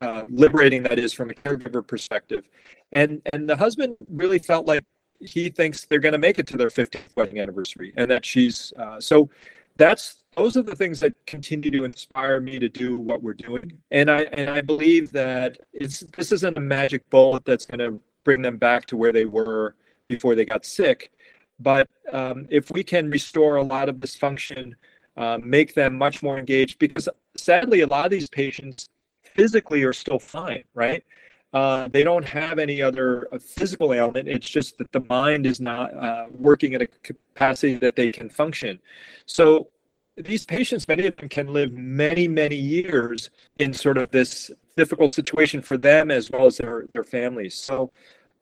uh, 0.00 0.24
liberating 0.28 0.82
that 0.84 0.98
is 0.98 1.12
from 1.12 1.30
a 1.30 1.34
caregiver 1.34 1.84
perspective. 1.86 2.44
And 2.92 3.22
and 3.32 3.48
the 3.48 3.56
husband 3.56 3.96
really 4.08 4.38
felt 4.38 4.66
like 4.66 4.84
he 5.20 5.48
thinks 5.48 5.86
they're 5.86 5.98
going 5.98 6.12
to 6.12 6.18
make 6.18 6.38
it 6.38 6.46
to 6.48 6.56
their 6.56 6.70
50th 6.70 7.16
wedding 7.16 7.40
anniversary, 7.40 7.92
and 7.96 8.10
that 8.10 8.24
she's 8.24 8.72
uh, 8.78 9.00
so. 9.00 9.30
That's 9.78 10.21
those 10.36 10.56
are 10.56 10.62
the 10.62 10.74
things 10.74 11.00
that 11.00 11.14
continue 11.26 11.70
to 11.70 11.84
inspire 11.84 12.40
me 12.40 12.58
to 12.58 12.68
do 12.68 12.96
what 12.96 13.22
we're 13.22 13.34
doing. 13.34 13.78
And 13.90 14.10
I 14.10 14.22
and 14.22 14.48
I 14.50 14.60
believe 14.60 15.12
that 15.12 15.58
it's 15.72 16.00
this 16.16 16.32
isn't 16.32 16.56
a 16.56 16.60
magic 16.60 17.08
bullet 17.10 17.44
that's 17.44 17.66
going 17.66 17.80
to 17.80 18.00
bring 18.24 18.42
them 18.42 18.56
back 18.56 18.86
to 18.86 18.96
where 18.96 19.12
they 19.12 19.26
were 19.26 19.74
before 20.08 20.34
they 20.34 20.44
got 20.44 20.64
sick. 20.64 21.12
But 21.58 21.88
um, 22.12 22.46
if 22.50 22.70
we 22.70 22.82
can 22.82 23.10
restore 23.10 23.56
a 23.56 23.62
lot 23.62 23.88
of 23.88 23.96
dysfunction, 23.96 24.72
uh, 25.16 25.38
make 25.42 25.74
them 25.74 25.96
much 25.96 26.22
more 26.22 26.38
engaged, 26.38 26.78
because 26.78 27.08
sadly, 27.36 27.80
a 27.80 27.86
lot 27.86 28.04
of 28.04 28.10
these 28.10 28.28
patients 28.28 28.88
physically 29.34 29.82
are 29.82 29.92
still 29.92 30.18
fine, 30.18 30.64
right? 30.74 31.04
Uh, 31.52 31.86
they 31.88 32.02
don't 32.02 32.24
have 32.24 32.58
any 32.58 32.80
other 32.80 33.28
uh, 33.32 33.38
physical 33.38 33.92
ailment. 33.92 34.26
It's 34.26 34.48
just 34.48 34.78
that 34.78 34.90
the 34.92 35.04
mind 35.10 35.44
is 35.44 35.60
not 35.60 35.94
uh, 35.94 36.26
working 36.30 36.74
at 36.74 36.80
a 36.80 36.86
capacity 36.86 37.74
that 37.74 37.94
they 37.94 38.10
can 38.10 38.30
function. 38.30 38.80
So 39.26 39.68
these 40.16 40.44
patients, 40.44 40.86
many 40.88 41.06
of 41.06 41.16
them 41.16 41.28
can 41.28 41.52
live 41.52 41.72
many, 41.72 42.28
many 42.28 42.56
years 42.56 43.30
in 43.58 43.72
sort 43.72 43.98
of 43.98 44.10
this 44.10 44.50
difficult 44.76 45.14
situation 45.14 45.62
for 45.62 45.76
them 45.76 46.10
as 46.10 46.30
well 46.30 46.46
as 46.46 46.58
their, 46.58 46.86
their 46.92 47.04
families. 47.04 47.54
So 47.54 47.90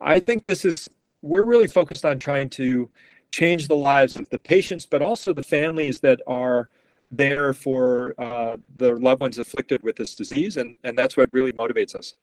I 0.01 0.21
think 0.21 0.47
this 0.47 0.65
is, 0.65 0.89
we're 1.23 1.45
really 1.45 1.69
focused 1.69 2.05
on 2.05 2.19
trying 2.19 2.51
to 2.51 2.89
change 3.33 3.69
the 3.69 3.77
lives 3.77 4.17
of 4.17 4.29
the 4.31 4.39
patients, 4.39 4.87
but 4.87 5.03
also 5.03 5.33
the 5.33 5.43
families 5.43 6.01
that 6.01 6.21
are 6.27 6.69
there 7.11 7.53
for 7.53 8.15
uh, 8.19 8.57
the 8.77 8.95
loved 8.97 9.21
ones 9.21 9.39
afflicted 9.39 9.83
with 9.83 9.97
this 9.97 10.15
disease, 10.15 10.57
and 10.57 10.77
and 10.85 10.97
that's 10.97 11.17
what 11.17 11.29
really 11.33 11.53
motivates 11.53 11.95
us. 11.95 12.15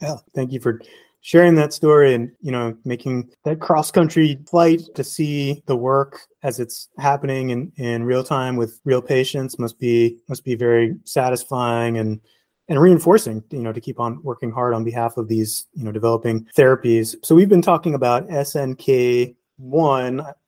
Yeah, 0.00 0.16
thank 0.34 0.52
you 0.52 0.60
for 0.60 0.80
sharing 1.22 1.54
that 1.54 1.72
story 1.72 2.14
and 2.14 2.30
you 2.40 2.52
know 2.52 2.76
making 2.84 3.30
that 3.44 3.60
cross 3.60 3.90
country 3.90 4.38
flight 4.48 4.82
to 4.94 5.02
see 5.02 5.62
the 5.66 5.76
work 5.76 6.20
as 6.42 6.60
it's 6.60 6.88
happening 6.98 7.50
in, 7.50 7.72
in 7.76 8.04
real 8.04 8.24
time 8.24 8.56
with 8.56 8.80
real 8.84 9.00
patients 9.00 9.58
must 9.58 9.78
be 9.78 10.18
must 10.28 10.44
be 10.44 10.54
very 10.54 10.94
satisfying 11.04 11.96
and 11.96 12.20
and 12.68 12.80
reinforcing 12.80 13.42
you 13.50 13.62
know 13.62 13.72
to 13.72 13.80
keep 13.80 13.98
on 13.98 14.22
working 14.22 14.50
hard 14.50 14.74
on 14.74 14.84
behalf 14.84 15.16
of 15.16 15.28
these 15.28 15.66
you 15.72 15.84
know 15.84 15.92
developing 15.92 16.46
therapies 16.56 17.14
so 17.24 17.34
we've 17.34 17.48
been 17.48 17.62
talking 17.62 17.94
about 17.94 18.28
snk1 18.28 19.34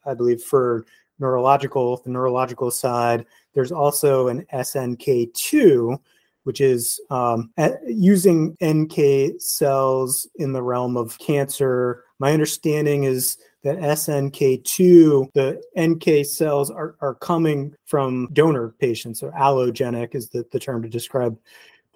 i 0.07 0.15
believe 0.15 0.43
for 0.43 0.85
neurological, 1.19 2.01
the 2.05 2.11
neurological 2.11 2.71
side. 2.71 3.25
There's 3.55 3.73
also 3.73 4.29
an 4.29 4.47
SNK2, 4.53 5.99
which 6.45 6.61
is 6.61 7.01
um, 7.11 7.51
using 7.87 8.57
NK 8.65 9.41
cells 9.41 10.27
in 10.37 10.53
the 10.53 10.63
realm 10.63 10.97
of 10.97 11.19
cancer. 11.19 12.05
My 12.19 12.33
understanding 12.33 13.05
is 13.05 13.39
that 13.63 13.79
SNK2, 13.79 15.33
the 15.33 15.63
NK 15.79 16.27
cells 16.27 16.71
are, 16.71 16.97
are 17.01 17.15
coming 17.15 17.75
from 17.87 18.29
donor 18.33 18.75
patients, 18.79 19.23
or 19.23 19.33
allogenic 19.33 20.15
is 20.15 20.29
the, 20.29 20.47
the 20.53 20.61
term 20.61 20.83
to 20.83 20.89
describe 20.89 21.37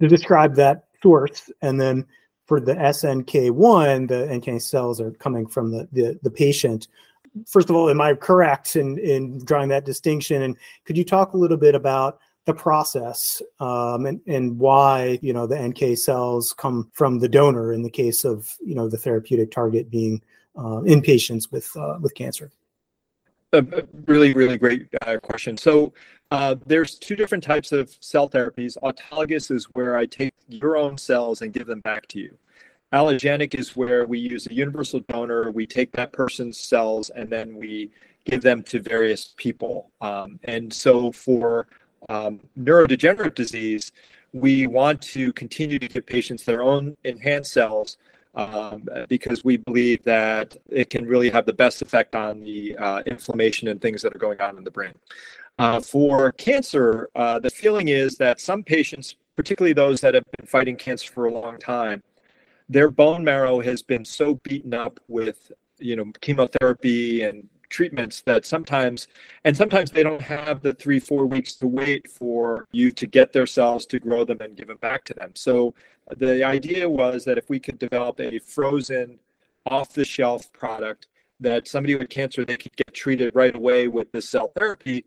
to 0.01 0.09
describe 0.09 0.55
that 0.55 0.85
source. 1.03 1.51
And 1.61 1.81
then 1.81 2.07
for 2.47 2.61
the 2.61 2.75
SNK1, 2.75 4.09
the 4.09 4.35
NK 4.37 4.61
cells 4.63 5.01
are 5.01 5.11
coming 5.13 5.47
from 5.47 5.73
the, 5.73 5.89
the, 5.93 6.19
the 6.23 6.31
patient 6.31 6.89
first 7.47 7.71
of 7.71 7.77
all, 7.77 7.89
am 7.91 8.01
I 8.01 8.15
correct 8.15 8.77
in, 8.77 8.99
in 8.99 9.45
drawing 9.45 9.69
that 9.69 9.85
distinction? 9.85 10.43
And 10.43 10.57
could 10.85 10.97
you 10.97 11.05
talk 11.05 11.33
a 11.33 11.37
little 11.37 11.57
bit 11.57 11.75
about 11.75 12.19
the 12.49 12.55
process 12.55 13.43
um, 13.61 14.07
and, 14.07 14.23
and 14.27 14.59
why 14.59 15.19
you 15.21 15.35
know 15.35 15.47
the 15.47 15.69
NK 15.69 15.99
cells 15.99 16.55
come 16.55 16.91
from 16.95 17.19
the 17.19 17.29
donor 17.29 17.75
in 17.75 17.83
the 17.83 17.91
case 17.91 18.25
of 18.25 18.51
you 18.65 18.75
know 18.75 18.89
the 18.89 18.97
therapeutic 18.97 19.51
target 19.51 19.91
being 19.91 20.23
uh, 20.59 20.81
in 20.85 21.03
patients 21.03 21.53
with 21.53 21.71
uh, 21.77 21.99
with 22.01 22.15
cancer? 22.15 22.51
A 23.53 23.65
really, 24.07 24.33
really 24.33 24.57
great 24.57 24.89
uh, 25.03 25.19
question. 25.23 25.57
So 25.57 25.93
uh, 26.31 26.57
there's 26.67 26.97
two 26.97 27.17
different 27.17 27.45
types 27.45 27.71
of 27.71 27.95
cell 28.01 28.29
therapies. 28.29 28.77
Autologous 28.83 29.51
is 29.51 29.65
where 29.73 29.97
I 29.97 30.07
take 30.07 30.33
your 30.49 30.77
own 30.77 30.97
cells 30.97 31.43
and 31.43 31.53
give 31.53 31.67
them 31.67 31.81
back 31.81 32.07
to 32.09 32.19
you. 32.19 32.37
Allogenic 32.93 33.55
is 33.55 33.77
where 33.77 34.07
we 34.07 34.19
use 34.19 34.47
a 34.47 34.55
universal 34.55 35.01
donor. 35.09 35.51
We 35.51 35.67
take 35.67 35.93
that 35.93 36.13
person's 36.13 36.59
cells 36.59 37.11
and 37.11 37.29
then 37.31 37.57
we 37.57 37.91
give 38.25 38.43
them 38.43 38.63
to 38.65 38.81
various 38.81 39.35
people. 39.37 39.93
Um, 40.03 40.39
and 40.45 40.73
so 40.73 41.11
for 41.13 41.69
um, 42.09 42.41
neurodegenerative 42.59 43.35
disease, 43.35 43.93
we 44.33 44.67
want 44.67 45.01
to 45.01 45.33
continue 45.33 45.79
to 45.79 45.89
give 45.89 46.07
patients 46.07 46.45
their 46.45 46.63
own 46.63 46.97
enhanced 47.05 47.53
cells 47.53 47.97
um, 48.35 48.87
because 49.09 49.45
we 49.45 49.57
believe 49.57 50.03
that 50.05 50.57
it 50.69 50.91
can 50.91 51.07
really 51.07 51.31
have 51.31 51.47
the 51.47 51.53
best 51.53 51.83
effect 51.83 52.15
on 52.15 52.41
the 52.41 52.77
uh, 52.77 53.03
inflammation 53.07 53.69
and 53.69 53.81
things 53.81 54.03
that 54.03 54.15
are 54.15 54.19
going 54.19 54.41
on 54.41 54.57
in 54.57 54.65
the 54.65 54.71
brain. 54.71 54.93
Uh, 55.59 55.81
for 55.81 56.31
cancer, 56.33 57.09
uh, 57.17 57.39
the 57.39 57.51
feeling 57.51 57.89
is 57.89 58.17
that 58.17 58.41
some 58.41 58.63
patients, 58.63 59.17
particularly 59.35 59.73
those 59.73 60.01
that 60.01 60.15
have 60.15 60.25
been 60.37 60.47
fighting 60.47 60.77
cancer 60.77 61.11
for 61.13 61.27
a 61.27 61.33
long 61.33 61.59
time, 61.59 62.03
their 62.69 62.91
bone 62.91 63.25
marrow 63.25 63.61
has 63.61 63.83
been 63.83 64.05
so 64.05 64.35
beaten 64.45 64.75
up 64.75 65.01
with 65.09 65.51
you 65.79 65.97
know 65.97 66.05
chemotherapy 66.21 67.23
and 67.23 67.49
treatments 67.79 68.23
that 68.23 68.45
sometimes 68.45 69.07
and 69.45 69.57
sometimes 69.57 69.93
they 69.93 70.03
don't 70.03 70.21
have 70.21 70.61
the 70.63 70.75
three 70.75 70.99
four 70.99 71.27
weeks 71.27 71.55
to 71.55 71.69
wait 71.69 72.11
for 72.11 72.67
you 72.73 72.91
to 72.91 73.07
get 73.07 73.33
their 73.33 73.47
cells 73.47 73.87
to 73.87 74.01
grow 74.01 74.25
them 74.25 74.39
and 74.41 74.57
give 74.57 74.69
it 74.69 74.81
back 74.81 75.05
to 75.05 75.15
them 75.15 75.31
so 75.37 75.73
the 76.17 76.43
idea 76.43 76.91
was 76.91 77.25
that 77.25 77.39
if 77.39 77.49
we 77.49 77.61
could 77.61 77.79
develop 77.79 78.19
a 78.19 78.41
frozen 78.41 79.17
off 79.67 79.93
the 79.93 80.05
shelf 80.05 80.53
product 80.53 81.07
that 81.39 81.69
somebody 81.69 81.95
with 81.95 82.11
cancer 82.11 82.45
they 82.45 82.57
could 82.57 82.75
get 82.75 82.93
treated 82.93 83.33
right 83.33 83.55
away 83.55 83.87
with 83.87 84.11
the 84.11 84.21
cell 84.21 84.51
therapy 84.57 85.05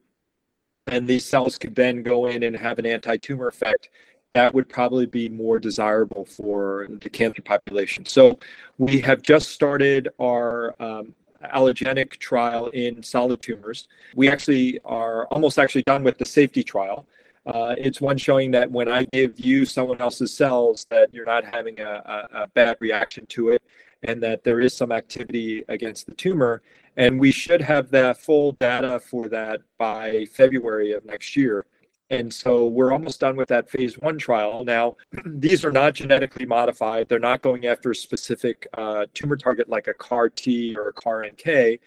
and 0.87 1.05
these 1.05 1.25
cells 1.25 1.57
could 1.57 1.75
then 1.75 2.01
go 2.01 2.27
in 2.27 2.43
and 2.43 2.55
have 2.55 2.79
an 2.79 2.85
anti-tumor 2.85 3.49
effect 3.49 3.89
that 4.33 4.53
would 4.53 4.69
probably 4.69 5.05
be 5.05 5.27
more 5.27 5.59
desirable 5.59 6.23
for 6.23 6.87
the 7.01 7.09
cancer 7.09 7.41
population. 7.41 8.05
So 8.05 8.39
we 8.77 9.01
have 9.01 9.21
just 9.21 9.49
started 9.49 10.07
our 10.21 10.73
um, 10.81 11.13
allogenic 11.53 12.17
trial 12.17 12.67
in 12.67 13.01
solid 13.03 13.41
tumors. 13.41 13.87
We 14.15 14.29
actually 14.29 14.79
are 14.85 15.25
almost 15.27 15.59
actually 15.59 15.83
done 15.83 16.03
with 16.03 16.17
the 16.17 16.25
safety 16.25 16.63
trial. 16.63 17.07
Uh, 17.45 17.75
it's 17.77 17.99
one 17.99 18.17
showing 18.17 18.51
that 18.51 18.69
when 18.69 18.87
I 18.87 19.05
give 19.05 19.39
you 19.39 19.65
someone 19.65 19.99
else's 19.99 20.33
cells, 20.33 20.85
that 20.89 21.13
you're 21.13 21.25
not 21.25 21.43
having 21.43 21.79
a, 21.79 22.29
a, 22.33 22.43
a 22.43 22.47
bad 22.47 22.77
reaction 22.79 23.25
to 23.27 23.49
it, 23.49 23.63
and 24.03 24.21
that 24.21 24.43
there 24.43 24.59
is 24.59 24.75
some 24.75 24.91
activity 24.91 25.63
against 25.67 26.05
the 26.05 26.13
tumor. 26.13 26.61
And 26.97 27.19
we 27.19 27.31
should 27.31 27.61
have 27.61 27.89
that 27.91 28.17
full 28.17 28.51
data 28.53 28.99
for 28.99 29.29
that 29.29 29.61
by 29.77 30.25
February 30.25 30.91
of 30.91 31.05
next 31.05 31.35
year. 31.35 31.65
And 32.11 32.31
so 32.31 32.67
we're 32.67 32.91
almost 32.91 33.21
done 33.21 33.37
with 33.37 33.47
that 33.47 33.69
phase 33.69 33.97
one 33.97 34.17
trial. 34.17 34.65
Now, 34.65 34.97
these 35.25 35.63
are 35.63 35.71
not 35.71 35.93
genetically 35.93 36.45
modified. 36.45 37.07
They're 37.07 37.19
not 37.19 37.41
going 37.41 37.65
after 37.65 37.91
a 37.91 37.95
specific 37.95 38.67
uh, 38.77 39.05
tumor 39.13 39.37
target 39.37 39.69
like 39.69 39.87
a 39.87 39.93
CAR 39.93 40.27
T 40.27 40.75
or 40.75 40.89
a 40.89 40.93
CAR 40.93 41.25
NK. 41.25 41.79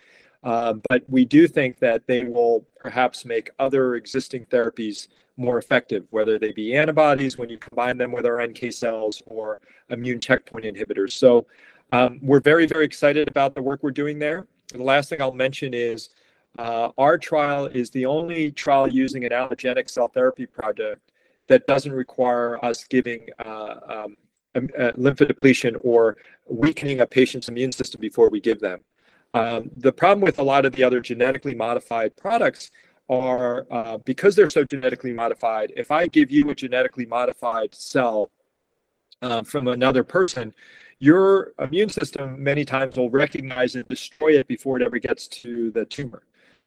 Uh, 0.42 0.74
but 0.88 1.02
we 1.08 1.26
do 1.26 1.46
think 1.46 1.78
that 1.78 2.06
they 2.06 2.24
will 2.24 2.66
perhaps 2.80 3.26
make 3.26 3.50
other 3.58 3.96
existing 3.96 4.46
therapies 4.46 5.08
more 5.36 5.58
effective, 5.58 6.06
whether 6.10 6.38
they 6.38 6.52
be 6.52 6.74
antibodies 6.74 7.36
when 7.36 7.50
you 7.50 7.58
combine 7.58 7.98
them 7.98 8.10
with 8.10 8.24
our 8.24 8.46
NK 8.46 8.72
cells 8.72 9.22
or 9.26 9.60
immune 9.90 10.20
checkpoint 10.20 10.64
inhibitors. 10.64 11.12
So 11.12 11.46
um, 11.92 12.18
we're 12.22 12.40
very, 12.40 12.64
very 12.66 12.86
excited 12.86 13.28
about 13.28 13.54
the 13.54 13.62
work 13.62 13.82
we're 13.82 13.90
doing 13.90 14.18
there. 14.18 14.46
The 14.68 14.82
last 14.82 15.10
thing 15.10 15.20
I'll 15.20 15.32
mention 15.32 15.74
is 15.74 16.10
uh, 16.58 16.90
our 16.98 17.18
trial 17.18 17.66
is 17.66 17.90
the 17.90 18.06
only 18.06 18.50
trial 18.50 18.88
using 18.88 19.24
an 19.24 19.30
allogeneic 19.30 19.90
cell 19.90 20.08
therapy 20.08 20.46
project 20.46 21.12
that 21.48 21.66
doesn't 21.66 21.92
require 21.92 22.64
us 22.64 22.84
giving 22.84 23.26
uh, 23.44 23.74
um, 23.88 24.16
lymphodepletion 24.54 25.76
or 25.82 26.16
weakening 26.46 27.00
a 27.00 27.06
patient's 27.06 27.48
immune 27.48 27.72
system 27.72 28.00
before 28.00 28.30
we 28.30 28.40
give 28.40 28.60
them. 28.60 28.80
Um, 29.34 29.70
the 29.76 29.92
problem 29.92 30.20
with 30.20 30.38
a 30.38 30.42
lot 30.42 30.64
of 30.64 30.72
the 30.74 30.84
other 30.84 31.00
genetically 31.00 31.54
modified 31.54 32.16
products 32.16 32.70
are 33.08 33.66
uh, 33.70 33.98
because 33.98 34.36
they're 34.36 34.48
so 34.48 34.64
genetically 34.64 35.12
modified. 35.12 35.72
If 35.76 35.90
I 35.90 36.06
give 36.06 36.30
you 36.30 36.48
a 36.50 36.54
genetically 36.54 37.04
modified 37.04 37.74
cell 37.74 38.30
uh, 39.22 39.42
from 39.42 39.68
another 39.68 40.04
person, 40.04 40.54
your 41.00 41.52
immune 41.58 41.88
system 41.88 42.42
many 42.42 42.64
times 42.64 42.96
will 42.96 43.10
recognize 43.10 43.74
and 43.74 43.86
destroy 43.88 44.38
it 44.38 44.46
before 44.46 44.80
it 44.80 44.84
ever 44.84 44.98
gets 44.98 45.26
to 45.28 45.70
the 45.72 45.84
tumor. 45.84 46.22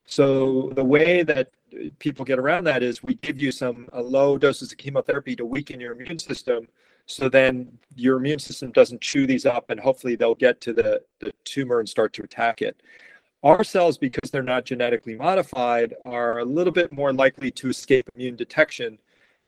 So 0.07 0.71
the 0.75 0.83
way 0.83 1.21
that 1.23 1.49
people 1.99 2.25
get 2.25 2.39
around 2.39 2.63
that 2.63 2.81
is 2.81 3.03
we 3.03 3.15
give 3.15 3.39
you 3.39 3.51
some 3.51 3.87
low 3.93 4.37
doses 4.37 4.71
of 4.71 4.77
chemotherapy 4.79 5.35
to 5.35 5.45
weaken 5.45 5.79
your 5.79 5.91
immune 5.93 6.17
system 6.17 6.67
so 7.07 7.29
then 7.29 7.71
your 7.95 8.17
immune 8.17 8.37
system 8.37 8.71
doesn't 8.71 8.99
chew 8.99 9.25
these 9.25 9.45
up 9.45 9.69
and 9.69 9.79
hopefully 9.79 10.15
they'll 10.15 10.35
get 10.35 10.59
to 10.61 10.73
the, 10.73 11.01
the 11.19 11.31
tumor 11.45 11.79
and 11.79 11.87
start 11.87 12.11
to 12.13 12.23
attack 12.23 12.61
it. 12.61 12.81
Our 13.43 13.63
cells, 13.63 13.97
because 13.97 14.29
they're 14.29 14.43
not 14.43 14.65
genetically 14.65 15.15
modified, 15.15 15.93
are 16.03 16.39
a 16.39 16.45
little 16.45 16.73
bit 16.73 16.91
more 16.91 17.13
likely 17.13 17.49
to 17.51 17.69
escape 17.69 18.09
immune 18.15 18.35
detection. 18.35 18.99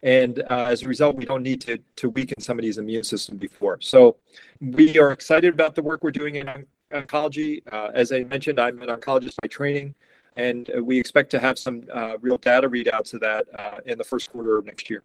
And 0.04 0.40
uh, 0.50 0.68
as 0.70 0.84
a 0.84 0.88
result, 0.88 1.18
we 1.18 1.26
don't 1.26 1.44
need 1.44 1.60
to, 1.62 1.80
to 1.98 2.10
weaken 2.10 2.40
somebody's 2.40 2.78
immune 2.78 3.04
system 3.04 3.36
before. 3.36 3.82
So 3.82 4.16
we 4.62 4.98
are 4.98 5.12
excited 5.12 5.54
about 5.54 5.76
the 5.76 5.82
work 5.82 6.02
we're 6.02 6.12
doing 6.12 6.36
in 6.36 6.66
oncology. 6.94 7.62
Uh, 7.70 7.90
as 7.94 8.14
I 8.14 8.24
mentioned, 8.24 8.58
I'm 8.58 8.82
an 8.82 8.88
oncologist 8.88 9.36
by 9.42 9.50
training, 9.50 9.96
and 10.40 10.72
we 10.84 10.98
expect 10.98 11.30
to 11.32 11.40
have 11.40 11.60
some 11.60 11.84
uh, 11.94 12.18
real 12.20 12.38
data 12.38 12.70
readouts 12.70 13.14
of 13.14 13.20
that 13.20 13.46
uh, 13.58 13.80
in 13.86 13.98
the 13.98 14.04
first 14.04 14.32
quarter 14.32 14.58
of 14.58 14.66
next 14.66 14.90
year. 14.90 15.04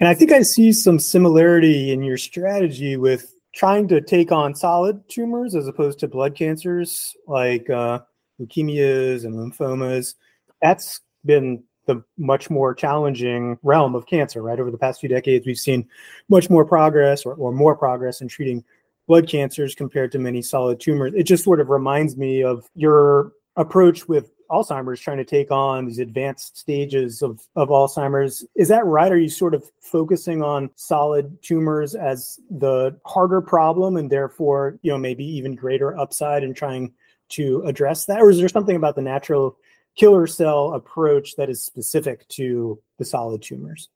And 0.00 0.08
I 0.08 0.14
think 0.14 0.32
I 0.32 0.42
see 0.42 0.72
some 0.72 0.98
similarity 0.98 1.92
in 1.92 2.02
your 2.02 2.18
strategy 2.18 2.96
with 2.96 3.34
trying 3.54 3.88
to 3.88 4.00
take 4.00 4.30
on 4.30 4.54
solid 4.54 5.02
tumors 5.08 5.54
as 5.54 5.66
opposed 5.66 5.98
to 6.00 6.08
blood 6.08 6.34
cancers 6.34 7.16
like 7.26 7.70
uh, 7.70 8.00
leukemias 8.40 9.24
and 9.24 9.34
lymphomas. 9.34 10.14
That's 10.60 11.00
been 11.24 11.62
the 11.86 12.04
much 12.18 12.50
more 12.50 12.74
challenging 12.74 13.58
realm 13.62 13.94
of 13.94 14.06
cancer, 14.06 14.42
right? 14.42 14.60
Over 14.60 14.70
the 14.70 14.78
past 14.78 15.00
few 15.00 15.08
decades, 15.08 15.46
we've 15.46 15.58
seen 15.58 15.88
much 16.28 16.50
more 16.50 16.64
progress 16.64 17.24
or, 17.24 17.34
or 17.34 17.50
more 17.50 17.76
progress 17.76 18.20
in 18.20 18.28
treating 18.28 18.62
blood 19.08 19.26
cancers 19.26 19.74
compared 19.74 20.12
to 20.12 20.18
many 20.18 20.42
solid 20.42 20.80
tumors. 20.80 21.14
It 21.14 21.24
just 21.24 21.44
sort 21.44 21.60
of 21.60 21.70
reminds 21.70 22.16
me 22.16 22.42
of 22.42 22.68
your 22.74 23.32
approach 23.56 24.08
with 24.08 24.30
Alzheimer's 24.50 25.00
trying 25.00 25.16
to 25.16 25.24
take 25.24 25.50
on 25.50 25.86
these 25.86 25.98
advanced 25.98 26.58
stages 26.58 27.22
of, 27.22 27.40
of 27.56 27.70
Alzheimer's. 27.70 28.44
Is 28.54 28.68
that 28.68 28.84
right? 28.84 29.10
Are 29.10 29.18
you 29.18 29.30
sort 29.30 29.54
of 29.54 29.64
focusing 29.80 30.42
on 30.42 30.70
solid 30.76 31.42
tumors 31.42 31.94
as 31.94 32.38
the 32.50 32.98
harder 33.06 33.40
problem 33.40 33.96
and 33.96 34.10
therefore, 34.10 34.78
you 34.82 34.90
know, 34.90 34.98
maybe 34.98 35.24
even 35.24 35.54
greater 35.54 35.98
upside 35.98 36.44
in 36.44 36.52
trying 36.52 36.92
to 37.30 37.62
address 37.66 38.04
that? 38.06 38.20
Or 38.20 38.28
is 38.28 38.38
there 38.38 38.48
something 38.48 38.76
about 38.76 38.94
the 38.94 39.02
natural 39.02 39.56
killer 39.96 40.26
cell 40.26 40.74
approach 40.74 41.36
that 41.36 41.48
is 41.48 41.62
specific 41.62 42.28
to 42.28 42.78
the 42.98 43.04
solid 43.06 43.42
tumors? 43.42 43.88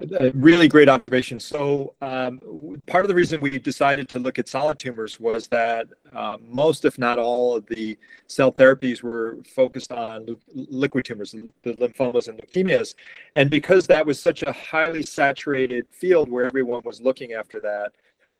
A 0.00 0.30
really 0.30 0.68
great 0.68 0.88
observation. 0.88 1.40
So, 1.40 1.94
um, 2.00 2.40
part 2.86 3.04
of 3.04 3.08
the 3.08 3.16
reason 3.16 3.40
we 3.40 3.58
decided 3.58 4.08
to 4.10 4.20
look 4.20 4.38
at 4.38 4.48
solid 4.48 4.78
tumors 4.78 5.18
was 5.18 5.48
that 5.48 5.88
uh, 6.14 6.36
most, 6.40 6.84
if 6.84 6.98
not 6.98 7.18
all, 7.18 7.56
of 7.56 7.66
the 7.66 7.98
cell 8.28 8.52
therapies 8.52 9.02
were 9.02 9.38
focused 9.56 9.90
on 9.90 10.36
liquid 10.54 11.04
tumors, 11.04 11.34
the 11.64 11.74
lymphomas 11.74 12.28
and 12.28 12.38
leukemias. 12.38 12.94
And 13.34 13.50
because 13.50 13.88
that 13.88 14.06
was 14.06 14.20
such 14.20 14.44
a 14.44 14.52
highly 14.52 15.02
saturated 15.02 15.86
field 15.90 16.30
where 16.30 16.44
everyone 16.44 16.82
was 16.84 17.00
looking 17.00 17.32
after 17.32 17.58
that, 17.60 17.92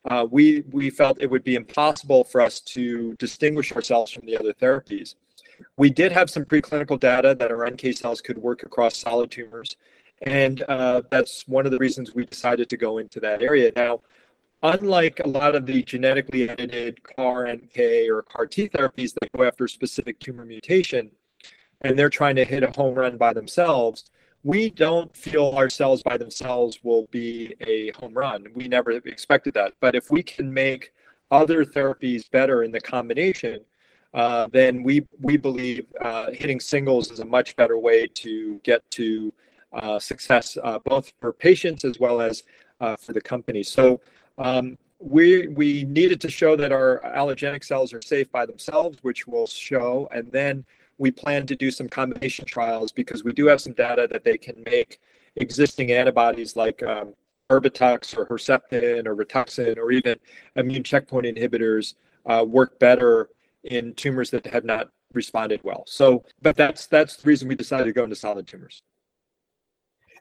uh, 0.08 0.26
we, 0.30 0.62
we 0.70 0.90
felt 0.90 1.20
it 1.20 1.28
would 1.28 1.42
be 1.42 1.56
impossible 1.56 2.22
for 2.22 2.40
us 2.40 2.60
to 2.60 3.14
distinguish 3.14 3.72
ourselves 3.72 4.12
from 4.12 4.26
the 4.26 4.38
other 4.38 4.52
therapies. 4.52 5.16
We 5.76 5.90
did 5.90 6.12
have 6.12 6.30
some 6.30 6.44
preclinical 6.44 7.00
data 7.00 7.34
that 7.34 7.50
our 7.50 7.68
NK 7.68 7.96
cells 7.96 8.20
could 8.20 8.38
work 8.38 8.62
across 8.62 8.96
solid 8.96 9.32
tumors. 9.32 9.76
And 10.22 10.62
uh, 10.68 11.02
that's 11.10 11.46
one 11.46 11.64
of 11.66 11.72
the 11.72 11.78
reasons 11.78 12.14
we 12.14 12.24
decided 12.24 12.68
to 12.70 12.76
go 12.76 12.98
into 12.98 13.20
that 13.20 13.42
area. 13.42 13.72
Now, 13.76 14.00
unlike 14.62 15.20
a 15.24 15.28
lot 15.28 15.54
of 15.54 15.66
the 15.66 15.82
genetically 15.82 16.48
edited 16.48 17.02
CAR 17.02 17.46
NK 17.52 17.78
or 18.10 18.22
CAR 18.22 18.46
T 18.46 18.68
therapies 18.68 19.14
that 19.14 19.30
go 19.36 19.44
after 19.44 19.68
specific 19.68 20.18
tumor 20.18 20.44
mutation, 20.44 21.10
and 21.82 21.98
they're 21.98 22.10
trying 22.10 22.36
to 22.36 22.44
hit 22.44 22.64
a 22.64 22.72
home 22.72 22.94
run 22.94 23.16
by 23.16 23.32
themselves, 23.32 24.10
we 24.42 24.70
don't 24.70 25.14
feel 25.16 25.50
our 25.50 25.70
cells 25.70 26.02
by 26.02 26.16
themselves 26.16 26.80
will 26.82 27.06
be 27.10 27.54
a 27.60 27.90
home 27.92 28.14
run. 28.14 28.46
We 28.54 28.68
never 28.68 28.92
expected 28.92 29.54
that. 29.54 29.74
But 29.80 29.94
if 29.94 30.10
we 30.10 30.22
can 30.22 30.52
make 30.52 30.92
other 31.30 31.64
therapies 31.64 32.30
better 32.30 32.62
in 32.62 32.72
the 32.72 32.80
combination, 32.80 33.60
uh, 34.14 34.48
then 34.52 34.82
we 34.82 35.06
we 35.20 35.36
believe 35.36 35.86
uh, 36.00 36.30
hitting 36.32 36.60
singles 36.60 37.10
is 37.10 37.20
a 37.20 37.24
much 37.24 37.54
better 37.56 37.78
way 37.78 38.06
to 38.06 38.58
get 38.64 38.88
to 38.92 39.32
success, 39.98 40.56
uh, 40.62 40.78
both 40.80 41.12
for 41.20 41.32
patients 41.32 41.84
as 41.84 41.98
well 41.98 42.20
as 42.20 42.42
uh, 42.80 42.96
for 42.96 43.12
the 43.12 43.20
company. 43.20 43.62
So 43.62 44.00
um, 44.38 44.78
we 44.98 45.48
we 45.48 45.84
needed 45.84 46.20
to 46.22 46.30
show 46.30 46.56
that 46.56 46.72
our 46.72 47.00
allogenic 47.04 47.64
cells 47.64 47.92
are 47.92 48.02
safe 48.02 48.30
by 48.30 48.46
themselves, 48.46 48.98
which 49.02 49.26
we'll 49.26 49.46
show, 49.46 50.08
and 50.12 50.30
then 50.32 50.64
we 50.98 51.10
plan 51.10 51.46
to 51.46 51.56
do 51.56 51.70
some 51.70 51.88
combination 51.88 52.44
trials 52.44 52.90
because 52.92 53.22
we 53.22 53.32
do 53.32 53.46
have 53.46 53.60
some 53.60 53.72
data 53.72 54.08
that 54.10 54.24
they 54.24 54.36
can 54.36 54.62
make 54.66 55.00
existing 55.36 55.92
antibodies 55.92 56.56
like 56.56 56.82
um, 56.82 57.14
Erbitux 57.50 58.16
or 58.16 58.26
Herceptin 58.26 59.06
or 59.06 59.14
Rituxan 59.14 59.78
or 59.78 59.92
even 59.92 60.16
immune 60.56 60.82
checkpoint 60.82 61.26
inhibitors 61.26 61.94
uh, 62.26 62.44
work 62.46 62.78
better 62.78 63.30
in 63.64 63.94
tumors 63.94 64.30
that 64.30 64.46
have 64.46 64.64
not 64.64 64.90
responded 65.14 65.60
well. 65.62 65.84
So, 65.86 66.24
but 66.42 66.56
that's 66.56 66.86
that's 66.86 67.16
the 67.16 67.28
reason 67.28 67.48
we 67.48 67.54
decided 67.54 67.84
to 67.84 67.92
go 67.92 68.04
into 68.04 68.16
solid 68.16 68.46
tumors. 68.46 68.82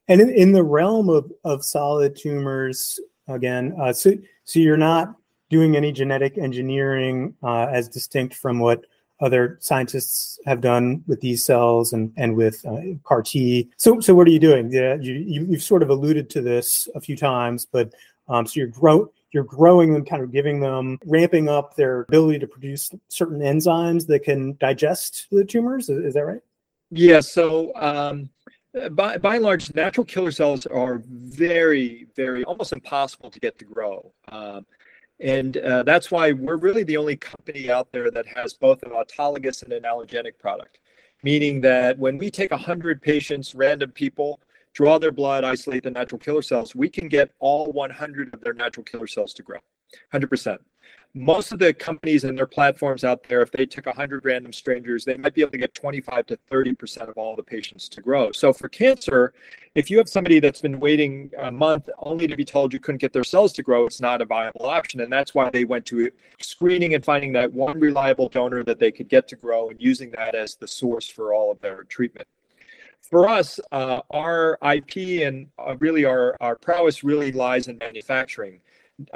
And 0.08 0.22
in, 0.22 0.30
in 0.30 0.52
the 0.52 0.64
realm 0.64 1.10
of, 1.10 1.32
of 1.44 1.66
solid 1.66 2.16
tumors, 2.16 3.00
again, 3.28 3.76
uh, 3.80 3.94
so 3.94 4.14
so 4.46 4.60
you're 4.60 4.78
not 4.78 5.16
doing 5.50 5.76
any 5.76 5.92
genetic 5.92 6.38
engineering 6.38 7.34
uh, 7.44 7.66
as 7.66 7.90
distinct 7.90 8.36
from 8.36 8.60
what 8.60 8.86
other 9.20 9.58
scientists 9.60 10.40
have 10.46 10.62
done 10.62 11.04
with 11.08 11.20
these 11.22 11.44
cells 11.44 11.94
and 11.94 12.14
and 12.18 12.36
with 12.36 12.66
uh, 12.66 12.98
CAR 13.04 13.22
T. 13.22 13.70
So 13.78 14.00
so 14.00 14.14
what 14.16 14.28
are 14.28 14.32
you 14.32 14.40
doing? 14.40 14.72
Yeah, 14.72 14.96
you, 14.96 15.14
you 15.14 15.52
have 15.52 15.64
sort 15.64 15.84
of 15.84 15.90
alluded 15.90 16.30
to 16.32 16.42
this 16.42 16.88
a 16.96 17.02
few 17.02 17.18
times, 17.18 17.66
but 17.66 17.94
um, 18.30 18.46
so 18.46 18.60
you're 18.60 18.68
grow 18.68 19.12
you're 19.32 19.44
growing 19.44 19.94
them, 19.94 20.06
kind 20.06 20.24
of 20.24 20.32
giving 20.32 20.60
them, 20.60 20.98
ramping 21.06 21.50
up 21.50 21.76
their 21.76 22.02
ability 22.02 22.40
to 22.40 22.48
produce 22.48 22.90
certain 23.10 23.40
enzymes 23.40 24.08
that 24.08 24.24
can 24.24 24.56
digest 24.60 25.28
the 25.32 25.44
tumors. 25.44 25.90
Is, 25.90 26.06
is 26.06 26.14
that 26.14 26.26
right? 26.26 26.42
Yeah. 26.92 27.20
So 27.20 27.74
um, 27.76 28.30
by, 28.92 29.18
by 29.18 29.36
and 29.36 29.44
large, 29.44 29.74
natural 29.76 30.06
killer 30.06 30.32
cells 30.32 30.66
are 30.66 31.02
very, 31.06 32.08
very 32.16 32.44
almost 32.44 32.74
impossible 32.74 33.30
to 33.32 33.40
get 33.40 33.58
to 33.60 33.66
grow. 33.66 34.12
Um, 34.30 34.66
and 35.20 35.58
uh, 35.58 35.84
that's 35.84 36.12
why 36.12 36.32
we're 36.32 36.58
really 36.58 36.84
the 36.84 36.98
only 36.98 37.16
company 37.16 37.72
out 37.72 37.92
there 37.92 38.12
that 38.12 38.26
has 38.28 38.54
both 38.54 38.84
an 38.84 38.92
autologous 38.92 39.64
and 39.64 39.74
an 39.74 39.84
allogenic 39.84 40.38
product. 40.40 40.80
Meaning 41.24 41.62
that 41.62 41.98
when 41.98 42.18
we 42.18 42.30
take 42.30 42.52
100 42.52 43.02
patients, 43.02 43.56
random 43.56 43.92
people, 43.92 44.40
draw 44.74 45.00
their 45.00 45.12
blood, 45.12 45.44
isolate 45.44 45.84
the 45.84 45.90
natural 45.90 46.20
killer 46.20 46.44
cells, 46.44 46.76
we 46.76 46.88
can 46.88 47.08
get 47.08 47.32
all 47.40 47.72
100 47.72 48.34
of 48.34 48.42
their 48.42 48.54
natural 48.54 48.84
killer 48.84 49.08
cells 49.08 49.34
to 49.34 49.42
grow, 49.42 49.60
100% 50.14 50.60
most 51.14 51.52
of 51.52 51.60
the 51.60 51.74
companies 51.74 52.24
and 52.24 52.38
their 52.38 52.48
platforms 52.48 53.04
out 53.04 53.24
there, 53.28 53.42
if 53.42 53.52
they 53.52 53.66
took 53.66 53.86
100 53.86 54.24
random 54.24 54.54
strangers, 54.54 55.04
they 55.04 55.16
might 55.16 55.34
be 55.34 55.42
able 55.42 55.52
to 55.52 55.58
get 55.58 55.74
25 55.74 56.26
to 56.28 56.38
30% 56.52 57.10
of 57.10 57.18
all 57.18 57.36
the 57.36 57.44
patients 57.44 57.90
to 57.90 58.02
grow. 58.02 58.32
So 58.32 58.54
for 58.54 58.70
cancer, 58.70 59.34
if 59.76 59.90
you 59.90 59.98
have 59.98 60.10
somebody 60.10 60.40
that's 60.40 60.62
been 60.62 60.80
waiting 60.80 61.32
a 61.40 61.52
month 61.52 61.90
only 62.00 62.28
to 62.28 62.36
be 62.36 62.46
told 62.46 62.74
you 62.74 62.80
couldn't 62.80 63.02
get 63.02 63.14
their 63.14 63.24
cells 63.24 63.54
to 63.54 63.64
grow, 63.64 63.86
it's 63.86 64.02
not 64.02 64.22
a 64.22 64.26
viable 64.26 64.66
option. 64.66 65.02
And 65.02 65.12
that's 65.12 65.34
why 65.34 65.50
they 65.50 65.66
went 65.66 65.86
to 65.88 66.12
screening 66.40 66.94
and 66.94 67.04
finding 67.04 67.34
that 67.34 67.52
one 67.52 67.80
reliable 67.80 68.30
donor 68.30 68.64
that 68.64 68.80
they 68.80 68.92
could 68.92 69.10
get 69.10 69.28
to 69.30 69.36
grow 69.36 69.70
and 69.70 69.82
using 69.82 70.12
that 70.12 70.36
as 70.36 70.56
the 70.56 70.68
source 70.68 71.10
for 71.10 71.34
all 71.34 71.52
of 71.52 71.60
their 71.62 71.84
treatment 71.84 72.28
for 73.02 73.30
us, 73.30 73.60
uh, 73.72 74.02
our 74.12 74.58
IP 74.62 75.26
and 75.26 75.48
uh, 75.58 75.76
really 75.80 76.04
our, 76.04 76.36
our 76.42 76.56
prowess 76.56 77.04
really 77.04 77.32
lies 77.32 77.68
in 77.68 77.78
manufacturing 77.78 78.60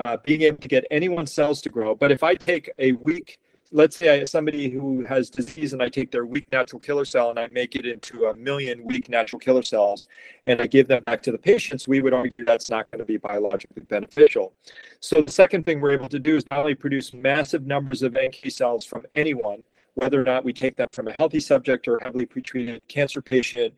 uh, 0.06 0.18
being 0.26 0.44
able 0.44 0.58
to 0.58 0.68
get 0.68 0.86
anyone's 0.92 1.32
cells 1.32 1.62
to 1.62 1.70
grow. 1.70 1.96
But 1.96 2.12
if 2.12 2.24
I 2.24 2.36
take 2.36 2.72
a 2.78 2.94
weak, 2.94 3.40
let's 3.72 3.96
say 3.96 4.14
I 4.14 4.20
have 4.20 4.30
somebody 4.30 4.70
who 4.70 5.06
has 5.06 5.30
disease 5.30 5.74
and 5.74 5.82
I 5.82 5.90
take 5.90 6.12
their 6.12 6.26
weak 6.26 6.46
natural 6.52 6.80
killer 6.80 7.06
cell 7.06 7.30
and 7.30 7.40
I 7.40 7.48
make 7.52 7.76
it 7.76 7.86
into 7.86 8.26
a 8.26 8.36
million 8.36 8.84
weak 8.84 9.10
natural 9.10 9.40
killer 9.40 9.64
cells 9.64 10.08
and 10.48 10.62
I 10.62 10.68
give 10.68 10.88
them 10.88 11.04
back 11.06 11.24
to 11.24 11.32
the 11.32 11.38
patients, 11.38 11.88
we 11.88 12.02
would 12.02 12.14
argue 12.14 12.46
that's 12.46 12.70
not 12.70 12.92
going 12.92 13.00
to 13.00 13.06
be 13.06 13.18
biologically 13.18 13.84
beneficial. 13.84 14.54
So 15.00 15.22
the 15.22 15.32
second 15.32 15.66
thing 15.66 15.80
we're 15.80 15.94
able 15.94 16.10
to 16.10 16.20
do 16.20 16.36
is 16.36 16.44
not 16.52 16.60
only 16.60 16.76
produce 16.76 17.14
massive 17.14 17.66
numbers 17.66 18.02
of 18.04 18.14
NK 18.14 18.52
cells 18.52 18.86
from 18.86 19.06
anyone, 19.16 19.64
whether 19.96 20.20
or 20.20 20.26
not 20.26 20.44
we 20.44 20.54
take 20.54 20.76
them 20.76 20.88
from 20.92 21.08
a 21.08 21.16
healthy 21.20 21.40
subject 21.40 21.88
or 21.88 21.98
a 21.98 22.04
heavily 22.04 22.26
pretreated 22.26 22.82
cancer 22.88 23.22
patient. 23.22 23.74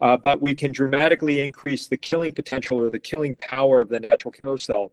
Uh, 0.00 0.16
but 0.16 0.40
we 0.40 0.54
can 0.54 0.70
dramatically 0.70 1.40
increase 1.40 1.88
the 1.88 1.96
killing 1.96 2.32
potential 2.32 2.78
or 2.78 2.88
the 2.88 3.00
killing 3.00 3.34
power 3.36 3.80
of 3.80 3.88
the 3.88 3.98
natural 3.98 4.30
killer 4.30 4.58
cell 4.58 4.92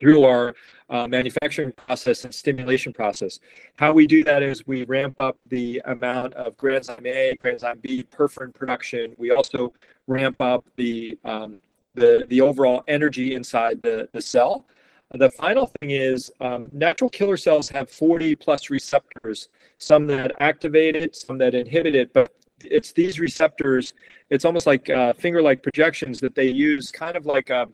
through 0.00 0.24
our 0.24 0.54
uh, 0.88 1.06
manufacturing 1.06 1.72
process 1.72 2.24
and 2.24 2.34
stimulation 2.34 2.92
process. 2.92 3.38
How 3.76 3.92
we 3.92 4.06
do 4.06 4.24
that 4.24 4.42
is 4.42 4.66
we 4.66 4.84
ramp 4.84 5.16
up 5.20 5.38
the 5.48 5.80
amount 5.84 6.34
of 6.34 6.56
granzyme 6.56 7.06
A, 7.06 7.36
granzyme 7.42 7.80
B, 7.80 8.04
perforin 8.10 8.54
production. 8.54 9.14
We 9.18 9.30
also 9.30 9.72
ramp 10.06 10.40
up 10.40 10.64
the 10.76 11.18
um, 11.24 11.60
the, 11.94 12.24
the 12.28 12.40
overall 12.40 12.84
energy 12.88 13.34
inside 13.34 13.82
the, 13.82 14.08
the 14.12 14.22
cell. 14.22 14.64
The 15.12 15.30
final 15.32 15.66
thing 15.80 15.90
is 15.90 16.30
um, 16.40 16.68
natural 16.72 17.10
killer 17.10 17.36
cells 17.36 17.68
have 17.70 17.90
40 17.90 18.36
plus 18.36 18.70
receptors, 18.70 19.48
some 19.78 20.06
that 20.06 20.32
activate 20.38 20.94
it, 20.94 21.16
some 21.16 21.36
that 21.38 21.54
inhibit 21.54 21.96
it, 21.96 22.12
but 22.12 22.32
it's 22.64 22.92
these 22.92 23.18
receptors, 23.18 23.92
it's 24.28 24.44
almost 24.44 24.66
like 24.66 24.88
uh, 24.88 25.12
finger-like 25.14 25.62
projections 25.62 26.20
that 26.20 26.34
they 26.36 26.46
use 26.46 26.92
kind 26.92 27.16
of 27.16 27.26
like 27.26 27.50
a, 27.50 27.66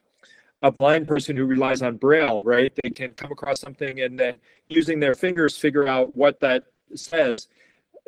a 0.63 0.71
blind 0.73 1.07
person 1.07 1.37
who 1.37 1.45
relies 1.45 1.83
on 1.83 1.97
braille, 1.97 2.43
right? 2.45 2.73
They 2.83 2.91
can 2.91 3.11
come 3.11 3.31
across 3.31 3.61
something 3.61 4.01
and 4.01 4.19
then 4.19 4.37
using 4.69 5.01
their 5.01 5.15
fingers 5.15 5.57
figure 5.57 5.87
out 5.87 6.17
what 6.17 6.41
that 6.41 6.65
says. 6.95 7.49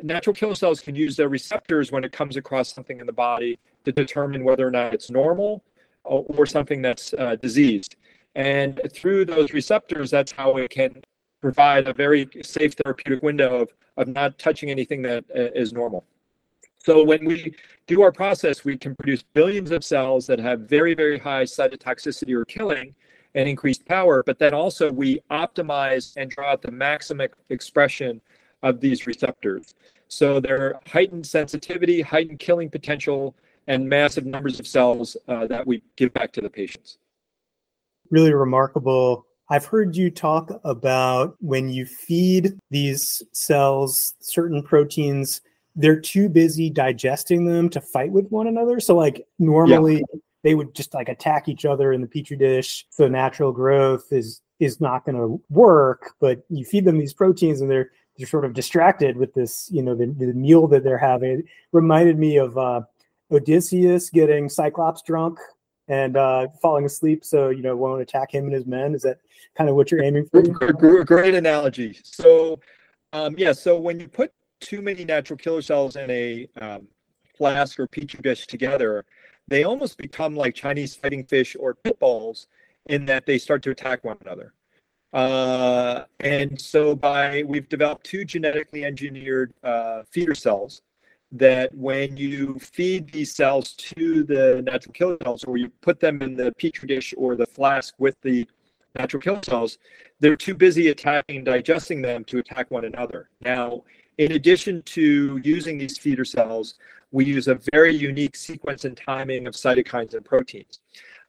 Natural 0.01 0.33
killer 0.33 0.55
cells 0.55 0.79
can 0.79 0.95
use 0.95 1.15
their 1.15 1.29
receptors 1.29 1.91
when 1.91 2.03
it 2.03 2.11
comes 2.11 2.37
across 2.37 2.73
something 2.73 2.99
in 2.99 3.05
the 3.05 3.13
body 3.13 3.59
to 3.85 3.91
determine 3.91 4.43
whether 4.43 4.65
or 4.65 4.71
not 4.71 4.93
it's 4.93 5.11
normal 5.11 5.63
or, 6.03 6.25
or 6.29 6.45
something 6.45 6.81
that's 6.81 7.13
uh, 7.13 7.35
diseased. 7.35 7.95
And 8.35 8.79
through 8.93 9.25
those 9.25 9.53
receptors, 9.53 10.09
that's 10.11 10.31
how 10.31 10.57
it 10.57 10.69
can 10.69 11.01
provide 11.41 11.87
a 11.87 11.93
very 11.93 12.27
safe 12.41 12.73
therapeutic 12.83 13.23
window 13.23 13.61
of, 13.61 13.69
of 13.97 14.07
not 14.07 14.37
touching 14.37 14.69
anything 14.69 15.01
that 15.03 15.25
uh, 15.35 15.51
is 15.53 15.73
normal. 15.73 16.05
So 16.79 17.03
when 17.03 17.25
we 17.25 17.53
do 17.87 18.01
our 18.01 18.11
process, 18.11 18.63
we 18.63 18.77
can 18.77 18.95
produce 18.95 19.21
billions 19.21 19.71
of 19.71 19.83
cells 19.83 20.25
that 20.27 20.39
have 20.39 20.61
very, 20.61 20.93
very 20.93 21.19
high 21.19 21.43
cytotoxicity 21.43 22.33
or 22.33 22.45
killing 22.45 22.95
and 23.35 23.47
increased 23.47 23.85
power, 23.85 24.23
but 24.25 24.39
then 24.39 24.53
also 24.53 24.91
we 24.91 25.19
optimize 25.29 26.13
and 26.17 26.31
draw 26.31 26.51
out 26.51 26.61
the 26.61 26.71
maximum 26.71 27.27
expression 27.49 28.21
of 28.63 28.79
these 28.79 29.05
receptors. 29.05 29.75
So 30.07 30.39
they're 30.39 30.79
heightened 30.87 31.27
sensitivity, 31.27 32.01
heightened 32.01 32.39
killing 32.39 32.69
potential, 32.69 33.35
and 33.67 33.87
massive 33.87 34.25
numbers 34.25 34.59
of 34.59 34.65
cells 34.65 35.15
uh, 35.27 35.45
that 35.47 35.65
we 35.67 35.83
give 35.95 36.11
back 36.13 36.31
to 36.33 36.41
the 36.41 36.49
patients. 36.49 36.97
Really 38.09 38.33
remarkable. 38.33 39.27
I've 39.51 39.65
heard 39.65 39.95
you 39.95 40.09
talk 40.09 40.49
about 40.63 41.35
when 41.39 41.69
you 41.69 41.85
feed 41.85 42.57
these 42.71 43.21
cells 43.31 44.15
certain 44.19 44.63
proteins, 44.63 45.41
they're 45.79 45.99
too 45.99 46.27
busy 46.27 46.69
digesting 46.69 47.45
them 47.45 47.69
to 47.69 47.79
fight 47.79 48.11
with 48.11 48.27
one 48.29 48.47
another. 48.47 48.79
So, 48.81 48.95
like, 48.95 49.25
normally 49.39 49.95
yeah. 49.97 50.19
they 50.43 50.53
would 50.53 50.75
just 50.75 50.93
like 50.93 51.07
attack 51.07 51.47
each 51.47 51.63
other 51.63 51.93
in 51.93 52.01
the 52.01 52.07
petri 52.07 52.35
dish. 52.35 52.85
So, 52.89 53.07
natural 53.07 53.51
growth 53.53 54.11
is 54.11 54.41
is 54.59 54.81
not 54.81 55.05
going 55.05 55.15
to 55.15 55.41
work. 55.49 56.11
But 56.19 56.43
you 56.49 56.65
feed 56.65 56.83
them 56.83 56.97
these 56.97 57.13
proteins, 57.13 57.61
and 57.61 57.71
they're 57.71 57.91
they're 58.17 58.27
sort 58.27 58.43
of 58.43 58.53
distracted 58.53 59.15
with 59.15 59.33
this, 59.33 59.69
you 59.71 59.81
know, 59.81 59.95
the, 59.95 60.07
the 60.07 60.33
meal 60.33 60.67
that 60.67 60.83
they're 60.83 60.97
having. 60.97 61.39
It 61.39 61.45
reminded 61.71 62.19
me 62.19 62.35
of 62.35 62.57
uh, 62.57 62.81
Odysseus 63.31 64.09
getting 64.09 64.49
Cyclops 64.49 65.01
drunk 65.01 65.39
and 65.87 66.17
uh, 66.17 66.47
falling 66.61 66.83
asleep, 66.83 67.23
so 67.23 67.49
you 67.49 67.61
know 67.61 67.75
won't 67.77 68.01
attack 68.01 68.33
him 68.33 68.43
and 68.43 68.53
his 68.53 68.65
men. 68.65 68.93
Is 68.93 69.03
that 69.03 69.19
kind 69.57 69.69
of 69.69 69.77
what 69.77 69.91
you're 69.91 70.03
aiming 70.03 70.27
for? 70.27 70.41
Great 71.05 71.35
analogy. 71.35 71.99
So, 72.03 72.59
um, 73.13 73.35
yeah. 73.37 73.53
So 73.53 73.79
when 73.79 73.99
you 74.01 74.09
put 74.09 74.33
too 74.59 74.81
many 74.81 75.05
natural 75.05 75.37
killer 75.37 75.61
cells 75.61 75.95
in 75.95 76.09
a 76.09 76.47
um, 76.59 76.87
flask 77.37 77.79
or 77.79 77.87
petri 77.87 78.19
dish 78.21 78.47
together, 78.47 79.05
they 79.47 79.63
almost 79.63 79.97
become 79.97 80.35
like 80.35 80.53
Chinese 80.55 80.95
fighting 80.95 81.25
fish 81.25 81.55
or 81.59 81.73
pit 81.73 81.99
bulls 81.99 82.47
in 82.87 83.05
that 83.05 83.25
they 83.25 83.37
start 83.37 83.63
to 83.63 83.71
attack 83.71 84.03
one 84.03 84.17
another. 84.21 84.53
Uh, 85.11 86.03
and 86.19 86.59
so 86.59 86.95
by 86.95 87.43
we've 87.47 87.67
developed 87.67 88.05
two 88.05 88.23
genetically 88.23 88.85
engineered 88.85 89.53
uh, 89.63 90.03
feeder 90.11 90.35
cells 90.35 90.83
that 91.31 91.73
when 91.75 92.15
you 92.15 92.57
feed 92.59 93.11
these 93.11 93.33
cells 93.35 93.73
to 93.73 94.23
the 94.23 94.61
natural 94.63 94.93
killer 94.93 95.17
cells 95.23 95.43
or 95.43 95.57
you 95.57 95.69
put 95.81 95.99
them 95.99 96.21
in 96.21 96.35
the 96.35 96.51
petri 96.53 96.87
dish 96.87 97.13
or 97.17 97.35
the 97.35 97.45
flask 97.45 97.93
with 97.97 98.15
the 98.21 98.47
natural 98.97 99.21
killer 99.21 99.41
cells, 99.43 99.77
they're 100.19 100.35
too 100.35 100.55
busy 100.55 100.89
attacking 100.89 101.43
digesting 101.43 102.01
them 102.01 102.23
to 102.23 102.39
attack 102.39 102.69
one 102.69 102.85
another. 102.85 103.29
Now, 103.41 103.83
in 104.19 104.33
addition 104.33 104.81
to 104.83 105.39
using 105.43 105.77
these 105.77 105.97
feeder 105.97 106.25
cells, 106.25 106.75
we 107.11 107.23
use 107.25 107.47
a 107.47 107.57
very 107.73 107.95
unique 107.95 108.35
sequence 108.35 108.83
and 108.83 108.95
timing 108.95 109.47
of 109.47 109.53
cytokines 109.53 110.13
and 110.13 110.23
proteins. 110.23 110.81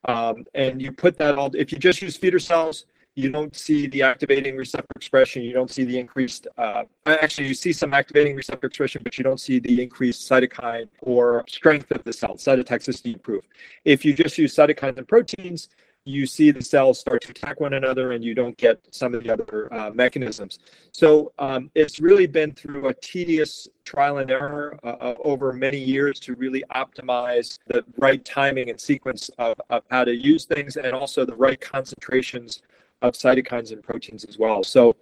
Um, 0.07 0.45
and 0.55 0.83
you 0.83 0.91
put 0.91 1.17
that 1.19 1.37
all, 1.37 1.51
if 1.55 1.71
you 1.71 1.79
just 1.79 2.03
use 2.03 2.17
feeder 2.17 2.41
cells, 2.41 2.87
you 3.15 3.31
don't 3.31 3.55
see 3.57 3.87
the 3.87 4.03
activating 4.03 4.57
receptor 4.57 4.93
expression. 4.97 5.43
You 5.43 5.53
don't 5.53 5.71
see 5.71 5.85
the 5.85 5.99
increased, 5.99 6.49
uh, 6.59 6.85
actually, 7.07 7.47
you 7.47 7.55
see 7.55 7.73
some 7.73 7.95
activating 7.95 8.35
receptor 8.35 8.67
expression, 8.67 9.03
but 9.05 9.17
you 9.19 9.25
don't 9.25 9.41
see 9.41 9.61
the 9.61 9.81
increased 9.81 10.29
cytokine 10.29 10.89
or 11.01 11.45
strength 11.49 11.93
of 11.93 12.03
the 12.03 12.13
cell, 12.13 12.35
cytotoxicity 12.35 13.15
improve. 13.15 13.45
If 13.85 14.05
you 14.05 14.15
just 14.15 14.37
use 14.37 14.55
cytokines 14.55 14.99
and 14.99 15.07
proteins, 15.07 15.69
you 16.11 16.27
see 16.27 16.51
the 16.51 16.63
cells 16.63 16.99
start 16.99 17.23
to 17.23 17.31
attack 17.31 17.61
one 17.61 17.75
another 17.75 18.13
and 18.13 18.25
you 18.25 18.35
don't 18.35 18.57
get 18.57 18.79
some 18.91 19.15
of 19.15 19.23
the 19.23 19.33
other 19.33 19.73
uh, 19.73 19.91
mechanisms. 19.91 20.59
So 20.93 21.33
um, 21.39 21.71
it's 21.75 22.01
really 22.01 22.27
been 22.27 22.53
through 22.53 22.89
a 22.89 22.95
tedious 22.95 23.69
trial 23.85 24.19
and 24.19 24.31
error 24.31 24.79
uh, 24.85 25.15
over 25.25 25.53
many 25.53 25.79
years 25.79 26.21
to 26.21 26.35
really 26.35 26.65
optimize 26.75 27.59
the 27.67 27.85
right 27.99 28.25
timing 28.25 28.71
and 28.71 28.81
sequence 28.81 29.31
of, 29.39 29.61
of 29.71 29.83
how 29.91 30.05
to 30.05 30.15
use 30.15 30.45
things 30.45 30.77
and 30.77 30.93
also 30.93 31.25
the 31.25 31.37
right 31.37 31.61
concentrations 31.61 32.63
of 33.03 33.15
cytokines 33.15 33.73
and 33.73 33.83
proteins 33.83 34.25
as 34.25 34.39
well. 34.39 34.63
So 34.63 34.97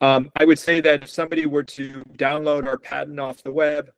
um, 0.00 0.30
I 0.36 0.44
would 0.44 0.58
say 0.58 0.80
that 0.80 1.04
if 1.04 1.10
somebody 1.10 1.46
were 1.46 1.62
to 1.62 2.04
download 2.16 2.66
our 2.66 2.78
patent 2.78 3.18
off 3.18 3.42
the 3.42 3.52
web 3.52 3.90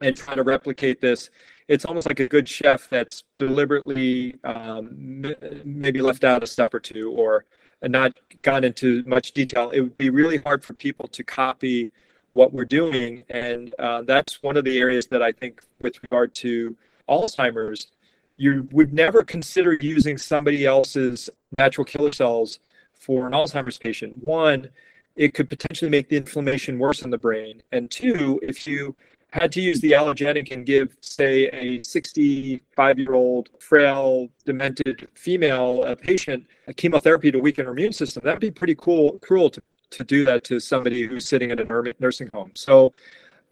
and 0.00 0.16
try 0.16 0.34
to 0.34 0.42
replicate 0.42 1.00
this, 1.00 1.30
it's 1.68 1.84
almost 1.84 2.08
like 2.08 2.20
a 2.20 2.26
good 2.26 2.48
chef 2.48 2.88
that's 2.88 3.24
deliberately 3.38 4.36
um, 4.42 5.22
maybe 5.64 6.00
left 6.00 6.24
out 6.24 6.42
a 6.42 6.46
step 6.46 6.72
or 6.72 6.80
two 6.80 7.12
or 7.12 7.44
not 7.82 8.12
gone 8.42 8.64
into 8.64 9.04
much 9.06 9.32
detail. 9.32 9.70
It 9.70 9.80
would 9.80 9.98
be 9.98 10.10
really 10.10 10.38
hard 10.38 10.64
for 10.64 10.72
people 10.72 11.06
to 11.08 11.22
copy 11.22 11.92
what 12.32 12.52
we're 12.52 12.64
doing. 12.64 13.22
And 13.28 13.74
uh, 13.78 14.02
that's 14.02 14.42
one 14.42 14.56
of 14.56 14.64
the 14.64 14.78
areas 14.78 15.06
that 15.08 15.22
I 15.22 15.30
think, 15.32 15.60
with 15.80 16.02
regard 16.02 16.34
to 16.36 16.76
Alzheimer's, 17.08 17.88
you 18.36 18.68
would 18.72 18.92
never 18.92 19.22
consider 19.22 19.74
using 19.74 20.16
somebody 20.16 20.64
else's 20.64 21.28
natural 21.58 21.84
killer 21.84 22.12
cells 22.12 22.60
for 22.94 23.26
an 23.26 23.32
Alzheimer's 23.32 23.78
patient. 23.78 24.26
One, 24.26 24.70
it 25.16 25.34
could 25.34 25.50
potentially 25.50 25.90
make 25.90 26.08
the 26.08 26.16
inflammation 26.16 26.78
worse 26.78 27.02
in 27.02 27.10
the 27.10 27.18
brain. 27.18 27.62
And 27.72 27.90
two, 27.90 28.38
if 28.42 28.66
you 28.66 28.94
had 29.30 29.52
to 29.52 29.60
use 29.60 29.80
the 29.80 29.92
allogenic 29.92 30.52
and 30.52 30.64
give, 30.64 30.96
say, 31.00 31.48
a 31.48 31.82
65 31.82 32.98
year 32.98 33.14
old, 33.14 33.50
frail, 33.58 34.28
demented 34.44 35.08
female 35.14 35.84
a 35.84 35.94
patient 35.94 36.46
a 36.66 36.72
chemotherapy 36.72 37.30
to 37.30 37.38
weaken 37.38 37.66
her 37.66 37.72
immune 37.72 37.92
system, 37.92 38.22
that'd 38.24 38.40
be 38.40 38.50
pretty 38.50 38.74
cool, 38.74 39.18
cruel 39.20 39.50
to, 39.50 39.62
to 39.90 40.04
do 40.04 40.24
that 40.24 40.44
to 40.44 40.58
somebody 40.58 41.06
who's 41.06 41.26
sitting 41.26 41.50
in 41.50 41.58
a 41.58 41.94
nursing 41.98 42.28
home. 42.32 42.52
So 42.54 42.94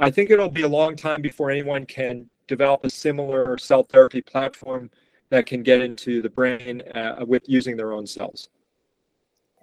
I 0.00 0.10
think 0.10 0.30
it'll 0.30 0.50
be 0.50 0.62
a 0.62 0.68
long 0.68 0.96
time 0.96 1.22
before 1.22 1.50
anyone 1.50 1.86
can 1.86 2.28
develop 2.46 2.84
a 2.84 2.90
similar 2.90 3.58
cell 3.58 3.82
therapy 3.82 4.22
platform 4.22 4.90
that 5.30 5.46
can 5.46 5.62
get 5.62 5.80
into 5.80 6.22
the 6.22 6.30
brain 6.30 6.82
uh, 6.94 7.24
with 7.26 7.42
using 7.48 7.76
their 7.76 7.92
own 7.92 8.06
cells. 8.06 8.48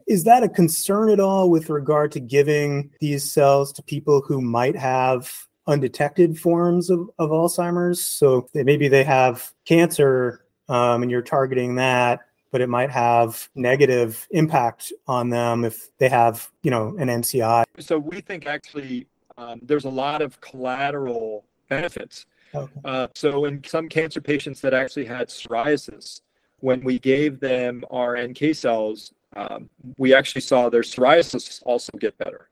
Is 0.05 0.25
that 0.25 0.43
a 0.43 0.49
concern 0.49 1.09
at 1.09 1.19
all 1.19 1.49
with 1.49 1.69
regard 1.69 2.11
to 2.13 2.19
giving 2.19 2.91
these 2.99 3.31
cells 3.31 3.71
to 3.73 3.83
people 3.83 4.21
who 4.27 4.41
might 4.41 4.75
have 4.75 5.31
undetected 5.67 6.39
forms 6.39 6.89
of, 6.89 7.09
of 7.19 7.29
Alzheimer's? 7.29 8.05
So 8.05 8.47
maybe 8.53 8.87
they 8.87 9.03
have 9.03 9.53
cancer 9.65 10.43
um, 10.69 11.01
and 11.01 11.11
you're 11.11 11.21
targeting 11.21 11.75
that, 11.75 12.21
but 12.51 12.61
it 12.61 12.69
might 12.69 12.91
have 12.91 13.49
negative 13.55 14.27
impact 14.31 14.93
on 15.07 15.29
them 15.29 15.65
if 15.65 15.89
they 15.97 16.09
have, 16.09 16.49
you 16.61 16.71
know, 16.71 16.95
an 16.97 17.07
MCI. 17.07 17.63
So 17.79 17.97
we 17.97 18.21
think 18.21 18.45
actually 18.45 19.07
um, 19.37 19.59
there's 19.63 19.85
a 19.85 19.89
lot 19.89 20.21
of 20.21 20.39
collateral 20.41 21.45
benefits 21.69 22.25
Okay. 22.55 22.73
Uh, 22.85 23.07
so 23.15 23.45
in 23.45 23.63
some 23.63 23.89
cancer 23.89 24.21
patients 24.21 24.61
that 24.61 24.73
actually 24.73 25.05
had 25.05 25.29
psoriasis, 25.29 26.21
when 26.59 26.83
we 26.83 26.99
gave 26.99 27.39
them 27.39 27.83
our 27.91 28.15
NK 28.15 28.55
cells, 28.55 29.11
um, 29.35 29.69
we 29.97 30.13
actually 30.13 30.41
saw 30.41 30.69
their 30.69 30.81
psoriasis 30.81 31.61
also 31.65 31.91
get 31.99 32.17
better 32.17 32.49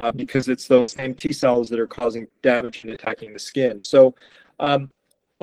uh, 0.00 0.12
because 0.12 0.48
it's 0.48 0.66
those 0.66 0.92
same 0.92 1.14
T 1.14 1.32
cells 1.32 1.68
that 1.70 1.78
are 1.78 1.86
causing 1.86 2.26
damage 2.42 2.84
and 2.84 2.92
attacking 2.92 3.32
the 3.32 3.38
skin. 3.38 3.82
So 3.84 4.14
um, 4.60 4.90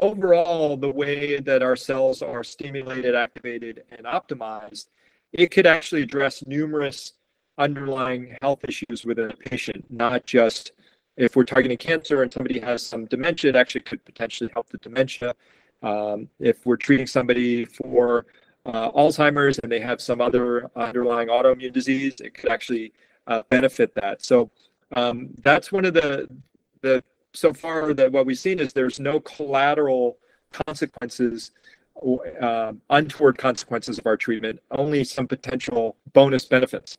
overall, 0.01 0.77
the 0.77 0.91
way 0.91 1.39
that 1.39 1.61
our 1.61 1.75
cells 1.75 2.21
are 2.21 2.43
stimulated, 2.43 3.15
activated, 3.15 3.83
and 3.91 4.05
optimized, 4.05 4.87
it 5.33 5.51
could 5.51 5.67
actually 5.67 6.01
address 6.01 6.43
numerous 6.45 7.13
underlying 7.57 8.35
health 8.41 8.63
issues 8.67 9.05
within 9.05 9.31
a 9.31 9.35
patient, 9.35 9.85
not 9.89 10.25
just 10.25 10.71
if 11.17 11.35
we're 11.35 11.43
targeting 11.43 11.77
cancer 11.77 12.23
and 12.23 12.31
somebody 12.31 12.59
has 12.59 12.83
some 12.83 13.05
dementia, 13.05 13.49
it 13.49 13.55
actually 13.55 13.81
could 13.81 14.03
potentially 14.05 14.49
help 14.53 14.69
the 14.69 14.77
dementia. 14.77 15.35
Um, 15.83 16.29
if 16.39 16.65
we're 16.65 16.77
treating 16.77 17.07
somebody 17.07 17.65
for 17.65 18.25
uh, 18.65 18.91
Alzheimer's 18.91 19.59
and 19.59 19.71
they 19.71 19.81
have 19.81 20.01
some 20.01 20.21
other 20.21 20.69
underlying 20.75 21.27
autoimmune 21.27 21.73
disease, 21.73 22.15
it 22.21 22.33
could 22.33 22.49
actually 22.49 22.93
uh, 23.29 23.43
benefit 23.49 23.95
that. 23.95 24.23
So 24.23 24.51
um, 24.95 25.29
that's 25.41 25.71
one 25.71 25.85
of 25.85 25.93
the 25.93 26.27
the 26.81 27.03
so 27.33 27.53
far 27.53 27.93
that 27.93 28.11
what 28.11 28.25
we've 28.25 28.39
seen 28.39 28.59
is 28.59 28.73
there's 28.73 28.99
no 28.99 29.19
collateral 29.19 30.17
consequences 30.67 31.51
uh, 32.41 32.73
untoward 32.89 33.37
consequences 33.37 33.99
of 33.99 34.05
our 34.05 34.17
treatment, 34.17 34.59
only 34.71 35.03
some 35.03 35.27
potential 35.27 35.97
bonus 36.13 36.45
benefits. 36.45 36.97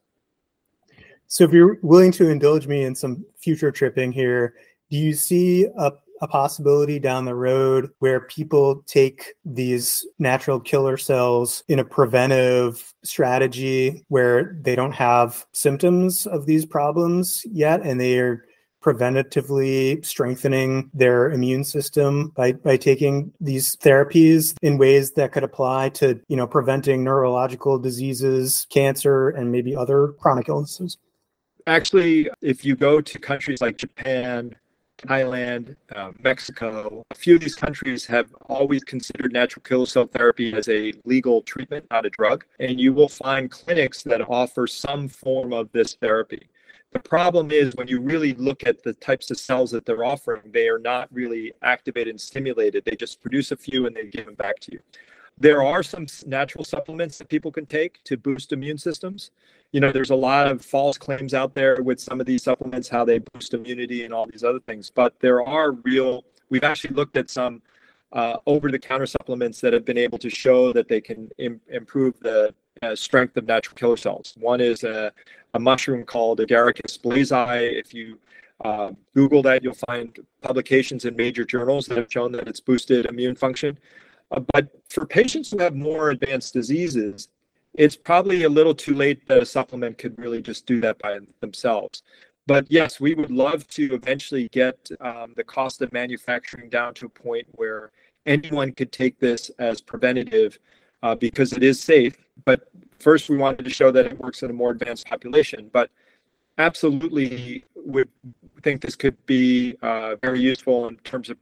So, 1.26 1.44
if 1.44 1.52
you're 1.52 1.78
willing 1.82 2.12
to 2.12 2.28
indulge 2.28 2.66
me 2.66 2.84
in 2.84 2.94
some 2.94 3.24
future 3.36 3.70
tripping 3.70 4.12
here, 4.12 4.54
do 4.90 4.98
you 4.98 5.14
see 5.14 5.66
a, 5.78 5.92
a 6.20 6.28
possibility 6.28 6.98
down 6.98 7.24
the 7.24 7.34
road 7.34 7.90
where 7.98 8.20
people 8.20 8.82
take 8.86 9.34
these 9.44 10.06
natural 10.18 10.60
killer 10.60 10.96
cells 10.96 11.64
in 11.68 11.78
a 11.78 11.84
preventive 11.84 12.92
strategy 13.02 14.04
where 14.08 14.56
they 14.60 14.76
don't 14.76 14.92
have 14.92 15.46
symptoms 15.52 16.26
of 16.26 16.46
these 16.46 16.66
problems 16.66 17.42
yet 17.50 17.80
and 17.82 18.00
they 18.00 18.18
are 18.18 18.44
preventatively 18.82 20.04
strengthening 20.04 20.90
their 20.94 21.30
immune 21.30 21.64
system 21.64 22.28
by, 22.34 22.52
by 22.52 22.76
taking 22.76 23.30
these 23.40 23.76
therapies 23.76 24.54
in 24.62 24.78
ways 24.78 25.12
that 25.12 25.32
could 25.32 25.44
apply 25.44 25.90
to 25.90 26.18
you 26.28 26.36
know 26.36 26.46
preventing 26.46 27.04
neurological 27.04 27.78
diseases 27.78 28.66
cancer 28.70 29.30
and 29.30 29.52
maybe 29.52 29.76
other 29.76 30.14
chronic 30.18 30.48
illnesses. 30.48 30.96
Actually 31.66 32.30
if 32.40 32.64
you 32.64 32.74
go 32.74 33.00
to 33.00 33.18
countries 33.18 33.60
like 33.60 33.76
japan 33.76 34.56
thailand 35.06 35.76
uh, 35.94 36.10
mexico 36.22 37.04
a 37.10 37.14
few 37.14 37.34
of 37.36 37.40
these 37.40 37.54
countries 37.54 38.06
have 38.06 38.34
always 38.48 38.84
considered 38.84 39.32
natural 39.32 39.62
killer 39.62 39.86
cell 39.86 40.06
therapy 40.06 40.52
as 40.54 40.68
a 40.68 40.92
legal 41.04 41.42
treatment 41.42 41.84
not 41.90 42.06
a 42.06 42.10
drug 42.10 42.44
and 42.58 42.80
you 42.80 42.92
will 42.92 43.08
find 43.08 43.50
clinics 43.50 44.02
that 44.02 44.20
offer 44.28 44.66
some 44.66 45.08
form 45.08 45.52
of 45.52 45.70
this 45.72 45.94
therapy 45.94 46.48
the 46.92 46.98
problem 46.98 47.52
is 47.52 47.72
when 47.76 47.86
you 47.86 48.00
really 48.00 48.34
look 48.34 48.66
at 48.66 48.82
the 48.82 48.94
types 48.94 49.30
of 49.30 49.38
cells 49.38 49.70
that 49.70 49.86
they're 49.86 50.04
offering, 50.04 50.42
they 50.52 50.68
are 50.68 50.80
not 50.80 51.08
really 51.12 51.52
activated 51.62 52.08
and 52.08 52.20
stimulated. 52.20 52.84
They 52.84 52.96
just 52.96 53.20
produce 53.20 53.52
a 53.52 53.56
few 53.56 53.86
and 53.86 53.94
they 53.94 54.06
give 54.06 54.26
them 54.26 54.34
back 54.34 54.58
to 54.60 54.72
you. 54.72 54.80
There 55.40 55.62
are 55.62 55.82
some 55.82 56.06
natural 56.26 56.64
supplements 56.64 57.16
that 57.16 57.30
people 57.30 57.50
can 57.50 57.64
take 57.64 58.04
to 58.04 58.18
boost 58.18 58.52
immune 58.52 58.76
systems. 58.76 59.30
You 59.72 59.80
know, 59.80 59.90
there's 59.90 60.10
a 60.10 60.14
lot 60.14 60.46
of 60.46 60.62
false 60.62 60.98
claims 60.98 61.32
out 61.32 61.54
there 61.54 61.82
with 61.82 61.98
some 61.98 62.20
of 62.20 62.26
these 62.26 62.42
supplements, 62.42 62.90
how 62.90 63.06
they 63.06 63.20
boost 63.32 63.54
immunity 63.54 64.04
and 64.04 64.12
all 64.12 64.26
these 64.26 64.44
other 64.44 64.60
things. 64.60 64.90
But 64.90 65.18
there 65.20 65.42
are 65.42 65.72
real, 65.72 66.24
we've 66.50 66.62
actually 66.62 66.94
looked 66.94 67.16
at 67.16 67.30
some 67.30 67.62
uh, 68.12 68.36
over 68.44 68.70
the 68.70 68.78
counter 68.78 69.06
supplements 69.06 69.62
that 69.62 69.72
have 69.72 69.86
been 69.86 69.96
able 69.96 70.18
to 70.18 70.28
show 70.28 70.74
that 70.74 70.88
they 70.88 71.00
can 71.00 71.30
Im- 71.38 71.60
improve 71.68 72.20
the 72.20 72.52
uh, 72.82 72.94
strength 72.94 73.36
of 73.38 73.46
natural 73.46 73.76
killer 73.76 73.96
cells. 73.96 74.34
One 74.38 74.60
is 74.60 74.84
a, 74.84 75.10
a 75.54 75.58
mushroom 75.58 76.04
called 76.04 76.40
Agaricus 76.40 77.00
blazei. 77.00 77.78
If 77.78 77.94
you 77.94 78.18
uh, 78.62 78.90
Google 79.14 79.42
that, 79.44 79.62
you'll 79.62 79.74
find 79.88 80.18
publications 80.42 81.06
in 81.06 81.16
major 81.16 81.44
journals 81.44 81.86
that 81.86 81.96
have 81.96 82.12
shown 82.12 82.30
that 82.32 82.46
it's 82.46 82.60
boosted 82.60 83.06
immune 83.06 83.36
function. 83.36 83.78
Uh, 84.30 84.40
but 84.52 84.68
for 84.88 85.06
patients 85.06 85.50
who 85.50 85.58
have 85.58 85.74
more 85.74 86.10
advanced 86.10 86.54
diseases, 86.54 87.28
it's 87.74 87.96
probably 87.96 88.44
a 88.44 88.48
little 88.48 88.74
too 88.74 88.94
late 88.94 89.26
that 89.28 89.42
a 89.42 89.46
supplement 89.46 89.98
could 89.98 90.18
really 90.18 90.42
just 90.42 90.66
do 90.66 90.80
that 90.80 90.98
by 90.98 91.18
themselves. 91.40 92.02
But 92.46 92.66
yes, 92.68 92.98
we 92.98 93.14
would 93.14 93.30
love 93.30 93.66
to 93.68 93.94
eventually 93.94 94.48
get 94.48 94.76
um, 95.00 95.34
the 95.36 95.44
cost 95.44 95.82
of 95.82 95.92
manufacturing 95.92 96.68
down 96.68 96.94
to 96.94 97.06
a 97.06 97.08
point 97.08 97.46
where 97.52 97.92
anyone 98.26 98.72
could 98.72 98.90
take 98.90 99.18
this 99.20 99.50
as 99.58 99.80
preventative 99.80 100.58
uh, 101.02 101.14
because 101.14 101.52
it 101.52 101.62
is 101.62 101.80
safe. 101.80 102.16
But 102.44 102.68
first, 102.98 103.28
we 103.28 103.36
wanted 103.36 103.64
to 103.64 103.70
show 103.70 103.90
that 103.92 104.06
it 104.06 104.18
works 104.18 104.42
in 104.42 104.50
a 104.50 104.52
more 104.52 104.70
advanced 104.70 105.06
population. 105.06 105.70
But 105.72 105.90
absolutely, 106.58 107.64
we 107.86 108.04
think 108.62 108.80
this 108.80 108.96
could 108.96 109.16
be 109.26 109.76
uh, 109.82 110.16
very 110.22 110.40
useful 110.40 110.88
in 110.88 110.96
terms 110.98 111.30
of 111.30 111.38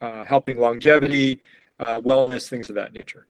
uh, 0.00 0.24
helping 0.24 0.58
longevity, 0.58 1.40
uh, 1.80 2.00
wellness, 2.00 2.48
things 2.48 2.68
of 2.68 2.74
that 2.76 2.92
nature. 2.92 3.26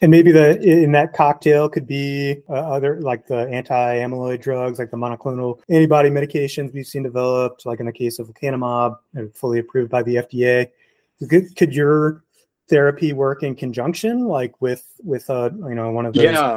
And 0.00 0.10
maybe 0.10 0.32
the 0.32 0.60
in 0.60 0.92
that 0.92 1.14
cocktail 1.14 1.68
could 1.68 1.86
be 1.86 2.42
uh, 2.48 2.52
other 2.52 3.00
like 3.00 3.26
the 3.26 3.48
anti-amyloid 3.48 4.42
drugs, 4.42 4.78
like 4.78 4.90
the 4.90 4.96
monoclonal 4.96 5.60
antibody 5.70 6.10
medications 6.10 6.74
we've 6.74 6.86
seen 6.86 7.04
developed, 7.04 7.64
like 7.64 7.80
in 7.80 7.86
the 7.86 7.92
case 7.92 8.18
of 8.18 8.28
lecanemab, 8.28 8.96
fully 9.34 9.60
approved 9.60 9.90
by 9.90 10.02
the 10.02 10.16
FDA. 10.16 10.68
Could, 11.28 11.56
could 11.56 11.74
your 11.74 12.24
therapy 12.68 13.12
work 13.12 13.42
in 13.42 13.54
conjunction, 13.54 14.24
like 14.26 14.60
with 14.60 14.84
with 15.02 15.30
uh, 15.30 15.50
you 15.52 15.74
know 15.74 15.90
one 15.90 16.06
of 16.06 16.12
those? 16.12 16.24
Yeah, 16.24 16.56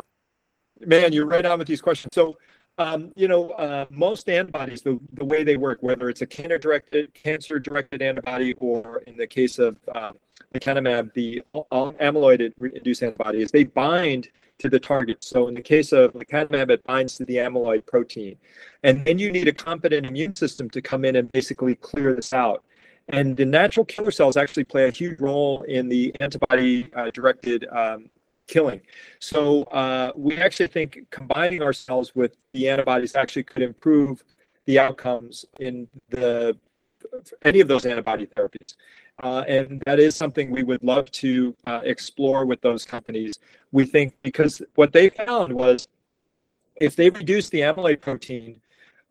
man, 0.86 1.14
you're 1.14 1.28
right 1.28 1.46
on 1.46 1.60
with 1.60 1.68
these 1.68 1.82
questions. 1.82 2.10
So, 2.14 2.38
um, 2.78 3.12
you 3.16 3.28
know, 3.28 3.50
uh, 3.52 3.86
most 3.90 4.30
antibodies, 4.30 4.82
the, 4.82 5.00
the 5.14 5.26
way 5.26 5.44
they 5.44 5.58
work, 5.58 5.80
whether 5.82 6.10
it's 6.10 6.22
a 6.22 6.28
cancer 6.28 6.58
directed 6.58 7.14
cancer 7.14 7.60
directed 7.60 8.02
antibody, 8.02 8.54
or 8.56 9.00
in 9.08 9.18
the 9.18 9.26
case 9.26 9.58
of 9.58 9.78
um, 9.96 10.14
lecanemab, 10.54 11.14
the 11.14 11.42
amyloid 11.54 12.54
induced 12.76 13.04
antibodies, 13.04 13.52
they 13.52 13.64
bind 13.64 14.30
to 14.60 14.70
the 14.70 14.80
target. 14.80 15.24
So 15.24 15.48
in 15.48 15.54
the 15.54 15.62
case 15.62 15.92
of 15.92 16.14
lecanemab, 16.14 16.70
it 16.70 16.84
binds 16.84 17.16
to 17.18 17.26
the 17.26 17.38
amyloid 17.38 17.86
protein, 17.86 18.38
and 18.84 19.04
then 19.06 19.18
you 19.18 19.32
need 19.32 19.48
a 19.48 19.54
competent 19.54 20.06
immune 20.06 20.36
system 20.36 20.70
to 20.72 20.82
come 20.82 21.04
in 21.06 21.16
and 21.16 21.32
basically 21.32 21.76
clear 21.76 22.14
this 22.16 22.34
out. 22.34 22.64
And 23.10 23.38
the 23.38 23.46
natural 23.46 23.86
killer 23.86 24.12
cells 24.12 24.36
actually 24.36 24.66
play 24.66 24.88
a 24.88 24.92
huge 24.92 25.22
role 25.22 25.62
in 25.64 25.88
the 25.88 26.14
antibody 26.20 26.90
uh, 26.94 27.10
directed 27.12 27.66
um, 27.72 28.10
killing. 28.48 28.82
So 29.20 29.64
uh, 29.64 30.12
we 30.16 30.38
actually 30.38 30.68
think 30.68 31.00
combining 31.12 31.62
ourselves 31.62 32.16
with 32.16 32.36
the 32.54 32.70
antibodies 32.70 33.16
actually 33.16 33.44
could 33.44 33.62
improve 33.62 34.24
the 34.66 34.80
outcomes 34.80 35.46
in 35.60 35.88
the 36.10 36.58
any 37.44 37.60
of 37.60 37.68
those 37.68 37.86
antibody 37.86 38.26
therapies. 38.26 38.76
Uh, 39.24 39.44
and 39.48 39.82
that 39.86 40.00
is 40.00 40.16
something 40.16 40.52
we 40.52 40.64
would 40.64 40.84
love 40.84 41.10
to 41.12 41.56
uh, 41.66 41.82
explore 41.84 42.46
with 42.46 42.62
those 42.62 42.86
companies. 42.86 43.40
We 43.72 43.86
think 43.86 44.14
because 44.22 44.62
what 44.76 44.94
they 44.94 45.10
found 45.10 45.54
was 45.54 45.88
if 46.76 46.96
they 46.96 47.10
reduced 47.10 47.52
the 47.52 47.62
amyloid 47.62 48.02
protein, 48.02 48.62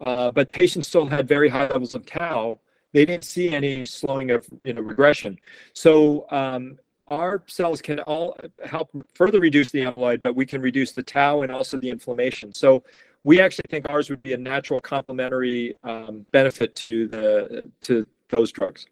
uh, 0.05 0.31
but 0.31 0.53
patients 0.53 0.89
still 0.89 1.07
had 1.07 1.27
very 1.27 1.49
high 1.49 1.69
levels 1.69 1.95
of 1.95 2.07
tau, 2.07 2.59
they 2.93 3.05
didn't 3.05 3.25
see 3.25 3.53
any 3.55 3.85
slowing 3.85 4.31
of 4.31 4.47
you 4.65 4.75
know 4.75 4.83
regression. 4.83 5.39
So 5.73 6.27
um, 6.31 6.79
our 7.09 7.43
cells 7.47 7.81
can 7.81 8.01
all 8.01 8.37
help 8.65 8.91
further 9.15 9.41
reduce 9.41 9.71
the 9.71 9.81
amyloid, 9.81 10.23
but 10.23 10.35
we 10.35 10.47
can 10.47 10.61
reduce 10.61 10.93
the 10.93 11.03
tau 11.03 11.43
and 11.43 11.53
also 11.53 11.79
the 11.79 11.91
inflammation. 11.91 12.53
So 12.53 12.83
we 13.25 13.41
actually 13.41 13.67
think 13.71 13.89
ours 13.89 14.11
would 14.11 14.23
be 14.23 14.33
a 14.33 14.39
natural 14.39 14.81
complementary 14.81 15.77
um, 15.85 16.27
benefit 16.33 16.75
to 16.77 17.09
the 17.09 17.65
to 17.83 18.07
those 18.31 18.53
drugs. 18.53 18.87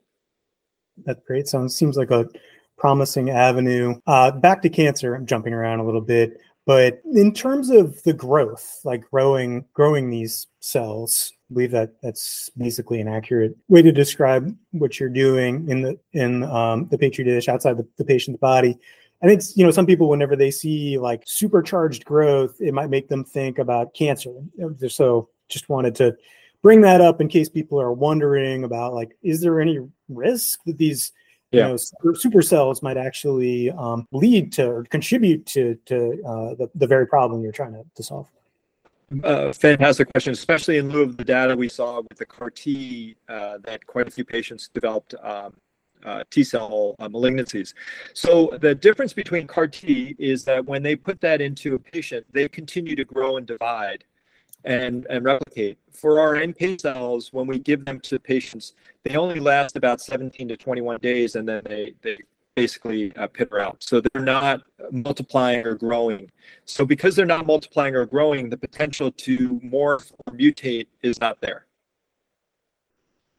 That's 1.05 1.21
great. 1.27 1.49
Sounds 1.49 1.77
seems 1.77 1.97
like 1.97 2.11
a 2.11 2.29
promising 2.77 3.31
avenue. 3.31 3.95
Uh, 4.07 4.31
back 4.31 4.63
to 4.63 4.69
cancer. 4.69 5.15
I'm 5.15 5.27
jumping 5.27 5.53
around 5.53 5.81
a 5.81 5.85
little 5.85 6.01
bit, 6.01 6.41
but 6.67 7.01
in 7.13 7.33
terms 7.33 7.71
of 7.71 8.03
the 8.05 8.13
growth, 8.13 8.81
like 8.85 9.09
growing 9.11 9.65
growing 9.73 10.11
these 10.11 10.47
cells, 10.61 11.33
believe 11.55 11.71
that 11.71 11.93
that's 12.03 12.51
basically 12.51 13.01
an 13.01 13.09
accurate 13.09 13.57
way 13.69 13.83
to 13.83 13.93
describe 13.93 14.55
what 14.73 15.01
you're 15.01 15.09
doing 15.09 15.69
in 15.69 15.83
the 15.83 15.99
in 16.13 16.43
um, 16.45 16.89
the 16.91 16.99
petri 16.99 17.25
dish 17.25 17.49
outside 17.49 17.77
the, 17.77 17.87
the 17.97 18.05
patient's 18.05 18.41
body. 18.41 18.79
I 19.23 19.27
think 19.27 19.43
you 19.55 19.65
know 19.65 19.71
some 19.71 19.87
people 19.87 20.09
whenever 20.09 20.37
they 20.37 20.51
see 20.51 20.99
like 20.99 21.23
supercharged 21.25 22.05
growth, 22.05 22.61
it 22.61 22.75
might 22.75 22.91
make 22.91 23.09
them 23.09 23.25
think 23.25 23.59
about 23.59 23.95
cancer. 23.95 24.35
So 24.89 25.31
just 25.49 25.69
wanted 25.69 25.95
to 25.97 26.17
bring 26.63 26.81
that 26.83 27.01
up 27.01 27.21
in 27.21 27.29
case 27.29 27.49
people 27.49 27.81
are 27.81 27.93
wondering 27.93 28.65
about 28.65 28.95
like 28.95 29.17
is 29.23 29.41
there 29.41 29.61
any 29.61 29.79
risk 30.09 30.61
that 30.67 30.79
these 30.79 31.13
you 31.53 31.61
know 31.61 31.77
super, 31.77 32.15
super 32.15 32.43
cells 32.43 32.83
might 32.83 32.97
actually 32.97 33.71
um, 33.71 34.09
lead 34.13 34.53
to 34.53 34.67
or 34.69 34.85
contribute 34.85 35.47
to 35.47 35.79
to 35.87 36.23
uh, 36.27 36.55
the, 36.55 36.69
the 36.75 36.87
very 36.87 37.07
problem 37.07 37.43
you're 37.43 37.53
trying 37.53 37.73
to, 37.73 37.85
to 37.95 38.03
solve 38.03 38.29
uh, 39.23 39.53
fantastic 39.53 40.11
question, 40.13 40.33
especially 40.33 40.79
in 40.79 40.91
lieu 40.91 41.03
of 41.03 41.17
the 41.17 41.25
data 41.25 41.55
we 41.57 41.69
saw 41.69 42.01
with 42.01 42.19
the 42.19 42.27
CAR 42.27 42.51
T 42.51 43.17
uh, 43.29 43.59
that 43.65 43.87
quite 43.87 44.09
a 44.09 44.11
few 44.11 44.25
patients 44.25 44.69
developed 44.73 45.15
um, 45.23 45.55
uh, 46.05 46.25
T 46.31 46.45
cell 46.45 46.95
malignancies. 47.01 47.75
So 48.13 48.57
the 48.61 48.75
difference 48.75 49.13
between 49.13 49.47
CAR 49.47 49.69
T 49.69 50.17
is 50.19 50.45
that 50.45 50.65
when 50.65 50.83
they 50.83 50.97
put 50.97 51.21
that 51.21 51.41
into 51.41 51.75
a 51.75 51.79
patient, 51.79 52.27
they 52.33 52.49
continue 52.49 52.97
to 52.97 53.05
grow 53.05 53.37
and 53.37 53.47
divide 53.47 54.05
and, 54.65 55.07
and 55.11 55.25
replicate. 55.25 55.79
For 55.93 56.21
our 56.21 56.37
NK 56.37 56.81
cells, 56.81 57.33
when 57.33 57.47
we 57.47 57.59
give 57.59 57.85
them 57.85 58.01
to 58.01 58.19
patients, 58.19 58.75
they 59.05 59.17
only 59.17 59.41
last 59.41 59.77
about 59.77 60.01
17 60.01 60.49
to 60.49 60.57
21 60.57 60.99
days 61.01 61.37
and 61.37 61.49
then 61.49 61.63
they, 61.65 61.95
they 62.03 62.19
basically 62.55 63.15
uh, 63.17 63.27
peter 63.27 63.59
out. 63.59 63.83
So 63.83 64.01
they're 64.01 64.23
not 64.23 64.63
multiplying 64.91 65.67
or 65.67 65.75
growing. 65.75 66.31
So 66.65 66.85
because 66.85 67.17
they're 67.17 67.27
not 67.27 67.47
multiplying 67.47 67.95
or 67.95 68.07
growing, 68.07 68.49
the 68.49 68.57
potential 68.57 69.11
to 69.11 69.61
morph 69.61 70.13
or 70.27 70.33
mutate 70.35 70.87
is 71.03 71.21
not 71.21 71.41
there. 71.41 71.67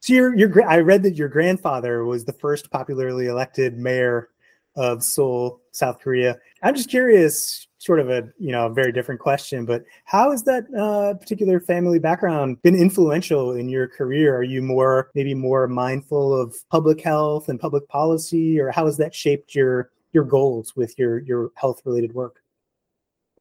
So 0.02 0.14
your 0.14 0.36
your 0.36 0.70
I 0.70 0.80
read 0.80 1.04
that 1.04 1.16
your 1.16 1.30
grandfather 1.30 2.06
was 2.06 2.26
the 2.26 2.34
first 2.34 2.70
popularly 2.70 3.28
elected 3.28 3.78
mayor 3.78 4.30
of 4.76 5.04
Seoul, 5.04 5.62
South 5.72 6.00
Korea. 6.00 6.38
I'm 6.62 6.76
just 6.76 6.90
curious, 6.90 7.68
sort 7.86 8.00
of 8.00 8.10
a 8.10 8.28
you 8.40 8.52
know 8.52 8.68
very 8.70 8.92
different 8.92 9.22
question, 9.22 9.66
but 9.66 9.86
how 10.06 10.32
has 10.32 10.44
that 10.44 10.66
uh, 10.78 11.14
particular 11.14 11.60
family 11.60 12.00
background 12.00 12.62
been 12.64 12.76
influential 12.76 13.54
in 13.54 13.70
your 13.70 13.88
career? 13.88 14.36
Are 14.36 14.44
you 14.44 14.62
more 14.62 15.12
maybe 15.14 15.36
more 15.36 15.68
mindful 15.68 16.34
of 16.34 16.56
public 16.70 17.00
health 17.02 17.48
and 17.48 17.60
public 17.60 17.88
policy, 17.88 18.60
or 18.60 18.72
how 18.72 18.86
has 18.88 18.98
that 18.98 19.14
shaped 19.14 19.54
your 19.54 19.92
your 20.14 20.24
goals 20.24 20.76
with 20.76 20.98
your 20.98 21.20
your 21.20 21.52
health 21.56 21.82
related 21.86 22.14
work? 22.14 22.42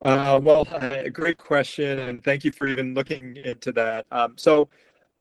Uh, 0.03 0.39
well, 0.43 0.69
uh, 0.73 1.09
great 1.13 1.39
question, 1.39 2.01
and 2.01 2.23
thank 2.23 2.45
you 2.45 2.53
for 2.53 2.67
even 2.67 2.93
looking 2.93 3.37
into 3.37 3.73
that. 3.73 4.05
Um, 4.11 4.35
so 4.37 4.69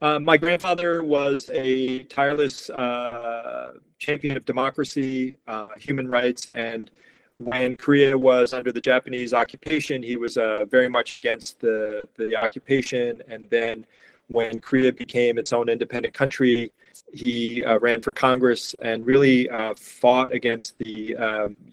uh, 0.02 0.20
my 0.20 0.36
grandfather 0.36 1.02
was 1.02 1.50
a 1.54 2.04
tireless 2.04 2.70
uh, 2.72 3.72
champion 4.00 4.36
of 4.36 4.44
democracy, 4.44 5.38
uh, 5.48 5.68
human 5.80 6.10
rights, 6.10 6.48
and 6.56 6.92
when 7.40 7.76
Korea 7.76 8.18
was 8.18 8.54
under 8.54 8.72
the 8.72 8.82
Japanese 8.82 9.34
occupation, 9.34 10.02
he 10.04 10.18
was 10.18 10.38
uh, 10.38 10.66
very 10.70 10.90
much 10.90 11.20
against 11.20 11.60
the, 11.60 12.02
the 12.18 12.36
occupation. 12.36 13.22
And 13.28 13.46
then 13.50 13.86
when 14.28 14.60
Korea 14.60 14.92
became 14.92 15.38
its 15.38 15.52
own 15.54 15.70
independent 15.70 16.14
country, 16.14 16.72
he 17.12 17.64
uh, 17.64 17.80
ran 17.80 18.02
for 18.02 18.12
Congress 18.12 18.76
and 18.82 19.06
really 19.06 19.50
fought 19.78 20.34
against 20.34 20.78
the 20.78 21.16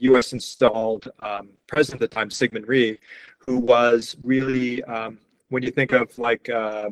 US 0.00 0.32
um, 0.32 0.36
installed 0.36 1.08
um, 1.20 1.48
president 1.66 2.02
at 2.02 2.10
the 2.10 2.14
time, 2.14 2.30
Syngman 2.30 2.66
Rhee, 2.66 2.98
who 3.38 3.58
was 3.58 4.16
really, 4.22 4.82
um, 4.84 5.18
when 5.48 5.62
you 5.62 5.70
think 5.70 5.92
of 5.92 6.16
like, 6.18 6.48
uh, 6.48 6.90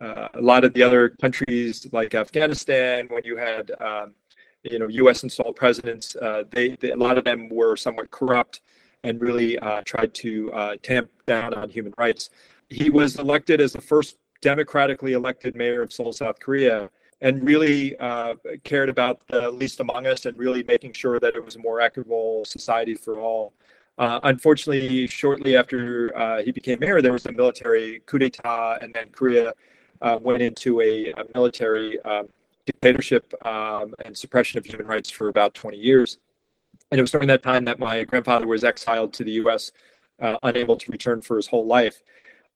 a 0.00 0.40
lot 0.40 0.64
of 0.64 0.72
the 0.72 0.82
other 0.82 1.10
countries 1.10 1.86
like 1.92 2.14
Afghanistan, 2.14 3.06
when 3.10 3.22
you 3.22 3.36
had 3.36 3.70
um, 3.82 4.14
you 4.62 4.78
know 4.78 4.88
U.S. 4.88 5.22
installed 5.22 5.56
presidents, 5.56 6.16
uh, 6.16 6.44
they, 6.50 6.76
they, 6.80 6.90
a 6.90 6.96
lot 6.96 7.18
of 7.18 7.24
them 7.24 7.48
were 7.48 7.76
somewhat 7.76 8.10
corrupt 8.10 8.60
and 9.02 9.20
really 9.20 9.58
uh, 9.58 9.80
tried 9.84 10.12
to 10.14 10.52
uh, 10.52 10.76
tamp 10.82 11.10
down 11.26 11.54
on 11.54 11.70
human 11.70 11.94
rights. 11.96 12.30
He 12.68 12.90
was 12.90 13.18
elected 13.18 13.60
as 13.60 13.72
the 13.72 13.80
first 13.80 14.16
democratically 14.42 15.14
elected 15.14 15.56
mayor 15.56 15.82
of 15.82 15.92
Seoul, 15.92 16.12
South 16.12 16.38
Korea, 16.38 16.90
and 17.22 17.44
really 17.44 17.96
uh, 17.98 18.34
cared 18.64 18.88
about 18.88 19.20
the 19.28 19.50
least 19.50 19.80
among 19.80 20.06
us 20.06 20.26
and 20.26 20.36
really 20.38 20.62
making 20.62 20.92
sure 20.92 21.18
that 21.20 21.34
it 21.34 21.44
was 21.44 21.56
a 21.56 21.58
more 21.58 21.80
equitable 21.80 22.44
society 22.44 22.94
for 22.94 23.18
all. 23.18 23.52
Uh, 23.98 24.20
unfortunately, 24.22 25.06
shortly 25.06 25.56
after 25.56 26.16
uh, 26.16 26.42
he 26.42 26.52
became 26.52 26.78
mayor, 26.80 27.02
there 27.02 27.12
was 27.12 27.26
a 27.26 27.32
military 27.32 28.00
coup 28.06 28.18
d'etat, 28.18 28.78
and 28.80 28.94
then 28.94 29.08
Korea 29.10 29.52
went 30.20 30.42
into 30.42 30.80
a, 30.80 31.12
a 31.12 31.24
military 31.34 32.00
um, 32.02 32.28
dictatorship 32.72 33.32
um, 33.46 33.94
and 34.04 34.16
suppression 34.16 34.58
of 34.58 34.64
human 34.64 34.86
rights 34.86 35.10
for 35.10 35.28
about 35.28 35.54
20 35.54 35.76
years. 35.76 36.18
And 36.90 36.98
it 36.98 37.02
was 37.02 37.10
during 37.10 37.28
that 37.28 37.42
time 37.42 37.64
that 37.66 37.78
my 37.78 38.04
grandfather 38.04 38.46
was 38.46 38.64
exiled 38.64 39.12
to 39.14 39.24
the 39.24 39.32
U.S., 39.32 39.72
uh, 40.20 40.36
unable 40.42 40.76
to 40.76 40.92
return 40.92 41.22
for 41.22 41.36
his 41.36 41.46
whole 41.46 41.66
life. 41.66 42.02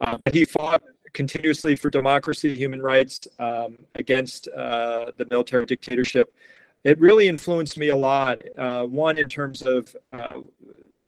Uh, 0.00 0.18
he 0.32 0.44
fought 0.44 0.82
continuously 1.12 1.76
for 1.76 1.88
democracy, 1.88 2.54
human 2.54 2.82
rights, 2.82 3.26
um, 3.38 3.78
against 3.94 4.48
uh, 4.48 5.12
the 5.16 5.26
military 5.30 5.64
dictatorship. 5.64 6.34
It 6.82 6.98
really 7.00 7.28
influenced 7.28 7.78
me 7.78 7.88
a 7.88 7.96
lot. 7.96 8.42
Uh, 8.58 8.84
one, 8.84 9.16
in 9.16 9.28
terms 9.28 9.62
of 9.62 9.96
uh, 10.12 10.40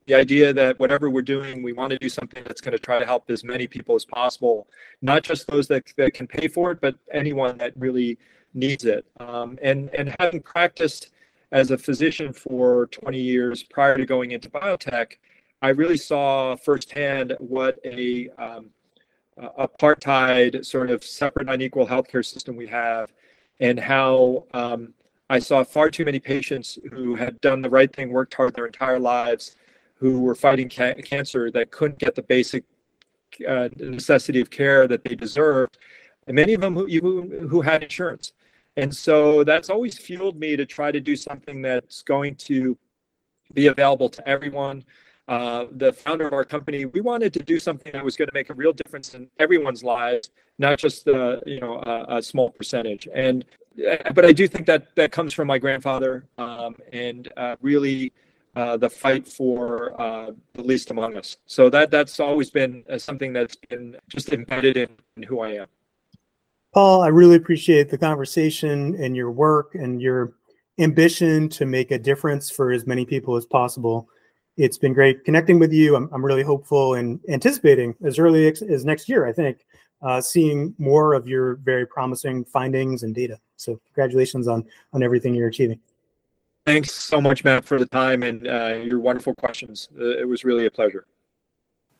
the 0.07 0.15
idea 0.15 0.53
that 0.53 0.79
whatever 0.79 1.09
we're 1.09 1.21
doing, 1.21 1.61
we 1.61 1.73
want 1.73 1.91
to 1.91 1.99
do 1.99 2.09
something 2.09 2.43
that's 2.45 2.61
going 2.61 2.71
to 2.71 2.79
try 2.79 2.97
to 2.97 3.05
help 3.05 3.29
as 3.29 3.43
many 3.43 3.67
people 3.67 3.93
as 3.93 4.05
possible, 4.05 4.67
not 5.01 5.21
just 5.21 5.45
those 5.47 5.67
that, 5.67 5.83
that 5.97 6.13
can 6.13 6.25
pay 6.25 6.47
for 6.47 6.71
it, 6.71 6.79
but 6.81 6.95
anyone 7.13 7.57
that 7.57 7.73
really 7.75 8.17
needs 8.57 8.85
it. 8.85 9.05
Um, 9.19 9.57
and, 9.61 9.89
and 9.93 10.15
having 10.19 10.41
practiced 10.41 11.11
as 11.51 11.71
a 11.71 11.77
physician 11.77 12.33
for 12.33 12.87
20 12.87 13.19
years 13.19 13.63
prior 13.63 13.97
to 13.97 14.05
going 14.05 14.31
into 14.31 14.49
biotech, 14.49 15.13
I 15.61 15.69
really 15.69 15.97
saw 15.97 16.55
firsthand 16.55 17.35
what 17.39 17.79
a 17.85 18.29
um, 18.37 18.69
apartheid 19.57 20.65
sort 20.65 20.89
of 20.89 21.03
separate, 21.03 21.49
unequal 21.49 21.87
healthcare 21.87 22.25
system 22.25 22.55
we 22.55 22.67
have, 22.67 23.11
and 23.59 23.79
how 23.79 24.45
um, 24.53 24.93
I 25.29 25.39
saw 25.39 25.63
far 25.63 25.89
too 25.89 26.05
many 26.05 26.19
patients 26.19 26.77
who 26.91 27.15
had 27.15 27.39
done 27.41 27.61
the 27.61 27.69
right 27.69 27.93
thing, 27.93 28.11
worked 28.11 28.33
hard 28.33 28.55
their 28.55 28.65
entire 28.65 28.99
lives, 28.99 29.55
who 29.95 30.21
were 30.21 30.35
fighting 30.35 30.69
ca- 30.69 30.93
cancer 30.95 31.51
that 31.51 31.71
couldn't 31.71 31.99
get 31.99 32.15
the 32.15 32.21
basic 32.21 32.63
uh, 33.47 33.69
necessity 33.77 34.39
of 34.39 34.49
care 34.49 34.87
that 34.87 35.03
they 35.03 35.15
deserved, 35.15 35.77
and 36.27 36.35
many 36.35 36.53
of 36.53 36.61
them 36.61 36.75
who, 36.75 36.87
who, 36.87 37.47
who 37.47 37.61
had 37.61 37.83
insurance. 37.83 38.33
And 38.77 38.95
so 38.95 39.43
that's 39.43 39.69
always 39.69 39.97
fueled 39.97 40.39
me 40.39 40.55
to 40.55 40.65
try 40.65 40.91
to 40.91 40.99
do 40.99 41.15
something 41.15 41.61
that's 41.61 42.03
going 42.03 42.35
to 42.35 42.77
be 43.53 43.67
available 43.67 44.07
to 44.09 44.27
everyone. 44.27 44.85
Uh, 45.27 45.65
the 45.71 45.91
founder 45.91 46.25
of 46.25 46.31
our 46.31 46.45
company, 46.45 46.85
we 46.85 47.01
wanted 47.01 47.33
to 47.33 47.39
do 47.39 47.59
something 47.59 47.91
that 47.91 48.03
was 48.05 48.15
going 48.15 48.27
to 48.27 48.33
make 48.33 48.49
a 48.49 48.53
real 48.53 48.71
difference 48.71 49.13
in 49.13 49.29
everyone's 49.39 49.83
lives, 49.83 50.29
not 50.57 50.79
just 50.79 51.03
the 51.03 51.41
you 51.45 51.59
know 51.59 51.81
a, 51.81 52.17
a 52.17 52.21
small 52.21 52.49
percentage. 52.49 53.09
And 53.13 53.43
uh, 53.77 54.13
but 54.13 54.25
I 54.25 54.31
do 54.31 54.47
think 54.47 54.65
that 54.67 54.95
that 54.95 55.11
comes 55.11 55.33
from 55.33 55.47
my 55.47 55.57
grandfather, 55.57 56.25
um, 56.37 56.77
and 56.93 57.29
uh, 57.35 57.57
really 57.61 58.13
uh, 58.55 58.77
the 58.77 58.89
fight 58.89 59.27
for 59.27 59.99
uh, 60.01 60.31
the 60.53 60.63
least 60.63 60.91
among 60.91 61.17
us. 61.17 61.37
So 61.45 61.69
that 61.71 61.91
that's 61.91 62.19
always 62.19 62.49
been 62.49 62.83
uh, 62.89 62.97
something 62.97 63.33
that's 63.33 63.55
been 63.55 63.97
just 64.07 64.31
embedded 64.31 64.77
in, 64.77 64.89
in, 65.17 65.23
who 65.23 65.41
I 65.41 65.49
am. 65.53 65.67
Paul, 66.73 67.01
I 67.01 67.07
really 67.07 67.35
appreciate 67.35 67.89
the 67.89 67.97
conversation 67.97 68.95
and 69.01 69.15
your 69.15 69.31
work 69.31 69.75
and 69.75 70.01
your 70.01 70.33
ambition 70.79 71.49
to 71.49 71.65
make 71.65 71.91
a 71.91 71.97
difference 71.97 72.49
for 72.49 72.71
as 72.71 72.85
many 72.85 73.05
people 73.05 73.35
as 73.35 73.45
possible. 73.45 74.07
It's 74.57 74.77
been 74.77 74.93
great 74.93 75.23
connecting 75.23 75.59
with 75.59 75.71
you. 75.71 75.95
I'm, 75.95 76.09
I'm 76.11 76.25
really 76.25 76.43
hopeful 76.43 76.95
and 76.95 77.19
anticipating 77.29 77.95
as 78.03 78.19
early 78.19 78.47
as 78.47 78.85
next 78.85 79.07
year, 79.07 79.25
I 79.25 79.33
think, 79.33 79.65
uh, 80.01 80.21
seeing 80.21 80.75
more 80.77 81.13
of 81.13 81.27
your 81.27 81.55
very 81.55 81.85
promising 81.85 82.45
findings 82.45 83.03
and 83.03 83.15
data. 83.15 83.39
So 83.55 83.79
congratulations 83.87 84.47
on 84.47 84.65
on 84.93 85.03
everything 85.03 85.33
you're 85.33 85.47
achieving. 85.47 85.79
Thanks 86.65 86.91
so 86.91 87.21
much, 87.21 87.43
Matt, 87.43 87.63
for 87.63 87.79
the 87.79 87.85
time 87.85 88.23
and 88.23 88.45
uh, 88.45 88.79
your 88.83 88.99
wonderful 88.99 89.33
questions. 89.35 89.87
Uh, 89.97 90.17
it 90.17 90.27
was 90.27 90.43
really 90.43 90.65
a 90.65 90.71
pleasure. 90.71 91.07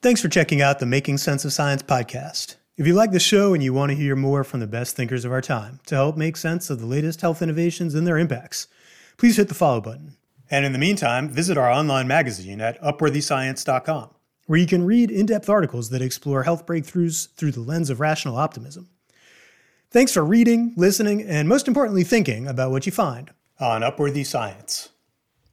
Thanks 0.02 0.22
for 0.22 0.28
checking 0.28 0.62
out 0.62 0.80
the 0.80 0.86
Making 0.86 1.18
Sense 1.18 1.46
of 1.46 1.54
Science 1.54 1.82
podcast. 1.82 2.58
If 2.78 2.86
you 2.86 2.94
like 2.94 3.10
the 3.12 3.20
show 3.20 3.56
and 3.56 3.64
you 3.64 3.74
want 3.74 3.90
to 3.90 3.96
hear 3.96 4.16
more 4.16 4.44
from 4.44 4.60
the 4.60 4.68
best 4.68 4.96
thinkers 4.96 5.26
of 5.26 5.32
our 5.32 5.42
time 5.42 5.80
to 5.88 5.96
help 5.96 6.16
make 6.16 6.38
sense 6.38 6.70
of 6.70 6.80
the 6.80 6.86
latest 6.86 7.22
health 7.22 7.42
innovations 7.42 7.96
and 7.96 8.06
their 8.06 8.20
impacts, 8.20 8.68
please 9.18 9.38
hit 9.38 9.48
the 9.48 9.56
follow 9.56 9.82
button. 9.82 10.16
And 10.52 10.64
in 10.64 10.74
the 10.74 10.78
meantime, 10.78 11.28
visit 11.28 11.58
our 11.58 11.72
online 11.72 12.08
magazine 12.08 12.62
at 12.62 12.80
upworthyscience.com, 12.84 14.12
where 14.46 14.60
you 14.60 14.68
can 14.68 14.86
read 14.86 15.10
in 15.10 15.26
depth 15.26 15.50
articles 15.50 15.90
that 15.90 16.04
explore 16.04 16.44
health 16.44 16.68
breakthroughs 16.68 17.34
through 17.34 17.54
the 17.54 17.62
lens 17.62 17.90
of 17.90 18.00
rational 18.00 18.38
optimism. 18.38 18.92
Thanks 19.90 20.14
for 20.14 20.24
reading, 20.24 20.76
listening, 20.78 21.24
and 21.24 21.50
most 21.50 21.68
importantly, 21.68 22.04
thinking 22.04 22.46
about 22.46 22.70
what 22.70 22.86
you 22.86 22.92
find 22.92 23.32
on 23.60 23.82
Upworthy 23.82 24.24
Science. 24.24 24.90